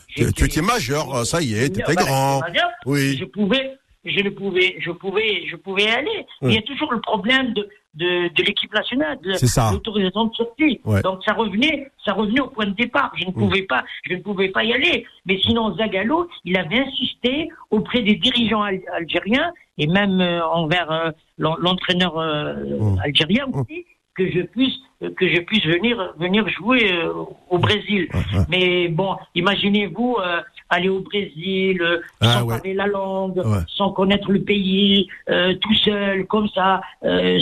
tu, 0.09 0.45
étais 0.45 0.63
majeur 0.63 1.25
ça 1.25 1.41
y 1.41 1.55
est 1.55 1.73
tu 1.73 1.81
étais 1.81 1.95
grand 1.95 2.41
oui 2.87 3.17
je 3.17 3.25
pouvais 3.25 3.79
je 4.05 4.21
ne 4.21 4.31
pouvais, 4.31 4.77
je 4.81 4.91
pouvais, 4.91 5.47
je 5.47 5.57
pouvais 5.57 5.91
aller. 5.91 6.27
Il 6.43 6.53
y 6.53 6.59
a 6.59 6.63
toujours 6.63 6.93
le 6.93 7.01
problème 7.01 7.53
de, 7.53 7.69
de, 7.95 8.29
de 8.33 8.43
l'équipe 8.45 8.73
nationale, 8.73 9.19
de 9.21 9.33
l'autorisation 9.73 10.27
de 10.27 10.35
sortie. 10.35 10.81
Donc 11.03 11.23
ça 11.25 11.35
revenait, 11.35 11.91
ça 12.05 12.13
revenait 12.13 12.41
au 12.41 12.49
point 12.49 12.67
de 12.67 12.75
départ. 12.75 13.13
Je 13.17 13.27
ne 13.27 13.33
pouvais 13.33 13.63
pas, 13.63 13.85
je 14.09 14.15
ne 14.15 14.21
pouvais 14.21 14.49
pas 14.49 14.65
y 14.65 14.73
aller. 14.73 15.07
Mais 15.27 15.39
sinon, 15.41 15.75
Zagallo, 15.77 16.29
il 16.45 16.57
avait 16.57 16.81
insisté 16.81 17.49
auprès 17.71 18.03
des 18.03 18.15
dirigeants 18.15 18.63
algériens 18.63 19.53
et 19.79 19.87
même 19.87 20.21
euh, 20.21 20.47
envers 20.47 20.91
euh, 20.91 21.11
l'entraîneur 21.39 22.19
euh, 22.19 22.95
algérien 23.03 23.47
aussi 23.53 23.87
que 24.15 24.31
je 24.31 24.41
puisse 24.43 24.75
que 25.17 25.27
je 25.29 25.41
puisse 25.41 25.65
venir 25.65 26.13
venir 26.19 26.47
jouer 26.51 26.93
au 27.49 27.59
Brésil. 27.59 28.09
Mais 28.51 28.89
bon, 28.89 29.17
imaginez-vous 29.35 30.19
aller 30.71 30.89
au 30.89 31.01
Brésil 31.01 31.83
euh, 31.83 32.01
ah, 32.21 32.39
sans 32.39 32.47
parler 32.47 32.75
la 32.75 32.87
langue, 32.87 33.43
sans 33.69 33.93
connaître 33.93 34.31
le 34.31 34.43
pays, 34.43 35.09
tout 35.27 35.75
seul 35.85 36.27
comme 36.27 36.49
ça, 36.49 36.81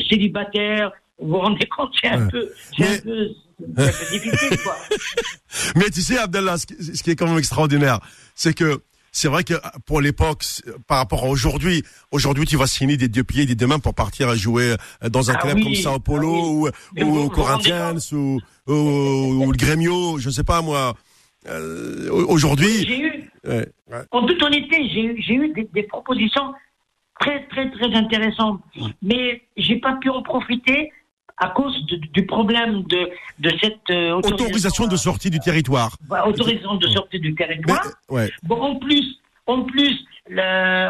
célibataire. 0.09 0.93
Vous 1.21 1.31
vous 1.31 1.39
rendez 1.39 1.67
compte, 1.67 1.93
c'est 2.01 2.09
un 2.09 2.29
peu, 2.29 2.49
c'est 2.77 2.87
un 2.87 2.99
peu, 3.03 3.29
un 3.77 3.87
peu 3.87 4.13
difficile 4.13 4.59
quoi. 4.63 4.77
Mais 5.75 5.91
tu 5.91 6.01
sais, 6.01 6.17
Abdallah, 6.17 6.59
ce 6.59 7.03
qui 7.03 7.11
est 7.11 7.17
quand 7.17 7.27
même 7.27 7.39
extraordinaire, 7.39 7.99
c'est 8.37 8.55
que 8.55 8.83
c'est 9.11 9.29
vrai 9.29 9.43
que 9.43 9.55
pour 9.85 10.01
l'époque, 10.01 10.45
par 10.87 10.99
rapport 10.99 11.25
à 11.25 11.29
aujourd'hui, 11.29 11.83
aujourd'hui 12.13 12.47
tu 12.47 12.57
vas 12.57 12.67
signer 12.67 12.97
des 12.97 13.09
deux 13.09 13.25
pieds, 13.25 13.47
des 13.47 13.57
deux 13.57 13.67
mains 13.67 13.81
pour 13.81 13.95
partir 13.95 14.29
à 14.29 14.37
jouer 14.37 14.77
dans 15.11 15.31
un 15.31 15.35
ah 15.35 15.39
club 15.39 15.63
comme 15.63 15.75
Sao 15.75 15.99
Paulo 15.99 16.69
ah 16.69 17.05
ou, 17.05 17.25
ou 17.25 17.29
Corinthians 17.29 17.99
ou, 18.13 18.41
ou, 18.69 19.53
le 19.53 19.57
Grêmio, 19.57 20.19
je 20.19 20.29
ne 20.29 20.33
sais 20.33 20.45
pas 20.45 20.63
moi. 20.63 20.95
Euh, 21.49 22.11
aujourd'hui. 22.11 22.87
En 24.11 24.27
toute 24.27 24.43
honnêteté, 24.43 24.89
j'ai 24.89 25.35
eu 25.35 25.49
des, 25.53 25.69
des, 25.73 25.83
propositions 25.85 26.55
très 27.21 27.45
très 27.47 27.71
très 27.71 27.95
intéressantes, 27.95 28.61
mais 29.03 29.43
j'ai 29.57 29.77
pas 29.77 29.95
pu 29.95 30.11
en 30.11 30.23
profiter 30.23 30.93
à 31.39 31.51
cause 31.51 31.85
du 31.87 32.27
problème 32.27 32.83
de, 32.85 33.11
de 33.39 33.51
cette 33.63 33.91
euh, 33.91 34.13
autorisation, 34.13 34.87
de 34.87 34.97
sortie 34.97 35.31
du 35.31 35.39
territoire. 35.39 35.97
autorisation 36.27 36.75
de 36.75 36.89
sortie 36.89 37.21
du 37.21 37.35
territoire. 37.35 37.87
Bon, 38.43 38.61
en 38.61 38.77
plus, 38.77 39.21
en 39.47 39.63
plus, 39.63 40.05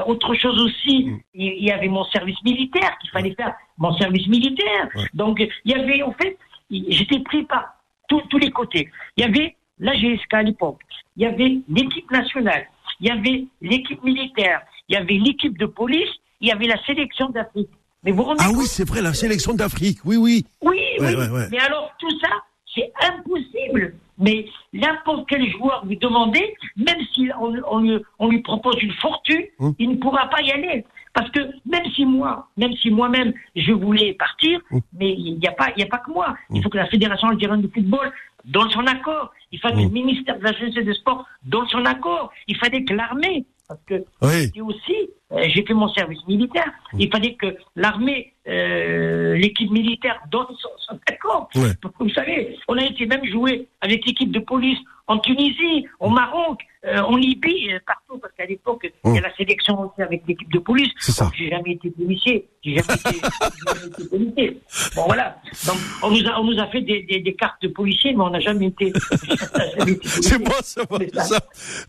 autre 0.06 0.34
chose 0.34 0.60
aussi, 0.60 1.04
mm. 1.04 1.20
il 1.34 1.64
y, 1.64 1.70
avait 1.70 1.88
mon 1.88 2.04
service 2.04 2.42
militaire 2.44 2.96
qu'il 3.00 3.10
fallait 3.10 3.34
faire, 3.34 3.54
mon 3.76 3.96
service 3.98 4.26
militaire. 4.26 4.88
Donc, 5.14 5.40
il 5.64 5.72
y 5.72 5.74
avait, 5.74 6.02
en 6.02 6.12
fait, 6.12 6.38
j'étais 6.70 7.20
pris 7.20 7.44
par 7.44 7.74
tous 8.08 8.38
les 8.38 8.50
côtés. 8.50 8.90
Il 9.16 9.24
y 9.24 9.26
avait 9.26 9.54
la 9.78 9.92
GSK 9.94 10.34
à 10.34 10.42
l'époque, 10.42 10.80
il 11.18 11.24
y 11.24 11.26
avait 11.26 11.58
l'équipe 11.68 12.10
nationale, 12.10 12.66
il 13.00 13.08
y 13.08 13.10
avait 13.10 13.44
l'équipe 13.60 14.02
militaire, 14.02 14.62
il 14.88 14.94
y 14.94 14.96
avait 14.96 15.14
l'équipe 15.14 15.58
de 15.58 15.66
police, 15.66 16.08
il 16.40 16.48
y 16.48 16.52
avait 16.52 16.66
la 16.66 16.80
sélection 16.84 17.28
d'Afrique. 17.30 17.70
Mais 18.04 18.12
vous 18.12 18.24
Ah 18.38 18.50
oui, 18.54 18.66
c'est 18.66 18.86
vrai, 18.86 19.02
la 19.02 19.12
sélection 19.12 19.52
d'Afrique, 19.52 19.98
oui, 20.04 20.16
oui. 20.16 20.46
Oui, 20.62 20.78
oui. 21.00 21.06
Mais 21.50 21.58
alors, 21.58 21.92
tout 21.98 22.20
ça, 22.20 22.28
c'est 22.72 22.92
impossible. 23.02 23.94
Mais 24.18 24.46
n'importe 24.72 25.28
quel 25.28 25.50
joueur 25.50 25.84
vous 25.84 25.96
demandez, 25.96 26.54
même 26.76 27.00
si 27.12 27.28
on, 27.40 28.28
lui 28.28 28.42
propose 28.42 28.80
une 28.80 28.92
fortune, 28.94 29.44
hum. 29.58 29.74
il 29.78 29.90
ne 29.90 29.96
pourra 29.96 30.28
pas 30.28 30.40
y 30.42 30.52
aller. 30.52 30.84
Parce 31.18 31.32
que 31.32 31.40
même 31.66 31.84
si 31.96 32.04
moi, 32.04 32.46
même 32.56 32.72
si 32.76 32.92
moi-même 32.92 33.32
je 33.56 33.72
voulais 33.72 34.12
partir, 34.12 34.60
hum. 34.70 34.80
mais 34.96 35.12
il 35.12 35.36
n'y 35.40 35.48
a 35.48 35.52
pas, 35.52 35.70
il 35.76 35.80
y 35.80 35.82
a 35.82 35.88
pas 35.88 35.98
que 35.98 36.12
moi. 36.12 36.36
Il 36.48 36.58
hum. 36.58 36.62
faut 36.62 36.68
que 36.68 36.76
la 36.76 36.86
fédération 36.86 37.26
algérienne 37.26 37.60
de 37.60 37.66
football 37.66 38.12
donne 38.44 38.70
son 38.70 38.86
accord. 38.86 39.32
Il 39.50 39.58
fallait 39.58 39.82
que 39.82 39.88
le 39.88 39.88
ministère 39.88 40.38
de 40.38 40.44
la 40.44 40.52
Jeunesse 40.52 40.76
et 40.76 40.84
des 40.84 40.94
Sports 40.94 41.26
donne 41.42 41.66
son 41.66 41.84
accord. 41.86 42.30
Il 42.46 42.56
fallait 42.56 42.84
que 42.84 42.94
l'armée 42.94 43.44
parce 43.66 43.80
que 43.86 44.02
oui. 44.22 44.60
aussi, 44.62 45.10
euh, 45.32 45.44
j'ai 45.48 45.62
fait 45.62 45.74
mon 45.74 45.88
service 45.88 46.26
militaire. 46.26 46.72
Il 46.98 47.10
fallait 47.10 47.34
que 47.34 47.54
l'armée, 47.76 48.32
euh, 48.48 49.34
l'équipe 49.34 49.70
militaire 49.70 50.22
donne 50.30 50.46
son, 50.56 50.98
accord. 51.06 51.50
Vous 51.54 52.08
savez, 52.10 52.56
on 52.66 52.78
a 52.78 52.84
été 52.84 53.04
même 53.06 53.26
joué 53.26 53.68
avec 53.82 54.06
l'équipe 54.06 54.32
de 54.32 54.38
police 54.38 54.78
en 55.06 55.18
Tunisie, 55.18 55.86
au 56.00 56.08
Maroc, 56.08 56.60
euh, 56.86 57.00
en 57.00 57.16
Libye, 57.16 57.70
partout, 57.86 58.18
parce 58.20 58.32
qu'à 58.36 58.46
l'époque, 58.46 58.80
il 59.04 59.10
y 59.10 59.14
a 59.14 59.18
Hum. 59.18 59.22
la 59.22 59.34
sélection 59.36 59.80
aussi 59.80 60.00
avec 60.02 60.22
l'équipe 60.28 60.50
de 60.52 60.58
police. 60.58 60.90
C'est 61.00 61.12
ça. 61.12 61.30
J'ai 61.36 61.50
jamais 61.50 61.72
été 61.72 61.90
policier. 61.90 62.48
J'ai 62.64 62.76
jamais 62.76 62.94
été, 62.94 63.10
j'ai 63.20 63.72
jamais 63.74 63.86
été 63.86 64.04
policier. 64.08 64.60
Bon, 64.94 65.04
voilà. 65.06 65.36
Donc, 65.66 65.76
on 66.02 66.10
nous 66.10 66.26
a, 66.28 66.40
on 66.40 66.44
nous 66.44 66.58
a 66.60 66.66
fait 66.68 66.80
des, 66.82 67.02
des, 67.02 67.20
des 67.20 67.34
cartes 67.34 67.60
de 67.62 67.68
policier, 67.68 68.12
mais 68.14 68.22
on 68.22 68.30
n'a 68.30 68.40
jamais 68.40 68.66
été, 68.66 68.92
on. 69.80 69.86
C'est 70.04 70.38
moi, 70.38 70.56
c'est 70.62 70.88
moi, 70.90 70.98
C'est 71.00 71.10
c'est 71.14 71.16
ça. 71.20 71.24
ça. 71.24 71.40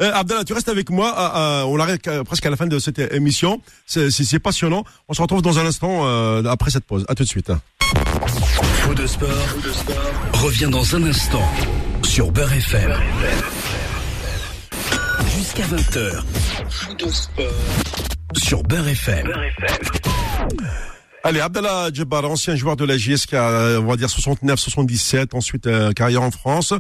Euh, 0.01 0.11
Abdallah, 0.13 0.43
tu 0.43 0.53
restes 0.53 0.69
avec 0.69 0.89
moi. 0.89 1.13
euh, 1.17 1.39
euh, 1.39 1.63
on 1.67 1.79
arrive 1.79 1.97
presque 2.25 2.45
à 2.45 2.49
la 2.49 2.55
fin 2.55 2.67
de 2.67 2.79
cette 2.79 2.99
émission. 3.13 3.61
C'est 3.85 4.39
passionnant. 4.39 4.83
On 5.07 5.13
se 5.13 5.21
retrouve 5.21 5.41
dans 5.41 5.59
un 5.59 5.65
instant 5.65 6.05
euh, 6.05 6.43
après 6.45 6.71
cette 6.71 6.85
pause. 6.85 7.05
À 7.09 7.15
tout 7.15 7.23
de 7.23 7.27
suite. 7.27 7.51
Faux 7.81 8.93
de 8.93 9.05
sport, 9.05 9.29
revient 10.33 10.69
dans 10.71 10.95
un 10.95 11.03
instant 11.03 11.43
sur 12.03 12.31
Beurre 12.31 12.53
FM. 12.53 12.93
Jusqu'à 15.49 15.75
20h. 15.75 16.23
Faux 16.69 16.93
de 16.93 17.09
sport 17.09 17.45
sur 18.37 18.61
Beurre 18.61 18.89
FM. 18.89 19.33
Allez, 21.23 21.39
Abdallah 21.39 21.89
Djebbar, 21.91 22.29
ancien 22.29 22.55
joueur 22.55 22.75
de 22.75 22.85
la 22.85 22.99
JSK, 22.99 23.33
on 23.33 23.85
va 23.85 23.95
dire 23.95 24.09
69-77, 24.09 25.29
ensuite 25.35 25.65
euh, 25.65 25.91
carrière 25.91 26.21
en 26.21 26.29
France. 26.29 26.75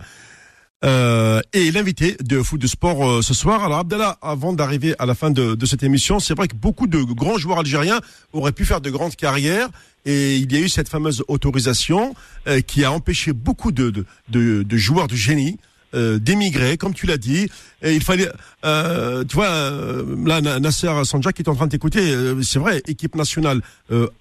Euh, 0.85 1.41
et 1.51 1.71
l'invité 1.71 2.15
de 2.21 2.43
foot 2.43 2.61
de 2.61 2.67
sport 2.67 3.09
euh, 3.09 3.21
ce 3.23 3.33
soir. 3.33 3.63
Alors 3.63 3.79
Abdallah, 3.79 4.19
avant 4.21 4.53
d'arriver 4.53 4.93
à 4.99 5.07
la 5.07 5.15
fin 5.15 5.31
de, 5.31 5.55
de 5.55 5.65
cette 5.65 5.81
émission, 5.81 6.19
c'est 6.19 6.35
vrai 6.35 6.47
que 6.47 6.55
beaucoup 6.55 6.85
de 6.85 7.01
grands 7.01 7.39
joueurs 7.39 7.59
algériens 7.59 7.99
auraient 8.33 8.51
pu 8.51 8.65
faire 8.65 8.81
de 8.81 8.91
grandes 8.91 9.15
carrières 9.15 9.69
et 10.05 10.37
il 10.37 10.51
y 10.53 10.57
a 10.57 10.59
eu 10.59 10.69
cette 10.69 10.89
fameuse 10.89 11.23
autorisation 11.27 12.13
euh, 12.47 12.61
qui 12.61 12.85
a 12.85 12.91
empêché 12.91 13.33
beaucoup 13.33 13.71
de, 13.71 13.89
de, 13.89 14.05
de, 14.29 14.63
de 14.63 14.77
joueurs 14.77 15.07
de 15.07 15.15
génie 15.15 15.57
euh, 15.93 16.19
d'émigrer, 16.19 16.77
comme 16.77 16.93
tu 16.93 17.05
l'as 17.05 17.17
dit. 17.17 17.49
Et 17.81 17.95
il 17.95 18.03
fallait, 18.03 18.27
euh, 18.65 19.23
tu 19.23 19.35
vois, 19.35 19.47
euh, 19.49 20.15
là 20.25 20.41
Na- 20.41 20.59
Nasser 20.59 20.91
Sanja 21.05 21.31
qui 21.31 21.41
est 21.41 21.49
en 21.49 21.55
train 21.55 21.65
de 21.67 21.71
t'écouter, 21.71 21.99
euh, 22.11 22.41
c'est 22.41 22.59
vrai, 22.59 22.81
équipe 22.87 23.15
nationale 23.15 23.61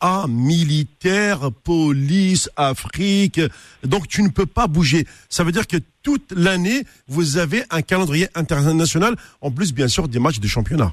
A, 0.01 0.27
militaire, 0.29 1.51
police, 1.65 2.51
Afrique. 2.57 3.41
Donc 3.85 4.09
tu 4.09 4.23
ne 4.23 4.29
peux 4.29 4.47
pas 4.47 4.67
bouger. 4.67 5.07
Ça 5.29 5.45
veut 5.45 5.53
dire 5.53 5.67
que 5.67 5.77
toute 6.03 6.33
l'année 6.35 6.85
vous 7.09 7.39
avez 7.39 7.63
un 7.71 7.83
calendrier 7.83 8.29
international, 8.35 9.15
en 9.41 9.51
plus 9.51 9.73
bien 9.73 9.89
sûr 9.89 10.09
des 10.09 10.19
matchs 10.19 10.41
de 10.41 10.47
championnat. 10.47 10.93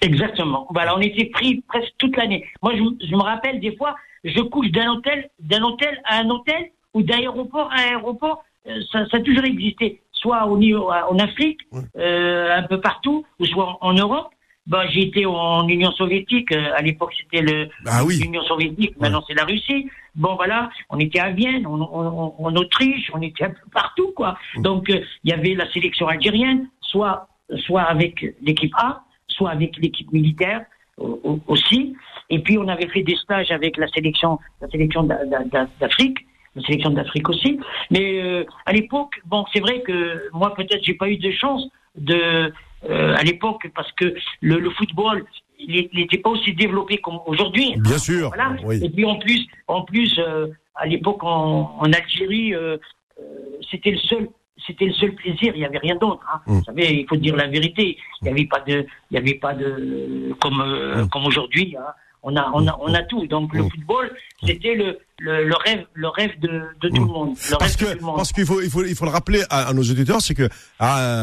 Exactement. 0.00 0.66
Voilà, 0.70 0.96
on 0.96 1.00
était 1.00 1.26
pris 1.26 1.62
presque 1.66 1.92
toute 1.98 2.16
l'année. 2.16 2.44
Moi, 2.62 2.72
je, 2.76 2.82
me 3.14 3.22
rappelle 3.22 3.60
des 3.60 3.74
fois, 3.76 3.94
je 4.24 4.40
couche 4.40 4.70
d'un 4.70 4.90
hôtel, 4.90 5.30
d'un 5.40 5.62
hôtel 5.62 5.98
à 6.04 6.18
un 6.18 6.28
hôtel 6.28 6.70
ou 6.92 7.02
d'aéroport 7.02 7.70
à 7.72 7.80
aéroport. 7.88 8.44
Euh, 8.68 8.80
ça, 8.90 9.06
ça 9.10 9.16
a 9.18 9.20
toujours 9.20 9.44
existé, 9.44 10.00
soit 10.12 10.46
au 10.46 10.56
niveau, 10.58 10.90
en 10.90 11.18
Afrique, 11.18 11.60
euh, 11.98 12.56
un 12.56 12.62
peu 12.62 12.80
partout, 12.80 13.24
ou 13.40 13.44
soit 13.46 13.78
en, 13.80 13.88
en 13.88 13.92
Europe. 13.94 14.28
Ben, 14.66 14.82
j'ai 14.88 15.02
été 15.02 15.26
en 15.26 15.68
Union 15.68 15.92
soviétique. 15.92 16.50
euh, 16.52 16.72
à 16.74 16.80
l'époque, 16.80 17.12
c'était 17.20 17.42
le 17.42 17.68
Ah 17.84 18.02
oui. 18.02 18.18
l'Union 18.22 18.42
soviétique. 18.44 18.94
Maintenant, 18.98 19.22
c'est 19.28 19.34
la 19.34 19.44
Russie. 19.44 19.90
Bon, 20.14 20.36
voilà, 20.36 20.70
on 20.88 20.98
était 20.98 21.20
à 21.20 21.30
Vienne, 21.30 21.66
en, 21.66 21.78
en- 21.82 22.34
en 22.38 22.56
Autriche, 22.56 23.10
on 23.12 23.20
était 23.20 23.44
un 23.44 23.50
peu 23.50 23.68
partout, 23.74 24.12
quoi. 24.16 24.38
Donc, 24.56 24.88
euh, 24.88 25.00
il 25.24 25.30
y 25.30 25.34
avait 25.34 25.54
la 25.54 25.70
sélection 25.70 26.08
algérienne, 26.08 26.68
soit, 26.80 27.28
soit 27.66 27.82
avec 27.82 28.24
l'équipe 28.40 28.72
A, 28.78 29.02
soit 29.28 29.50
avec 29.50 29.76
l'équipe 29.76 30.10
militaire 30.12 30.64
au- 30.96 31.20
au- 31.24 31.40
aussi. 31.48 31.94
Et 32.30 32.38
puis, 32.38 32.56
on 32.56 32.66
avait 32.68 32.88
fait 32.88 33.02
des 33.02 33.16
stages 33.16 33.50
avec 33.50 33.76
la 33.76 33.88
sélection, 33.88 34.38
la 34.62 34.68
sélection 34.68 35.02
d'A- 35.02 35.26
d'A- 35.26 35.44
d'A- 35.44 35.68
d'Afrique, 35.78 36.18
la 36.56 36.62
sélection 36.62 36.90
d'Afrique 36.90 37.28
aussi. 37.28 37.58
Mais 37.90 38.22
euh, 38.22 38.44
à 38.66 38.72
l'époque, 38.72 39.20
bon, 39.26 39.44
c'est 39.52 39.60
vrai 39.60 39.82
que 39.82 40.28
moi, 40.32 40.54
peut-être, 40.54 40.82
j'ai 40.82 40.94
pas 40.94 41.08
eu 41.08 41.16
de 41.16 41.30
chance 41.32 41.66
de 41.96 42.52
euh, 42.90 43.14
à 43.16 43.22
l'époque 43.22 43.70
parce 43.74 43.90
que 43.92 44.14
le, 44.40 44.58
le 44.58 44.70
football, 44.70 45.24
il 45.58 45.88
n'était 45.94 46.18
pas 46.18 46.30
aussi 46.30 46.52
développé 46.52 46.98
comme 46.98 47.18
aujourd'hui. 47.26 47.74
Bien 47.78 47.98
sûr. 47.98 48.28
Voilà. 48.28 48.56
Oui. 48.64 48.80
Et 48.84 48.90
puis 48.90 49.04
en 49.04 49.16
plus, 49.16 49.46
en 49.68 49.82
plus, 49.82 50.18
euh, 50.18 50.48
à 50.74 50.86
l'époque 50.86 51.22
en, 51.24 51.76
en 51.80 51.92
Algérie, 51.92 52.54
euh, 52.54 52.76
euh, 53.20 53.22
c'était 53.70 53.92
le 53.92 53.98
seul, 53.98 54.28
c'était 54.66 54.86
le 54.86 54.92
seul 54.92 55.14
plaisir. 55.14 55.52
Il 55.54 55.60
n'y 55.60 55.64
avait 55.64 55.78
rien 55.78 55.96
d'autre. 55.96 56.24
Hein. 56.32 56.40
Mm. 56.46 56.52
Vous 56.58 56.64
savez, 56.64 57.00
il 57.00 57.06
faut 57.08 57.16
dire 57.16 57.36
la 57.36 57.46
vérité. 57.46 57.96
Il 58.20 58.24
n'y 58.24 58.30
avait 58.32 58.46
pas 58.46 58.60
de, 58.60 58.84
il 59.10 59.14
y 59.14 59.18
avait 59.18 59.34
pas 59.34 59.54
de 59.54 60.34
comme 60.40 60.60
euh, 60.60 61.04
Mm. 61.04 61.08
comme 61.08 61.26
aujourd'hui. 61.26 61.76
Hein. 61.78 61.92
On 62.26 62.34
a, 62.36 62.50
on 62.54 62.66
a, 62.66 62.76
on 62.80 62.92
a 62.94 63.02
tout. 63.02 63.26
Donc 63.26 63.52
le 63.54 63.62
Mm. 63.64 63.70
football, 63.70 64.10
c'était 64.42 64.74
le, 64.74 64.98
le, 65.18 65.46
le 65.46 65.54
rêve, 65.64 65.84
le 65.92 66.08
rêve 66.08 66.30
de, 66.40 66.62
de 66.80 66.88
tout 66.88 67.02
Mm. 67.02 67.06
le 67.06 67.12
monde. 67.12 67.36
Le 67.50 67.56
Parce 67.58 67.76
que 67.76 67.84
parce 68.16 68.32
qu'il 68.32 68.46
faut 68.46 68.60
il 68.62 68.70
faut 68.70 68.82
il 68.84 68.94
faut 68.96 69.04
le 69.04 69.10
rappeler 69.10 69.42
à, 69.50 69.66
à 69.68 69.72
nos 69.74 69.82
auditeurs, 69.82 70.20
c'est 70.22 70.34
que 70.34 70.44
euh, 70.44 70.48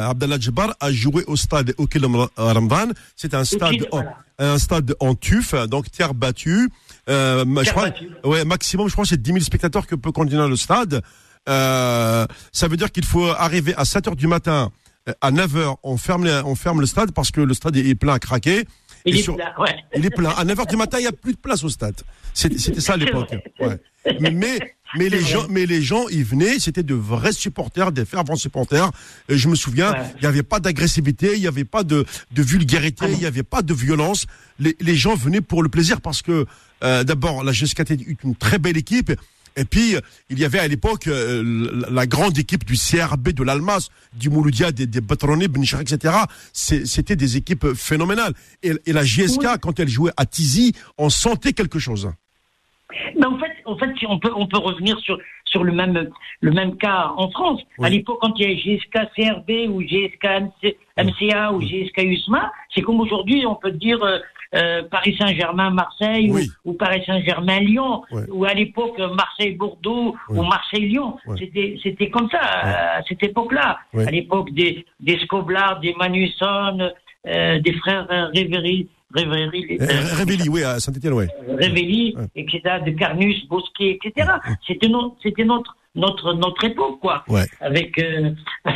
Abdallah 0.09 0.39
Djebbar 0.39 0.75
a 0.79 0.91
joué 0.91 1.23
au 1.25 1.35
stade 1.35 1.73
Okil 1.77 2.05
Ramdan. 2.37 2.89
C'est 3.15 3.33
un 3.33 3.43
stade 3.43 3.87
en, 3.91 3.97
voilà. 3.97 4.17
un 4.37 4.57
stade 4.59 4.93
en 4.99 5.15
tuf, 5.15 5.53
donc 5.67 5.89
terre 5.91 6.13
battue. 6.13 6.69
Euh, 7.09 7.43
je 7.63 7.69
crois, 7.71 7.85
battue. 7.89 8.11
ouais, 8.23 8.45
maximum, 8.45 8.87
je 8.87 8.93
crois, 8.93 9.03
que 9.05 9.09
c'est 9.09 9.21
10 9.21 9.31
000 9.31 9.39
spectateurs 9.43 9.87
que 9.87 9.95
peut 9.95 10.11
contenir 10.11 10.47
le 10.47 10.55
stade. 10.55 11.01
Euh, 11.49 12.25
ça 12.51 12.67
veut 12.67 12.77
dire 12.77 12.91
qu'il 12.91 13.05
faut 13.05 13.25
arriver 13.27 13.73
à 13.75 13.85
7 13.85 14.07
heures 14.07 14.15
du 14.15 14.27
matin. 14.27 14.71
euh, 15.09 15.13
À 15.21 15.31
9 15.31 15.55
heures, 15.57 15.77
on 15.81 15.97
ferme, 15.97 16.25
les- 16.25 16.41
on 16.45 16.53
ferme 16.53 16.79
le 16.79 16.85
stade 16.85 17.11
parce 17.11 17.31
que 17.31 17.41
le 17.41 17.53
stade 17.55 17.75
est 17.75 17.95
plein 17.95 18.13
à 18.13 18.19
craquer. 18.19 18.65
Il 19.05 19.17
est 19.17 19.21
sur- 19.23 19.35
ouais. 19.35 19.75
il 19.95 20.05
est 20.05 20.09
plein. 20.09 20.29
À 20.29 20.43
9h 20.45 20.67
du 20.69 20.75
matin, 20.77 20.97
il 20.99 21.01
n'y 21.01 21.07
a 21.07 21.11
plus 21.11 21.33
de 21.33 21.37
place 21.37 21.63
au 21.63 21.69
stade. 21.69 21.95
C'était 22.33 22.79
ça 22.79 22.93
à 22.93 22.97
l'époque. 22.97 23.33
Ouais. 23.59 23.77
Mais, 24.19 24.31
mais, 24.97 25.09
les 25.09 25.19
vrai. 25.19 25.31
gens, 25.31 25.45
mais 25.49 25.65
les 25.65 25.81
gens, 25.81 26.07
ils 26.09 26.23
venaient, 26.23 26.59
c'était 26.59 26.83
de 26.83 26.93
vrais 26.95 27.33
supporters, 27.33 27.91
des 27.91 28.05
fervents 28.05 28.35
supporters. 28.35 28.91
Et 29.29 29.37
je 29.37 29.47
me 29.47 29.55
souviens, 29.55 29.91
Ouais. 29.91 29.99
il 30.17 30.21
n'y 30.21 30.27
avait 30.27 30.43
pas 30.43 30.59
d'agressivité, 30.59 31.31
il 31.35 31.41
n'y 31.41 31.47
avait 31.47 31.65
pas 31.65 31.83
de, 31.83 32.05
de 32.31 32.41
vulgarité, 32.41 33.05
il 33.11 33.17
n'y 33.19 33.25
avait 33.25 33.43
pas 33.43 33.61
de 33.61 33.73
violence. 33.73 34.25
Les, 34.59 34.75
les 34.79 34.95
gens 34.95 35.15
venaient 35.15 35.41
pour 35.41 35.61
le 35.63 35.69
plaisir 35.69 36.01
parce 36.01 36.21
que, 36.21 36.45
euh, 36.83 37.03
d'abord, 37.03 37.43
la 37.43 37.51
GSKT 37.51 37.91
est 37.91 38.23
une 38.23 38.35
très 38.35 38.57
belle 38.59 38.77
équipe. 38.77 39.11
Et 39.55 39.65
puis, 39.65 39.95
il 40.29 40.39
y 40.39 40.45
avait 40.45 40.59
à 40.59 40.67
l'époque 40.67 41.07
euh, 41.07 41.85
la, 41.89 42.05
grande 42.05 42.37
équipe 42.37 42.63
du 42.65 42.75
CRB, 42.75 43.29
de 43.29 43.43
l'Almas, 43.43 43.89
du 44.13 44.29
Mouloudia, 44.29 44.71
des, 44.71 44.87
des 44.87 45.01
Batroni, 45.01 45.47
Benichar, 45.47 45.81
etc. 45.81 46.13
C'était 46.53 47.15
des 47.15 47.37
équipes 47.37 47.73
phénoménales. 47.75 48.33
Et, 48.63 48.71
et 48.85 48.93
la 48.93 49.03
JSK, 49.03 49.41
Oui. 49.41 49.47
quand 49.61 49.79
elle 49.79 49.89
jouait 49.89 50.11
à 50.17 50.25
Tizi, 50.25 50.73
on 50.97 51.09
sentait 51.09 51.53
quelque 51.53 51.79
chose. 51.79 52.11
Mais 53.17 53.25
en 53.25 53.37
fait, 53.39 53.51
en 53.65 53.77
fait, 53.77 53.89
on 54.07 54.19
peut, 54.19 54.31
on 54.35 54.47
peut 54.47 54.57
revenir 54.57 54.99
sur 54.99 55.17
sur 55.45 55.63
le 55.63 55.73
même 55.73 56.09
le 56.39 56.51
même 56.51 56.77
cas 56.77 57.11
en 57.17 57.29
France. 57.29 57.61
Oui. 57.77 57.87
À 57.87 57.89
l'époque, 57.89 58.19
quand 58.21 58.33
il 58.37 58.49
y 58.49 58.51
a 58.51 58.55
GSK 58.55 59.11
CRB 59.15 59.69
ou 59.69 59.81
GSK 59.81 60.23
MC, 60.23 60.77
MCA 60.97 61.51
ou 61.53 61.61
GSK 61.61 62.03
USMA, 62.03 62.51
c'est 62.73 62.81
comme 62.81 62.99
aujourd'hui, 62.99 63.45
on 63.45 63.55
peut 63.55 63.71
dire 63.71 64.01
euh, 64.03 64.19
euh, 64.53 64.83
Paris 64.89 65.15
Saint-Germain 65.17 65.69
Marseille 65.69 66.29
Oui. 66.31 66.49
ou, 66.65 66.71
ou 66.71 66.73
Paris 66.73 67.01
Saint-Germain 67.05 67.59
Lyon 67.59 68.01
Ouais. 68.11 68.23
ou 68.31 68.45
à 68.45 68.53
l'époque 68.53 68.97
Marseille 68.99 69.53
Bordeaux 69.55 70.15
Oui. 70.29 70.39
ou 70.39 70.43
Marseille 70.43 70.87
Lyon. 70.87 71.17
Ouais. 71.25 71.35
C'était 71.39 71.77
c'était 71.81 72.09
comme 72.09 72.29
ça 72.29 72.39
à 72.41 73.01
cette 73.07 73.23
époque-là. 73.23 73.77
À 73.97 74.11
l'époque 74.11 74.51
des 74.51 74.85
des 74.99 75.17
Scoblar, 75.19 75.79
des 75.79 75.93
Manusson, 75.97 76.91
euh, 77.27 77.59
des 77.59 77.73
frères 77.73 78.07
Révéry, 78.33 78.87
Révéry, 79.13 79.77
Euh, 79.81 79.85
Révéli, 80.17 80.47
oui, 80.49 80.63
à 80.63 80.79
Saint-Etienne, 80.79 81.13
ouais. 81.13 81.27
Révéli, 81.59 82.15
etc., 82.35 82.61
de 82.85 82.91
Carnus, 82.91 83.45
Bosquet, 83.47 83.99
etc. 84.03 84.29
C'était 84.65 84.87
notre, 84.87 85.15
c'était 85.21 85.43
notre, 85.43 85.75
notre, 85.95 86.33
notre 86.33 86.63
époque, 86.63 86.99
quoi. 86.99 87.23
Ouais. 87.27 87.45
Avec 87.59 87.97
euh, 87.99 88.31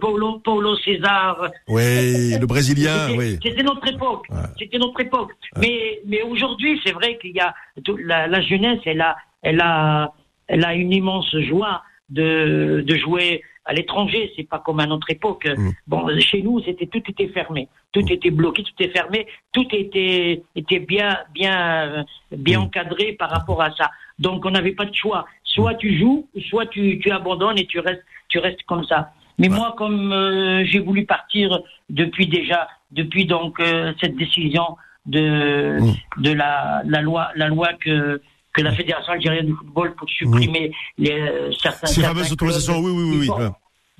Paulo, 0.00 0.38
Paulo 0.44 0.76
César. 0.76 1.50
Ouais, 1.68 2.38
le 2.40 2.46
Brésilien, 2.46 3.06
C'était- 3.08 3.18
oui. 3.18 3.38
C'était 3.42 3.62
notre 3.62 3.86
époque. 3.88 4.26
Ouais. 4.30 4.38
C'était 4.58 4.78
notre 4.78 5.00
époque. 5.00 5.32
Mais, 5.58 6.00
mais 6.06 6.22
aujourd'hui, 6.22 6.80
c'est 6.84 6.92
vrai 6.92 7.18
qu'il 7.20 7.32
y 7.34 7.40
a 7.40 7.54
tout- 7.84 7.96
la, 7.96 8.26
la 8.26 8.40
jeunesse, 8.40 8.80
elle 8.84 9.00
a, 9.00 9.16
elle 9.42 9.60
a, 9.60 10.12
elle 10.46 10.64
a 10.64 10.74
une 10.74 10.92
immense 10.92 11.34
joie 11.40 11.82
de, 12.08 12.82
de 12.86 12.96
jouer 12.96 13.42
à 13.64 13.72
l'étranger. 13.74 14.32
C'est 14.36 14.48
pas 14.48 14.58
comme 14.58 14.80
à 14.80 14.86
notre 14.86 15.10
époque. 15.10 15.46
Mm. 15.46 15.70
Bon, 15.86 16.08
chez 16.20 16.42
nous, 16.42 16.60
c'était 16.64 16.86
tout 16.86 17.02
était 17.08 17.28
fermé, 17.28 17.68
tout 17.92 18.04
était 18.10 18.30
bloqué, 18.30 18.62
tout 18.62 18.72
était 18.82 18.92
fermé, 18.92 19.26
tout 19.52 19.66
était 19.72 20.42
était 20.56 20.78
bien, 20.80 21.18
bien, 21.34 22.04
bien 22.32 22.58
Mm. 22.60 22.62
encadré 22.64 23.12
par 23.12 23.30
rapport 23.30 23.62
à 23.62 23.70
ça. 23.76 23.90
Donc, 24.18 24.44
on 24.44 24.50
n'avait 24.50 24.72
pas 24.72 24.84
de 24.84 24.94
choix. 24.94 25.26
Soit 25.54 25.74
tu 25.74 25.98
joues, 25.98 26.28
soit 26.48 26.66
tu, 26.66 26.98
tu 27.02 27.10
abandonnes 27.10 27.58
et 27.58 27.66
tu 27.66 27.78
restes, 27.80 28.04
tu 28.28 28.38
restes 28.38 28.62
comme 28.64 28.84
ça. 28.84 29.10
Mais 29.38 29.48
Ouais. 29.48 29.56
moi, 29.56 29.74
comme 29.76 30.12
euh, 30.12 30.64
j'ai 30.66 30.78
voulu 30.78 31.04
partir 31.06 31.46
depuis 31.90 32.26
déjà, 32.26 32.68
depuis 32.90 33.24
donc 33.26 33.58
euh, 33.60 33.92
cette 34.00 34.16
décision 34.16 34.66
de 35.06 35.78
Mm. 35.80 36.22
de 36.26 36.32
la, 36.32 36.82
la 36.84 37.00
loi, 37.02 37.24
la 37.34 37.48
loi 37.48 37.68
que 37.84 38.20
que 38.54 38.60
la 38.62 38.72
Fédération 38.72 39.12
algérienne 39.14 39.46
de 39.48 39.54
football 39.54 39.94
pour 39.96 40.08
supprimer 40.10 40.70
les, 40.98 41.10
euh, 41.20 41.50
certains. 41.52 41.86
Ces 41.86 42.02
fameuses 42.02 42.30
autorisations, 42.32 42.78
oui, 42.84 42.92
oui, 42.94 43.04
oui, 43.10 43.28
oui. 43.38 43.46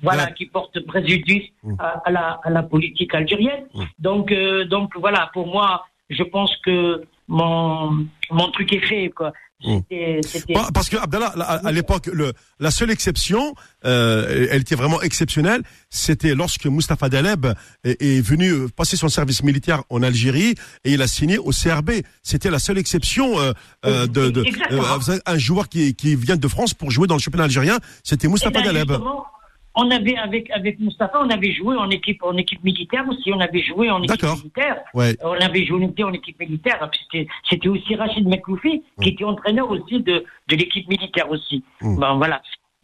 Voilà, 0.01 0.25
Ouais. 0.25 0.33
qui 0.37 0.45
porte 0.45 0.79
préjudice 0.85 1.47
Mm. 1.63 1.75
à, 1.79 1.89
à 2.05 2.11
la, 2.11 2.39
à 2.43 2.49
la 2.51 2.63
politique 2.63 3.13
algérienne. 3.15 3.65
Mm. 3.73 3.83
Donc, 3.99 4.33
donc 4.69 4.87
voilà, 4.95 5.29
pour 5.33 5.47
moi, 5.47 5.85
je 6.09 6.23
pense 6.23 6.55
que 6.65 7.03
mon, 7.27 8.05
mon 8.33 8.49
truc 8.51 8.71
est 8.73 8.85
fait, 8.85 9.09
quoi. 9.15 9.31
Mm. 9.65 9.79
Parce 10.73 10.89
que 10.89 10.97
Abdallah, 10.97 11.33
à, 11.37 11.65
à 11.67 11.71
l'époque, 11.71 12.09
la 12.59 12.71
seule 12.71 12.91
exception, 12.91 13.55
euh, 13.85 14.47
elle 14.51 14.61
était 14.61 14.75
vraiment 14.75 15.01
exceptionnelle, 15.01 15.61
c'était 15.89 16.35
lorsque 16.35 16.65
Mustafa 16.65 17.07
Daleb 17.07 17.45
est, 17.85 18.01
est 18.01 18.21
venu 18.21 18.49
euh, 18.49 18.67
passer 18.67 18.97
son 18.97 19.07
service 19.07 19.41
militaire 19.41 19.83
en 19.89 20.03
Algérie 20.03 20.55
et 20.83 20.91
il 20.93 21.01
a 21.01 21.07
signé 21.07 21.37
au 21.37 21.51
CRB. 21.51 21.91
C'était 22.23 22.49
la 22.51 22.59
seule 22.59 22.77
exception 22.77 23.39
euh, 23.39 23.53
euh, 23.85 24.05
de, 24.07 24.29
de 24.29 24.43
euh, 24.71 25.19
un 25.25 25.37
joueur 25.37 25.69
qui, 25.69 25.95
qui 25.95 26.15
vient 26.15 26.35
de 26.35 26.47
France 26.47 26.73
pour 26.73 26.91
jouer 26.91 27.07
dans 27.07 27.15
le 27.15 27.21
championnat 27.21 27.45
algérien, 27.45 27.79
c'était 28.03 28.27
Eh 28.27 28.31
Mustafa 28.31 28.59
ben, 28.59 28.65
Daleb. 28.65 28.89
justement, 28.89 29.25
on 29.75 29.89
avait 29.91 30.15
avec 30.17 30.49
avec 30.51 30.79
Moustapha, 30.79 31.19
on 31.21 31.29
avait 31.29 31.51
joué 31.53 31.75
en 31.75 31.89
équipe 31.89 32.21
en 32.23 32.35
équipe 32.37 32.63
militaire 32.63 33.05
aussi. 33.09 33.31
On 33.33 33.39
avait 33.39 33.61
joué 33.63 33.89
en 33.89 34.01
équipe 34.03 34.23
militaire. 34.23 34.77
Ouais. 34.93 35.15
On 35.23 35.33
avait 35.33 35.65
joué 35.65 35.89
en 36.03 36.13
équipe 36.13 36.39
militaire. 36.39 36.89
C'était 37.03 37.27
c'était 37.49 37.67
aussi 37.69 37.95
Rachid 37.95 38.27
Mekloufi 38.27 38.83
qui 39.01 39.09
était 39.09 39.23
entraîneur 39.23 39.69
aussi 39.71 39.99
de 40.01 40.23
de 40.49 40.55
l'équipe 40.55 40.87
militaire 40.87 41.29
aussi. 41.31 41.63
Mm. 41.81 41.99
Bon 41.99 42.17
voilà. 42.17 42.41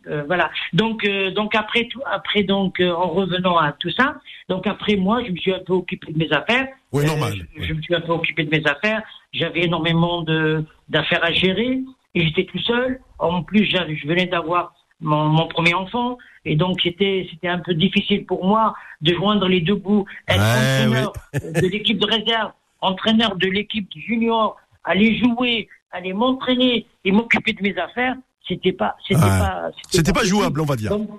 Euh, 0.07 0.23
voilà. 0.27 0.49
Donc 0.73 1.03
euh, 1.05 1.29
donc 1.31 1.53
après 1.55 1.87
tout 1.91 2.01
après 2.09 2.43
donc 2.43 2.79
euh, 2.79 2.91
en 2.91 3.09
revenant 3.09 3.57
à 3.57 3.73
tout 3.73 3.91
ça, 3.91 4.15
donc 4.47 4.65
après 4.65 4.95
moi 4.95 5.21
je 5.25 5.31
me 5.31 5.37
suis 5.37 5.53
un 5.53 5.59
peu 5.59 5.73
occupé 5.73 6.11
de 6.13 6.17
mes 6.17 6.31
affaires. 6.31 6.67
Oui, 6.93 7.03
Euh, 7.03 7.07
normal. 7.07 7.33
je, 7.57 7.63
je 7.65 7.73
me 7.73 7.81
suis 7.81 7.93
un 7.93 8.01
peu 8.01 8.13
occupé 8.13 8.45
de 8.45 8.49
mes 8.49 8.65
affaires. 8.65 9.03
J'avais 9.33 9.63
énormément 9.65 10.21
de 10.21 10.63
d'affaires 10.87 11.23
à 11.23 11.31
gérer 11.33 11.81
et 12.15 12.21
j'étais 12.25 12.45
tout 12.45 12.59
seul. 12.59 12.99
En 13.19 13.43
plus, 13.43 13.65
je 13.65 14.07
venais 14.07 14.25
d'avoir 14.25 14.73
mon, 15.01 15.25
mon 15.29 15.47
premier 15.47 15.73
enfant 15.73 16.17
et 16.45 16.55
donc 16.55 16.81
c'était 16.81 17.27
c'était 17.31 17.47
un 17.47 17.59
peu 17.59 17.73
difficile 17.73 18.25
pour 18.25 18.45
moi 18.45 18.73
de 19.01 19.13
joindre 19.13 19.47
les 19.47 19.61
deux 19.61 19.75
bouts. 19.75 20.05
Être 20.27 20.39
Ouais, 20.39 20.45
entraîneur 20.85 21.13
de 21.61 21.67
l'équipe 21.67 21.97
de 21.99 22.05
réserve, 22.05 22.51
entraîneur 22.81 23.35
de 23.35 23.47
l'équipe 23.47 23.89
junior, 23.95 24.57
aller 24.83 25.17
jouer, 25.19 25.67
aller 25.91 26.13
m'entraîner 26.13 26.85
et 27.05 27.11
m'occuper 27.11 27.53
de 27.53 27.61
mes 27.63 27.77
affaires, 27.77 28.15
c'était 28.47 28.73
pas 28.73 28.95
c'était 29.07 29.21
Ouais. 29.21 29.27
pas 29.27 29.69
C'était 29.89 30.13
pas 30.13 30.23
jouable, 30.23 30.61
on 30.61 30.65
va 30.65 30.75
dire. 30.75 30.89
Donc, 30.91 31.09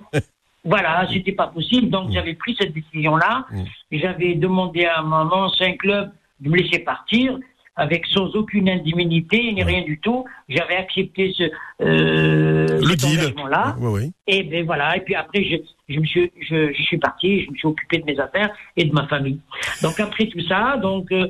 voilà, 0.65 1.07
c'était 1.11 1.33
pas 1.33 1.47
possible. 1.47 1.89
Donc, 1.89 2.09
Mm. 2.09 2.13
j'avais 2.13 2.35
pris 2.35 2.55
cette 2.59 2.73
décision-là. 2.75 3.47
Mm. 3.51 3.63
J'avais 3.93 4.35
demandé 4.35 4.85
à 4.85 5.01
mon 5.03 5.31
ancien 5.33 5.75
club 5.77 6.13
de 6.41 6.51
me 6.51 6.57
laisser 6.57 6.81
partir 6.81 7.39
avec 7.81 8.05
sans 8.07 8.27
aucune 8.37 8.69
indemnité 8.69 9.53
ni 9.53 9.63
rien 9.63 9.83
du 9.83 9.99
tout. 10.01 10.25
J'avais 10.49 10.77
accepté 10.77 11.33
ce 11.37 11.45
euh, 11.81 12.67
Le 12.81 12.89
cet 12.91 12.99
deal. 13.01 13.35
oui. 13.81 14.13
Et 14.27 14.43
ben 14.43 14.65
voilà. 14.67 14.97
Et 14.97 15.01
puis 15.01 15.15
après, 15.15 15.43
je, 15.45 15.57
je 15.89 15.99
me 15.99 16.05
suis, 16.05 16.31
je, 16.49 16.73
je 16.73 16.83
suis 16.83 16.99
parti. 16.99 17.43
Je 17.45 17.51
me 17.51 17.57
suis 17.57 17.67
occupé 17.67 17.99
de 17.99 18.05
mes 18.05 18.21
affaires 18.21 18.51
et 18.77 18.85
de 18.85 18.93
ma 18.93 19.07
famille. 19.07 19.41
Donc 19.83 19.99
après 19.99 20.27
tout 20.27 20.43
ça, 20.47 20.77
donc 20.77 21.11
euh, 21.11 21.27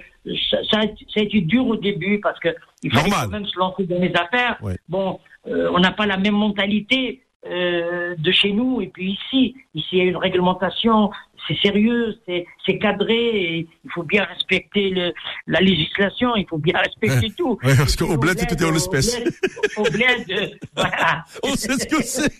ça, 0.50 0.58
ça, 0.70 0.78
a, 0.80 0.86
ça 1.12 1.20
a 1.20 1.22
été 1.22 1.40
dur 1.40 1.66
au 1.66 1.76
début 1.76 2.18
parce 2.20 2.38
que 2.40 2.48
il 2.82 2.90
fallait 2.90 3.10
Normal. 3.10 3.26
quand 3.26 3.32
même 3.38 3.46
se 3.46 3.58
lancer 3.58 3.84
dans 3.84 4.00
les 4.00 4.12
affaires. 4.14 4.58
Bon, 4.88 5.20
euh, 5.46 5.70
on 5.72 5.78
n'a 5.78 5.92
pas 5.92 6.06
la 6.06 6.16
même 6.16 6.34
mentalité 6.34 7.22
euh, 7.46 8.14
de 8.18 8.32
chez 8.32 8.52
nous 8.52 8.80
et 8.80 8.88
puis 8.88 9.12
ici. 9.12 9.54
Ici, 9.74 9.88
il 9.92 9.98
y 9.98 10.00
a 10.02 10.04
une 10.04 10.16
réglementation. 10.16 11.10
C'est 11.48 11.56
sérieux, 11.58 12.16
c'est 12.26 12.78
cadré. 12.78 13.16
Et 13.16 13.68
il 13.84 13.90
faut 13.92 14.02
bien 14.02 14.24
respecter 14.24 14.90
le, 14.90 15.12
la 15.46 15.60
législation. 15.60 16.36
Il 16.36 16.46
faut 16.48 16.58
bien 16.58 16.78
respecter 16.78 17.30
tout. 17.36 17.58
Ouais, 17.62 17.76
parce 17.76 17.96
qu'au 17.96 18.16
bled, 18.16 18.36
tout 18.38 18.54
est 18.54 18.64
en 18.64 18.70
bled- 18.72 19.32
Au 19.76 19.82
bled, 19.84 20.30
euh, 20.30 20.46
voilà. 20.76 21.24
On 21.42 21.54
sait 21.56 21.72
ce 21.78 21.86
que 21.86 22.02
c'est. 22.02 22.32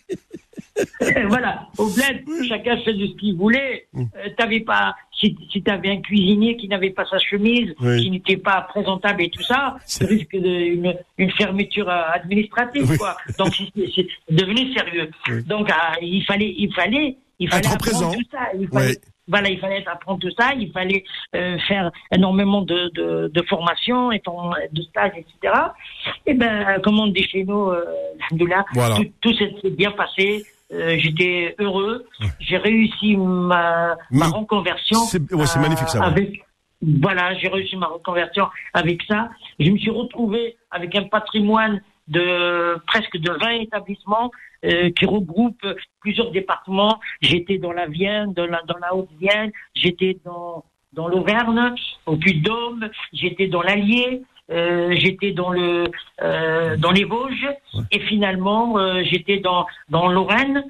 voilà, 1.28 1.68
au 1.78 1.86
bled, 1.90 2.24
chacun 2.48 2.76
faisait 2.78 3.08
ce 3.08 3.16
qu'il 3.16 3.36
voulait. 3.36 3.86
Mm. 3.92 4.02
Euh, 4.16 4.28
t'avais 4.38 4.60
pas, 4.60 4.94
si, 5.18 5.36
si 5.52 5.62
t'avais 5.62 5.90
un 5.90 6.00
cuisinier 6.00 6.56
qui 6.56 6.68
n'avait 6.68 6.90
pas 6.90 7.04
sa 7.04 7.18
chemise, 7.18 7.74
Oui. 7.80 8.02
qui 8.02 8.10
n'était 8.10 8.36
pas 8.36 8.62
présentable 8.62 9.22
et 9.22 9.30
tout 9.30 9.42
ça, 9.42 9.76
C'est- 9.84 10.06
tu 10.06 10.14
risques 10.14 10.32
une, 10.32 10.94
une 11.18 11.30
fermeture 11.32 11.88
euh, 11.88 12.02
administrative, 12.14 12.86
Oui. 12.88 12.96
quoi. 12.96 13.16
Donc 13.38 13.54
c'est- 13.54 14.06
devenu 14.30 14.72
sérieux. 14.72 15.10
Oui. 15.28 15.42
Donc 15.44 15.68
il 16.02 16.24
fallait, 16.24 16.54
il 16.56 16.72
fallait, 16.72 17.16
il 17.40 17.48
fallait 17.48 17.60
Être 17.66 17.74
apprendre 17.74 17.80
présent. 17.90 18.12
tout 18.12 18.24
ça. 18.30 18.38
Il 18.58 18.68
fallait, 18.68 18.86
Oui. 18.90 18.96
Voilà, 19.28 19.48
il 19.48 19.60
fallait 19.60 19.86
apprendre 19.86 20.18
tout 20.20 20.30
ça. 20.38 20.52
Il 20.58 20.70
fallait 20.72 21.04
euh, 21.36 21.56
faire 21.68 21.90
énormément 22.12 22.62
de, 22.62 22.90
de, 22.94 23.30
de 23.32 23.42
formations, 23.48 24.10
et 24.12 24.20
de 24.72 24.82
stages, 24.82 25.12
etc. 25.16 25.54
Et 26.26 26.34
ben, 26.34 26.80
comme 26.82 26.98
on 26.98 27.06
dit 27.08 27.22
chez 27.24 27.44
nous, 27.44 27.70
euh, 27.70 27.84
Voilà. 28.74 28.96
tout, 28.96 29.06
tout 29.20 29.34
s'est 29.34 29.52
bien 29.70 29.92
passé. 29.92 30.44
Euh, 30.72 30.96
J'étais 30.98 31.54
heureux. 31.58 32.06
J'ai 32.38 32.56
réussi 32.56 33.16
ma, 33.16 33.96
ma 34.10 34.26
reconversion. 34.28 34.98
C'est- 35.00 35.32
ouais, 35.32 35.44
magnifique, 35.60 35.88
ça, 35.88 36.00
ouais. 36.00 36.06
Avec, 36.06 36.44
voilà, 36.82 37.34
j'ai 37.38 37.48
réussi 37.48 37.76
ma 37.76 37.86
reconversion 37.86 38.46
avec 38.72 39.02
ça. 39.08 39.28
Je 39.58 39.70
me 39.70 39.78
suis 39.78 39.90
retrouvé 39.90 40.56
avec 40.70 40.94
un 40.96 41.04
patrimoine 41.04 41.80
de 42.08 42.76
presque 42.86 43.16
de 43.16 43.30
20 43.30 43.50
établissements 43.62 44.30
euh, 44.64 44.90
qui 44.90 45.06
regroupent 45.06 45.66
plusieurs 46.00 46.30
départements. 46.30 47.00
J'étais 47.20 47.58
dans 47.58 47.72
la 47.72 47.86
Vienne, 47.86 48.32
dans 48.34 48.46
la, 48.46 48.62
dans 48.62 48.78
la 48.78 48.94
Haute-Vienne, 48.94 49.50
j'étais 49.74 50.18
dans, 50.24 50.64
dans 50.92 51.08
l'Auvergne, 51.08 51.74
au 52.06 52.16
Puy-de-Dôme, 52.16 52.90
j'étais 53.12 53.46
dans 53.46 53.62
l'Allier, 53.62 54.22
euh, 54.50 54.94
j'étais 54.98 55.30
dans 55.30 55.50
le 55.50 55.84
euh, 56.22 56.76
dans 56.76 56.90
les 56.90 57.04
Vosges 57.04 57.48
et 57.92 58.00
finalement 58.00 58.78
euh, 58.78 59.02
j'étais 59.04 59.38
dans 59.38 59.64
dans 59.90 60.08
Lorraine 60.08 60.64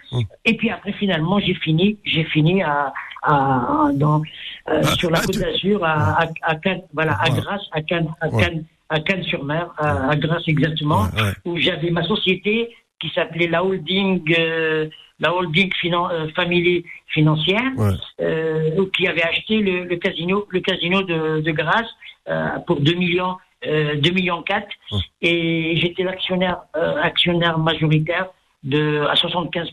et 0.45 0.55
puis 0.55 0.69
après 0.69 0.93
finalement 0.93 1.39
j'ai 1.39 1.55
fini 1.55 1.97
j'ai 2.05 2.25
fini 2.25 2.63
à, 2.63 2.93
à 3.23 3.89
dans 3.95 4.21
euh, 4.69 4.83
Ah, 4.83 4.83
sur 4.83 5.11
la 5.11 5.19
ah, 5.19 5.25
Côte 5.25 5.39
d'Azur 5.39 5.83
à, 5.83 6.25
à, 6.25 6.27
à 6.43 6.55
Cannes 6.57 6.83
voilà 6.93 7.17
à. 7.23 7.31
Grasse 7.31 7.67
à 7.73 7.81
Cannes 7.81 8.13
à. 8.21 8.29
Cannes 8.29 8.65
à 8.91 9.01
Cannes-sur-Mer 9.01 9.71
à, 9.79 10.11
à 10.11 10.17
Grasse 10.17 10.43
exactement 10.47 11.03
Ouais, 11.15 11.23
ouais. 11.23 11.33
où 11.47 11.57
j'avais 11.59 11.91
ma 11.91 12.03
société 12.03 12.75
qui 13.01 13.09
s'appelait 13.15 13.47
la 13.47 13.65
holding 13.65 14.23
euh, 14.39 14.89
la 15.21 15.35
holding 15.35 15.73
finan 15.81 16.11
euh, 16.11 16.29
family 16.37 16.85
financière 17.07 17.71
Ouais. 17.77 17.93
euh, 18.21 18.85
qui 18.95 19.07
avait 19.07 19.23
acheté 19.23 19.59
le, 19.61 19.85
le 19.85 19.97
casino 19.97 20.47
le 20.51 20.61
casino 20.61 21.03
de, 21.03 21.41
de 21.41 21.51
Grasse 21.53 21.91
euh, 22.29 22.49
pour 22.67 22.81
2 22.81 22.93
millions 22.95 23.37
euh, 23.67 23.95
2 23.97 24.11
millions 24.11 24.43
4 24.43 24.67
Ouais. 24.93 24.99
et 25.23 25.77
j'étais 25.81 26.03
l'actionnaire 26.03 26.59
euh, 26.77 26.97
actionnaire 27.01 27.59
majoritaire 27.59 28.27
de 28.65 29.07
à 29.09 29.15
75 29.17 29.69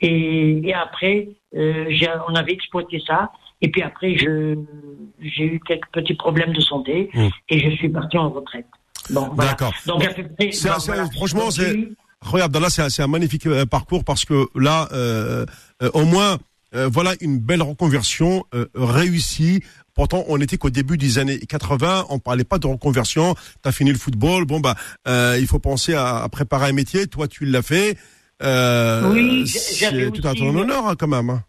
et, 0.00 0.68
et 0.68 0.74
après 0.74 1.28
euh, 1.56 1.84
on 2.28 2.34
avait 2.34 2.52
exploité 2.52 3.00
ça 3.06 3.30
et 3.60 3.70
puis 3.70 3.82
après 3.82 4.16
je 4.16 4.56
j'ai 5.20 5.44
eu 5.44 5.60
quelques 5.66 5.88
petits 5.92 6.14
problèmes 6.14 6.52
de 6.52 6.60
santé 6.60 7.10
Mm. 7.14 7.28
et 7.50 7.58
je 7.70 7.76
suis 7.76 7.88
parti 7.88 8.16
en 8.18 8.30
retraite 8.30 8.66
bon 9.10 9.28
voilà. 9.34 9.50
D'accord. 9.52 9.72
donc 9.86 10.04
à 10.04 10.12
peu 10.14 10.22
près 10.36 10.50
voilà. 10.86 11.06
franchement, 11.10 11.50
c'est- 11.50 11.76
Abdallah, 12.40 12.70
c'est 12.70 12.80
un, 12.82 12.88
c'est 12.88 13.02
un 13.02 13.06
magnifique 13.06 13.46
euh, 13.46 13.66
parcours 13.66 14.02
parce 14.02 14.24
que 14.24 14.46
là, 14.58 14.88
euh, 14.92 15.44
euh, 15.82 15.90
au 15.92 16.06
moins, 16.06 16.38
euh, 16.74 16.88
voilà 16.90 17.12
une 17.20 17.38
belle 17.38 17.60
reconversion 17.60 18.44
réussie. 18.74 19.60
Pourtant, 19.94 20.24
on 20.28 20.38
n'était 20.38 20.56
qu'au 20.56 20.70
début 20.70 20.96
des 20.96 21.18
années 21.18 21.38
80, 21.38 22.06
on 22.08 22.18
parlait 22.18 22.44
pas 22.44 22.58
de 22.58 22.66
reconversion. 22.66 23.34
T'as 23.62 23.72
fini 23.72 23.92
le 23.92 23.98
football, 23.98 24.46
bon 24.46 24.58
bah, 24.60 24.74
il 25.38 25.46
faut 25.46 25.58
penser 25.58 25.92
à, 25.94 26.22
à 26.22 26.28
préparer 26.30 26.70
un 26.70 26.72
métier. 26.72 27.06
Toi, 27.06 27.28
tu 27.28 27.44
l'as 27.44 27.60
fait. 27.62 27.98
Oui, 28.42 29.46
j'avais 29.78 30.06
c'est 30.06 30.10
tout 30.10 30.26
à 30.26 30.34
ton 30.34 30.56
honneur 30.56 30.86
hein, 30.88 30.94
quand 30.98 31.08
même. 31.08 31.40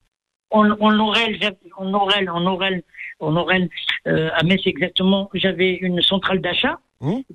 On, 0.56 0.76
on 0.80 1.00
aurait, 1.00 1.38
on 1.78 1.94
aurait, 1.94 2.28
on 2.28 2.46
aurait, 2.46 2.84
on 3.20 3.36
aurait, 3.36 3.70
euh, 4.08 4.30
à 4.34 4.44
Metz 4.44 4.62
exactement, 4.66 5.30
j'avais 5.34 5.74
une 5.76 6.02
centrale 6.02 6.42
d'achat 6.42 6.80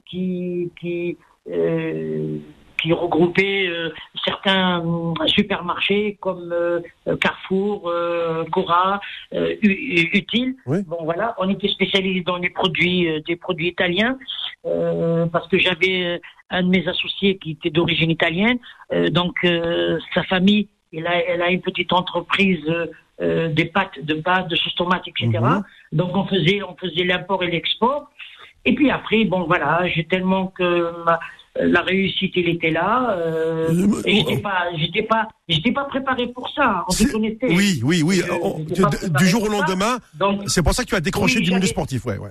qui, 0.07 0.73
qui, 0.81 1.17
euh, 1.51 2.39
qui 2.81 2.93
regroupait 2.93 3.69
euh, 3.69 3.91
certains 4.25 4.83
supermarchés 5.27 6.17
comme 6.21 6.55
Carrefour, 7.21 7.93
Cora, 8.51 9.01
Utile. 9.63 10.57
Oui. 10.67 10.79
Bon 10.87 11.05
voilà, 11.05 11.35
on 11.39 11.49
était 11.49 11.69
spécialisé 11.69 12.23
dans 12.23 12.39
les 12.39 12.51
produits, 12.51 13.23
des 13.27 13.37
produits 13.37 13.69
italiens 13.69 14.19
parce 14.63 15.49
que 15.49 15.59
j'avais 15.59 16.21
un 16.51 16.63
de 16.63 16.69
mes 16.69 16.87
associés 16.89 17.39
qui 17.39 17.53
était 17.53 17.71
d'origine 17.71 18.11
italienne, 18.11 18.59
donc 19.11 19.35
sa 20.15 20.23
famille, 20.25 20.69
elle 20.93 21.07
a, 21.07 21.25
elle 21.25 21.43
a 21.43 21.51
une 21.51 21.61
petite 21.61 21.93
entreprise 21.93 22.65
euh, 23.21 23.49
des 23.49 23.67
pâtes 23.67 23.99
de 24.03 24.15
pâtes, 24.15 24.49
de 24.49 24.57
sauce 24.57 24.75
tomate, 24.75 25.07
etc. 25.09 25.29
Mhm. 25.41 25.63
Donc 25.93 26.17
on 26.17 26.25
faisait, 26.27 26.63
on 26.63 26.75
faisait 26.77 27.05
l'import 27.05 27.43
et 27.45 27.51
l'export. 27.51 28.11
Et 28.65 28.75
puis 28.75 28.91
après, 28.91 29.25
bon 29.25 29.45
voilà, 29.45 29.87
j'ai 29.89 30.05
tellement 30.05 30.47
que 30.49 31.05
ma- 31.05 31.21
la 31.57 31.81
réussite, 31.83 32.33
elle 32.37 32.49
était 32.51 32.71
là. 32.71 33.17
Euh, 33.17 33.69
Euh, 33.71 34.03
et 34.05 34.15
j'étais 34.17 34.39
pas, 34.39 34.67
j'étais 34.77 35.03
pas, 35.03 35.29
j'étais 35.49 35.73
pas 35.73 35.85
préparé 35.85 36.29
pour 36.29 36.49
ça. 36.51 36.85
En 36.87 36.93
toute 36.93 37.15
honnêteté. 37.15 37.49
Oui, 37.51 37.81
oui, 37.83 38.03
oui. 38.05 38.17
Je- 38.17 38.23
j'étais 38.69 38.83
préparé 38.83 39.11
du 39.19 39.27
jour 39.27 39.43
au 39.45 39.49
lendemain, 39.49 39.99
c'est 40.47 40.63
pour 40.63 40.73
ça 40.75 40.85
que 40.85 40.89
tu 40.89 40.95
as 40.95 41.01
décroché 41.01 41.39
Oui, 41.39 41.45
du 41.45 41.53
milieu 41.53 41.67
sportif, 41.67 42.05
ouais, 42.07 42.19
ouais. 42.19 42.31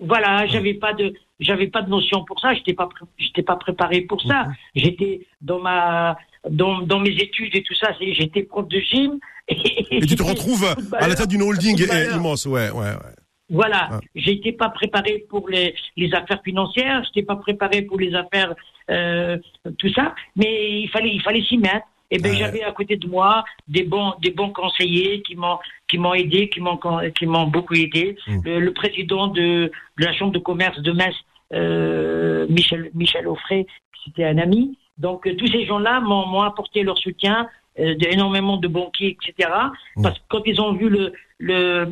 voilà, 0.00 0.46
j'avais 0.46 0.74
pas 0.74 0.92
de, 0.94 1.12
j'avais 1.40 1.66
pas 1.66 1.82
de 1.82 1.90
notion 1.90 2.24
pour 2.24 2.38
ça. 2.40 2.54
J'étais 2.54 2.72
pas, 2.74 2.88
j'étais 3.18 3.42
pas 3.42 3.56
préparé 3.56 4.02
pour 4.02 4.22
ça. 4.22 4.44
Mhm. 4.44 4.54
J'étais 4.76 5.26
dans 5.40 5.58
ma, 5.60 6.16
dans, 6.48 6.80
dans 6.80 7.00
mes 7.00 7.10
études 7.10 7.54
et 7.54 7.62
tout 7.62 7.74
ça. 7.74 7.88
J'étais 8.00 8.42
prof 8.42 8.68
de 8.68 8.80
gym. 8.80 9.18
Et, 9.48 9.56
Et 9.90 10.06
tu 10.06 10.16
te 10.16 10.22
retrouves 10.22 10.66
à 10.92 11.08
la 11.08 11.14
tête 11.14 11.28
d'une 11.28 11.42
holding 11.42 11.78
immense, 12.14 12.46
ouais, 12.46 12.70
ouais, 12.70 12.80
ouais. 12.80 13.14
Voilà, 13.50 13.88
ah. 13.92 14.00
j'étais 14.14 14.52
pas 14.52 14.68
préparé 14.68 15.24
pour 15.30 15.48
les, 15.48 15.74
les 15.96 16.12
affaires 16.14 16.42
financières, 16.44 17.02
j'étais 17.04 17.24
pas 17.24 17.36
préparé 17.36 17.80
pour 17.82 17.98
les 17.98 18.14
affaires 18.14 18.54
euh, 18.90 19.38
tout 19.78 19.90
ça, 19.94 20.14
mais 20.36 20.80
il 20.82 20.88
fallait 20.90 21.10
il 21.10 21.22
fallait 21.22 21.42
s'y 21.42 21.56
mettre. 21.56 21.86
Et 22.10 22.18
ben 22.18 22.34
j'avais 22.34 22.62
à 22.62 22.72
côté 22.72 22.96
de 22.96 23.06
moi 23.06 23.44
des 23.66 23.84
bons 23.84 24.14
des 24.22 24.30
bons 24.30 24.50
conseillers 24.50 25.22
qui 25.22 25.34
m'ont 25.34 25.58
qui 25.88 25.98
m'ont 25.98 26.14
aidé, 26.14 26.48
qui 26.48 26.60
m'ont 26.60 26.78
qui 27.18 27.26
m'ont 27.26 27.46
beaucoup 27.46 27.74
aidé. 27.74 28.16
Mmh. 28.26 28.40
Le, 28.44 28.72
président 28.72 29.28
de, 29.28 29.70
de, 29.98 30.04
la 30.04 30.14
chambre 30.14 30.32
de 30.32 30.38
commerce 30.38 30.80
de 30.80 30.92
Metz, 30.92 31.14
euh, 31.52 32.46
Michel 32.48 32.90
Michel 32.94 33.28
Offray, 33.28 33.66
c'était 34.04 34.24
un 34.24 34.38
ami. 34.38 34.78
Donc 34.98 35.26
euh, 35.26 35.34
tous 35.36 35.46
ces 35.46 35.64
gens-là 35.64 36.00
m'ont 36.00 36.42
apporté 36.42 36.82
leur 36.82 36.98
soutien, 36.98 37.48
euh, 37.78 37.94
énormément 38.10 38.56
de 38.56 38.66
banquiers, 38.68 39.16
etc. 39.16 39.50
Mmh. 39.96 40.02
Parce 40.02 40.18
que 40.18 40.24
quand 40.28 40.42
ils 40.46 40.60
ont 40.60 40.72
vu 40.72 40.88
le, 40.88 41.12
le, 41.38 41.88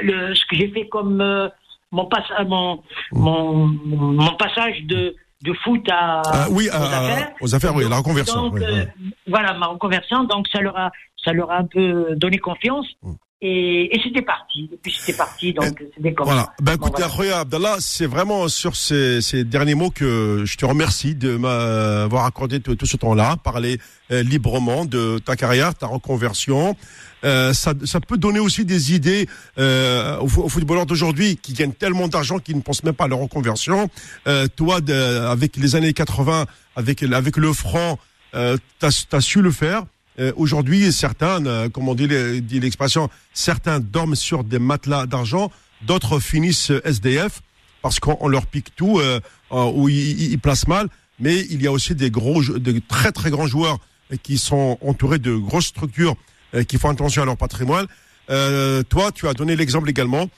le 0.00 0.34
ce 0.34 0.46
que 0.46 0.56
j'ai 0.56 0.68
fait 0.68 0.86
comme 0.88 1.20
euh, 1.20 1.48
mon, 1.90 2.06
pass, 2.06 2.24
euh, 2.38 2.44
mon, 2.44 2.82
mon, 3.12 3.66
mon, 3.66 4.36
passage 4.36 4.82
de, 4.84 5.16
de 5.42 5.52
foot 5.64 5.84
à, 5.90 6.22
ah, 6.24 6.46
oui, 6.50 6.68
aux, 6.68 6.74
affaires, 6.74 7.32
aux 7.40 7.54
affaires, 7.54 7.74
oui, 7.74 7.84
la 7.88 7.96
reconversion. 7.96 8.50
Donc, 8.50 8.60
voilà, 9.26 9.54
ma 9.54 9.66
reconversion. 9.66 10.24
Donc 10.24 10.46
ça 10.48 10.60
leur 10.60 10.78
a, 10.78 10.92
ça 11.24 11.32
leur 11.32 11.50
a 11.50 11.58
un 11.58 11.66
peu 11.66 12.14
donné 12.14 12.38
confiance. 12.38 12.86
Et, 13.42 13.94
et 13.94 14.00
c'était 14.02 14.22
parti. 14.22 14.70
Et 14.72 14.78
puis 14.82 14.96
c'était 14.98 15.16
parti, 15.16 15.52
donc 15.52 15.82
c'était 15.94 16.14
comme 16.14 16.26
Voilà. 16.26 16.54
Ben 16.62 16.74
écoutez, 16.74 17.02
voilà. 17.14 17.40
Abdallah, 17.40 17.76
c'est 17.80 18.06
vraiment 18.06 18.48
sur 18.48 18.76
ces, 18.76 19.20
ces, 19.20 19.44
derniers 19.44 19.74
mots 19.74 19.90
que 19.90 20.44
je 20.46 20.56
te 20.56 20.64
remercie 20.64 21.14
de 21.14 21.36
m'avoir 21.36 22.24
accordé 22.24 22.60
tout, 22.60 22.76
tout 22.76 22.86
ce 22.86 22.96
temps-là, 22.96 23.36
parler 23.36 23.78
euh, 24.10 24.22
librement 24.22 24.86
de 24.86 25.18
ta 25.18 25.36
carrière, 25.36 25.74
ta 25.74 25.86
reconversion. 25.86 26.76
Euh, 27.24 27.52
ça, 27.52 27.74
ça, 27.84 28.00
peut 28.00 28.16
donner 28.16 28.38
aussi 28.38 28.64
des 28.64 28.94
idées 28.94 29.28
euh, 29.58 30.18
aux, 30.18 30.28
footballeurs 30.28 30.86
d'aujourd'hui 30.86 31.36
qui 31.36 31.52
gagnent 31.54 31.72
tellement 31.72 32.08
d'argent 32.08 32.38
qu'ils 32.38 32.56
ne 32.56 32.62
pensent 32.62 32.84
même 32.84 32.94
pas 32.94 33.04
à 33.04 33.08
leur 33.08 33.18
reconversion. 33.18 33.90
Euh, 34.28 34.46
toi, 34.54 34.80
de, 34.80 34.94
avec 35.26 35.56
les 35.56 35.76
années 35.76 35.92
80, 35.92 36.46
avec, 36.76 37.02
avec 37.02 37.36
le 37.36 37.52
franc, 37.52 37.98
euh, 38.34 38.56
tu 38.80 38.86
as, 38.86 39.20
su 39.20 39.40
le 39.40 39.50
faire. 39.50 39.84
Euh, 40.18 40.32
aujourd'hui, 40.36 40.92
certains, 40.92 41.44
euh, 41.46 41.68
comme 41.68 41.88
on 41.88 41.94
dit 41.94 42.08
l'expression, 42.08 43.10
certains 43.34 43.80
dorment 43.80 44.14
sur 44.14 44.44
des 44.44 44.58
matelas 44.58 45.06
d'argent, 45.06 45.50
d'autres 45.82 46.20
finissent 46.20 46.72
SDF 46.84 47.42
parce 47.82 48.00
qu'on 48.00 48.28
leur 48.28 48.46
pique 48.46 48.74
tout 48.74 48.98
euh, 48.98 49.20
ou 49.50 49.88
ils, 49.88 50.38
placent 50.38 50.68
mal. 50.68 50.88
Mais 51.20 51.40
il 51.50 51.62
y 51.62 51.66
a 51.66 51.72
aussi 51.72 51.94
des 51.94 52.10
gros, 52.10 52.42
de 52.42 52.80
très 52.88 53.12
très 53.12 53.30
grands 53.30 53.46
joueurs 53.46 53.78
qui 54.22 54.38
sont 54.38 54.78
entourés 54.80 55.18
de 55.18 55.34
grosses 55.34 55.66
structures 55.66 56.14
qui 56.68 56.78
font 56.78 56.90
attention 56.90 57.22
à 57.22 57.24
leur 57.24 57.36
patrimoine. 57.36 57.86
toi, 58.28 59.12
tu 59.14 59.28
as 59.28 59.34
donné 59.34 59.56
l'exemple 59.56 59.88
également 59.88 60.28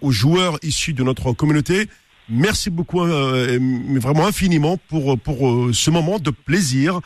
aux 0.00 0.10
joueurs 0.10 0.58
issus 0.62 0.92
de 0.92 1.02
notre 1.02 1.32
communauté. 1.32 1.88
Merci 2.28 2.70
beaucoup, 2.70 3.00
vraiment 3.00 4.26
infiniment 4.26 4.76
pour 4.88 5.18
pour 5.18 5.68
ce 5.72 5.90
moment 5.90 6.18
de 6.18 6.30
plaisir 6.30 6.96
euh, 6.96 7.00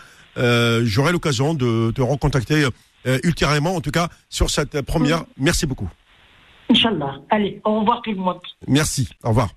j'aurai 0.84 1.12
l'occasion 1.12 1.54
de 1.54 1.90
te 1.90 2.00
recontacter 2.00 2.68
euh, 3.06 3.18
ultérieurement, 3.22 3.76
en 3.76 3.80
tout 3.80 3.90
cas 3.90 4.08
sur 4.28 4.50
cette 4.50 4.82
première. 4.82 5.24
Merci 5.38 5.66
beaucoup. 5.66 5.88
Inch'Allah. 6.70 7.20
Allez, 7.30 7.60
au 7.64 7.80
revoir 7.80 8.02
tout 8.02 8.10
le 8.10 8.16
monde. 8.16 8.40
Merci, 8.66 9.08
au 9.22 9.28
revoir. 9.28 9.48